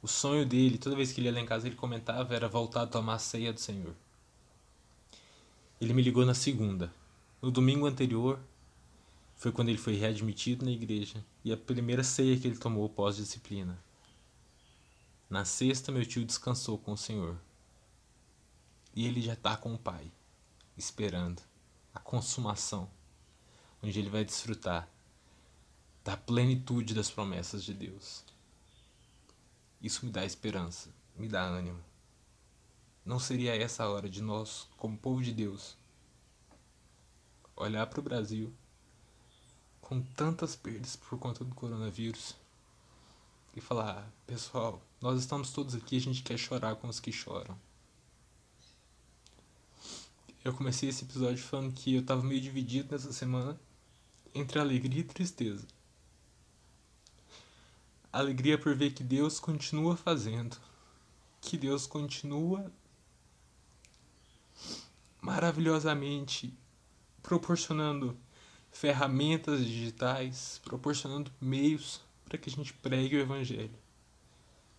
O 0.00 0.08
sonho 0.08 0.44
dele, 0.44 0.78
toda 0.78 0.96
vez 0.96 1.12
que 1.12 1.20
ele 1.20 1.28
ia 1.28 1.32
lá 1.32 1.40
em 1.40 1.46
casa, 1.46 1.66
ele 1.66 1.76
comentava, 1.76 2.34
era 2.34 2.48
voltar 2.48 2.82
a 2.82 2.86
tomar 2.86 3.14
a 3.14 3.18
ceia 3.18 3.52
do 3.52 3.60
Senhor. 3.60 3.94
Ele 5.80 5.92
me 5.92 6.02
ligou 6.02 6.24
na 6.24 6.34
segunda. 6.34 6.92
No 7.40 7.50
domingo 7.50 7.86
anterior, 7.86 8.38
foi 9.36 9.52
quando 9.52 9.68
ele 9.68 9.78
foi 9.78 9.94
readmitido 9.94 10.64
na 10.64 10.70
igreja 10.70 11.24
e 11.44 11.52
a 11.52 11.56
primeira 11.56 12.02
ceia 12.04 12.38
que 12.38 12.46
ele 12.46 12.56
tomou 12.56 12.88
pós-disciplina. 12.88 13.78
Na 15.28 15.44
sexta, 15.44 15.90
meu 15.90 16.04
tio 16.04 16.24
descansou 16.24 16.78
com 16.78 16.92
o 16.92 16.96
Senhor. 16.96 17.36
E 18.94 19.06
ele 19.06 19.20
já 19.20 19.32
está 19.32 19.56
com 19.56 19.74
o 19.74 19.78
Pai, 19.78 20.10
esperando 20.76 21.42
a 21.92 21.98
consumação 21.98 22.90
onde 23.82 23.98
ele 23.98 24.10
vai 24.10 24.24
desfrutar 24.24 24.88
da 26.02 26.16
plenitude 26.16 26.94
das 26.94 27.10
promessas 27.10 27.64
de 27.64 27.72
Deus. 27.72 28.24
Isso 29.80 30.04
me 30.04 30.12
dá 30.12 30.24
esperança, 30.24 30.90
me 31.16 31.28
dá 31.28 31.42
ânimo. 31.42 31.82
Não 33.04 33.18
seria 33.18 33.54
essa 33.54 33.84
a 33.84 33.90
hora 33.90 34.08
de 34.08 34.22
nós, 34.22 34.66
como 34.76 34.96
povo 34.96 35.22
de 35.22 35.32
Deus, 35.32 35.76
olhar 37.54 37.86
para 37.86 38.00
o 38.00 38.02
Brasil 38.02 38.52
com 39.80 40.00
tantas 40.00 40.56
perdas 40.56 40.96
por 40.96 41.18
conta 41.18 41.44
do 41.44 41.54
coronavírus 41.54 42.34
e 43.54 43.60
falar: 43.60 44.10
pessoal, 44.26 44.82
nós 45.00 45.20
estamos 45.20 45.52
todos 45.52 45.74
aqui, 45.74 45.98
a 45.98 46.00
gente 46.00 46.22
quer 46.22 46.38
chorar 46.38 46.76
com 46.76 46.88
os 46.88 46.98
que 46.98 47.12
choram. 47.12 47.58
Eu 50.44 50.52
comecei 50.52 50.90
esse 50.90 51.04
episódio 51.04 51.42
falando 51.42 51.72
que 51.72 51.94
eu 51.94 52.02
estava 52.02 52.22
meio 52.22 52.38
dividido 52.38 52.92
nessa 52.92 53.10
semana 53.14 53.58
entre 54.34 54.58
alegria 54.58 55.00
e 55.00 55.04
tristeza. 55.04 55.66
Alegria 58.12 58.58
por 58.58 58.76
ver 58.76 58.92
que 58.92 59.02
Deus 59.02 59.40
continua 59.40 59.96
fazendo, 59.96 60.58
que 61.40 61.56
Deus 61.56 61.86
continua 61.86 62.70
maravilhosamente 65.18 66.52
proporcionando 67.22 68.14
ferramentas 68.70 69.64
digitais, 69.64 70.60
proporcionando 70.62 71.32
meios 71.40 72.02
para 72.26 72.36
que 72.36 72.50
a 72.50 72.52
gente 72.52 72.74
pregue 72.74 73.16
o 73.16 73.20
Evangelho. 73.20 73.78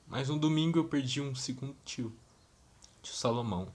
Mas 0.06 0.30
um 0.30 0.38
domingo 0.38 0.78
eu 0.78 0.88
perdi 0.88 1.20
um 1.22 1.34
segundo 1.34 1.76
tio, 1.84 2.16
tio 3.02 3.16
Salomão. 3.16 3.74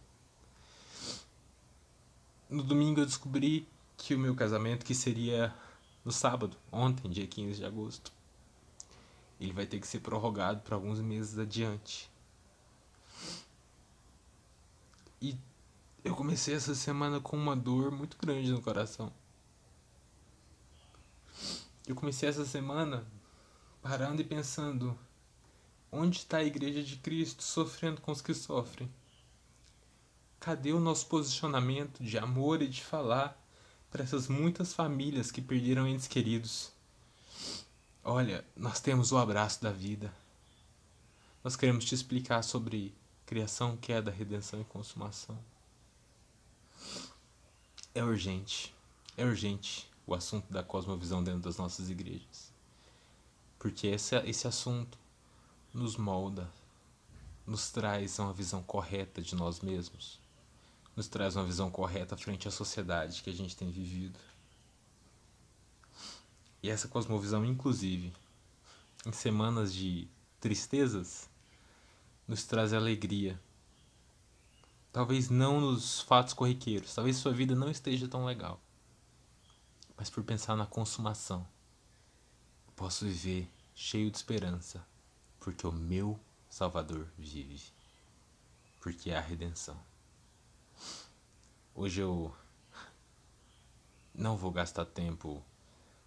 No 2.51 2.65
domingo 2.65 3.01
eu 3.01 3.07
descobri 3.07 3.65
que 3.97 4.13
o 4.13 4.19
meu 4.19 4.35
casamento, 4.35 4.85
que 4.85 4.93
seria 4.93 5.55
no 6.05 6.11
sábado, 6.11 6.57
ontem, 6.73 7.09
dia 7.09 7.25
15 7.25 7.61
de 7.61 7.65
agosto. 7.65 8.13
Ele 9.41 9.53
vai 9.53 9.67
ter 9.67 9.79
que 9.79 9.87
ser 9.87 10.01
prorrogado 10.01 10.61
para 10.63 10.75
alguns 10.75 10.99
meses 10.99 11.39
adiante. 11.39 12.11
E 15.23 15.39
eu 16.03 16.17
comecei 16.17 16.53
essa 16.53 16.75
semana 16.75 17.21
com 17.21 17.37
uma 17.37 17.55
dor 17.55 17.93
muito 17.93 18.17
grande 18.19 18.51
no 18.51 18.61
coração. 18.61 19.13
Eu 21.87 21.95
comecei 21.95 22.29
essa 22.29 22.45
semana 22.45 23.07
parando 23.81 24.23
e 24.23 24.25
pensando: 24.25 24.99
onde 25.93 26.19
está 26.19 26.39
a 26.39 26.45
Igreja 26.45 26.83
de 26.83 26.97
Cristo 26.97 27.45
sofrendo 27.45 28.01
com 28.01 28.11
os 28.11 28.21
que 28.21 28.35
sofrem? 28.35 28.91
Cadê 30.41 30.73
o 30.73 30.81
nosso 30.81 31.07
posicionamento 31.07 32.03
de 32.03 32.17
amor 32.17 32.63
e 32.63 32.67
de 32.67 32.83
falar 32.83 33.39
para 33.91 34.03
essas 34.03 34.27
muitas 34.27 34.73
famílias 34.73 35.31
que 35.31 35.43
perderam 35.43 35.87
entes 35.87 36.09
queridos. 36.09 36.73
Olha, 38.03 38.43
nós 38.57 38.81
temos 38.81 39.13
o 39.13 39.19
abraço 39.19 39.63
da 39.63 39.71
vida. 39.71 40.11
Nós 41.45 41.57
queremos 41.57 41.85
te 41.85 41.95
explicar 41.95 42.43
sobre 42.43 42.95
criação, 43.27 43.77
queda, 43.77 44.11
redenção 44.11 44.61
e 44.61 44.65
consumação. 44.65 45.39
É 47.95 48.03
urgente, 48.03 48.75
é 49.17 49.25
urgente 49.25 49.91
o 50.07 50.15
assunto 50.15 50.51
da 50.51 50.63
cosmovisão 50.63 51.23
dentro 51.23 51.41
das 51.41 51.59
nossas 51.59 51.91
igrejas. 51.91 52.51
Porque 53.59 53.89
esse, 53.89 54.17
esse 54.27 54.49
assunto 54.49 54.99
nos 55.73 55.97
molda, 55.97 56.51
nos 57.47 57.71
traz 57.71 58.19
uma 58.19 58.33
visão 58.33 58.63
correta 58.63 59.21
de 59.21 59.35
nós 59.35 59.61
mesmos, 59.61 60.19
nos 60.97 61.09
traz 61.09 61.37
uma 61.37 61.45
visão 61.45 61.71
correta 61.71 62.17
frente 62.17 62.49
à 62.49 62.51
sociedade 62.51 63.23
que 63.23 63.31
a 63.31 63.35
gente 63.35 63.57
tem 63.57 63.71
vivido. 63.71 64.19
E 66.63 66.69
essa 66.69 66.89
cosmovisão, 66.89 67.45
inclusive, 67.45 68.13
em 69.07 69.13
semanas 69.13 69.73
de 69.73 70.09
tristezas, 70.41 71.29
nos 72.29 72.45
traz 72.45 72.73
alegria. 72.73 73.41
Talvez 74.93 75.31
não 75.31 75.61
nos 75.61 76.01
fatos 76.01 76.35
corriqueiros, 76.35 76.95
talvez 76.95 77.17
sua 77.17 77.33
vida 77.33 77.55
não 77.55 77.71
esteja 77.71 78.09
tão 78.09 78.25
legal, 78.25 78.61
mas 79.97 80.11
por 80.11 80.25
pensar 80.25 80.57
na 80.57 80.67
consumação, 80.67 81.47
posso 82.75 83.05
viver 83.05 83.49
cheio 83.75 84.11
de 84.11 84.17
esperança, 84.17 84.85
porque 85.39 85.67
o 85.67 85.73
meu 85.73 86.19
Salvador 86.49 87.07
vive, 87.17 87.63
porque 88.81 89.13
há 89.13 89.21
redenção. 89.21 89.90
Hoje 91.83 92.03
eu 92.03 92.31
não 94.15 94.37
vou 94.37 94.51
gastar 94.51 94.85
tempo 94.85 95.43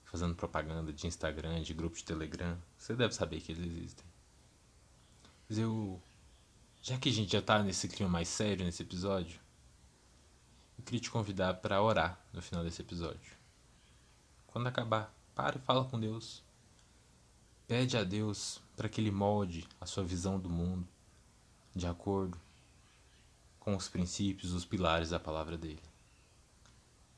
fazendo 0.03 0.35
propaganda 0.35 0.93
de 0.93 1.07
Instagram, 1.07 1.63
de 1.63 1.73
grupo 1.73 1.97
de 1.97 2.03
Telegram. 2.03 2.61
Você 2.77 2.95
deve 2.95 3.15
saber 3.15 3.41
que 3.41 3.53
eles 3.53 3.65
existem. 3.65 4.05
Mas 5.49 5.57
eu. 5.57 5.99
Já 6.79 6.99
que 6.99 7.09
a 7.09 7.11
gente 7.11 7.31
já 7.31 7.41
tá 7.41 7.63
nesse 7.63 7.87
clima 7.87 8.07
mais 8.07 8.27
sério 8.27 8.63
nesse 8.63 8.83
episódio, 8.83 9.41
eu 10.77 10.83
queria 10.83 10.99
te 10.99 11.09
convidar 11.09 11.55
para 11.55 11.81
orar 11.81 12.23
no 12.31 12.39
final 12.39 12.63
desse 12.63 12.83
episódio. 12.83 13.35
Quando 14.45 14.67
acabar, 14.67 15.11
para 15.33 15.57
e 15.57 15.61
fala 15.61 15.85
com 15.85 15.99
Deus. 15.99 16.43
Pede 17.67 17.97
a 17.97 18.03
Deus 18.03 18.61
para 18.75 18.87
que 18.87 19.01
Ele 19.01 19.09
molde 19.09 19.67
a 19.81 19.87
sua 19.87 20.03
visão 20.03 20.39
do 20.39 20.51
mundo 20.51 20.87
de 21.75 21.87
acordo 21.87 22.39
com 23.63 23.77
os 23.77 23.87
princípios, 23.87 24.51
os 24.51 24.65
pilares 24.65 25.11
da 25.11 25.19
palavra 25.19 25.57
dele. 25.57 25.81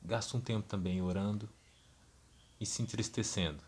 Gasta 0.00 0.36
um 0.36 0.40
tempo 0.40 0.68
também 0.68 1.02
orando 1.02 1.48
e 2.60 2.64
se 2.64 2.82
entristecendo 2.82 3.60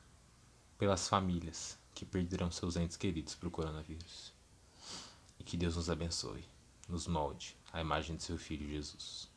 pelas 0.79 1.09
famílias 1.09 1.77
que 1.93 2.07
perderão 2.07 2.53
seus 2.53 2.77
entes 2.77 2.97
queridos 2.97 3.35
para 3.35 3.49
o 3.49 3.51
coronavírus. 3.51 4.33
E 5.41 5.43
que 5.43 5.57
Deus 5.57 5.75
nos 5.75 5.91
abençoe, 5.91 6.45
nos 6.89 7.09
molde 7.09 7.57
à 7.73 7.81
imagem 7.81 8.15
de 8.15 8.23
seu 8.23 8.39
Filho 8.39 8.69
Jesus. 8.69 9.28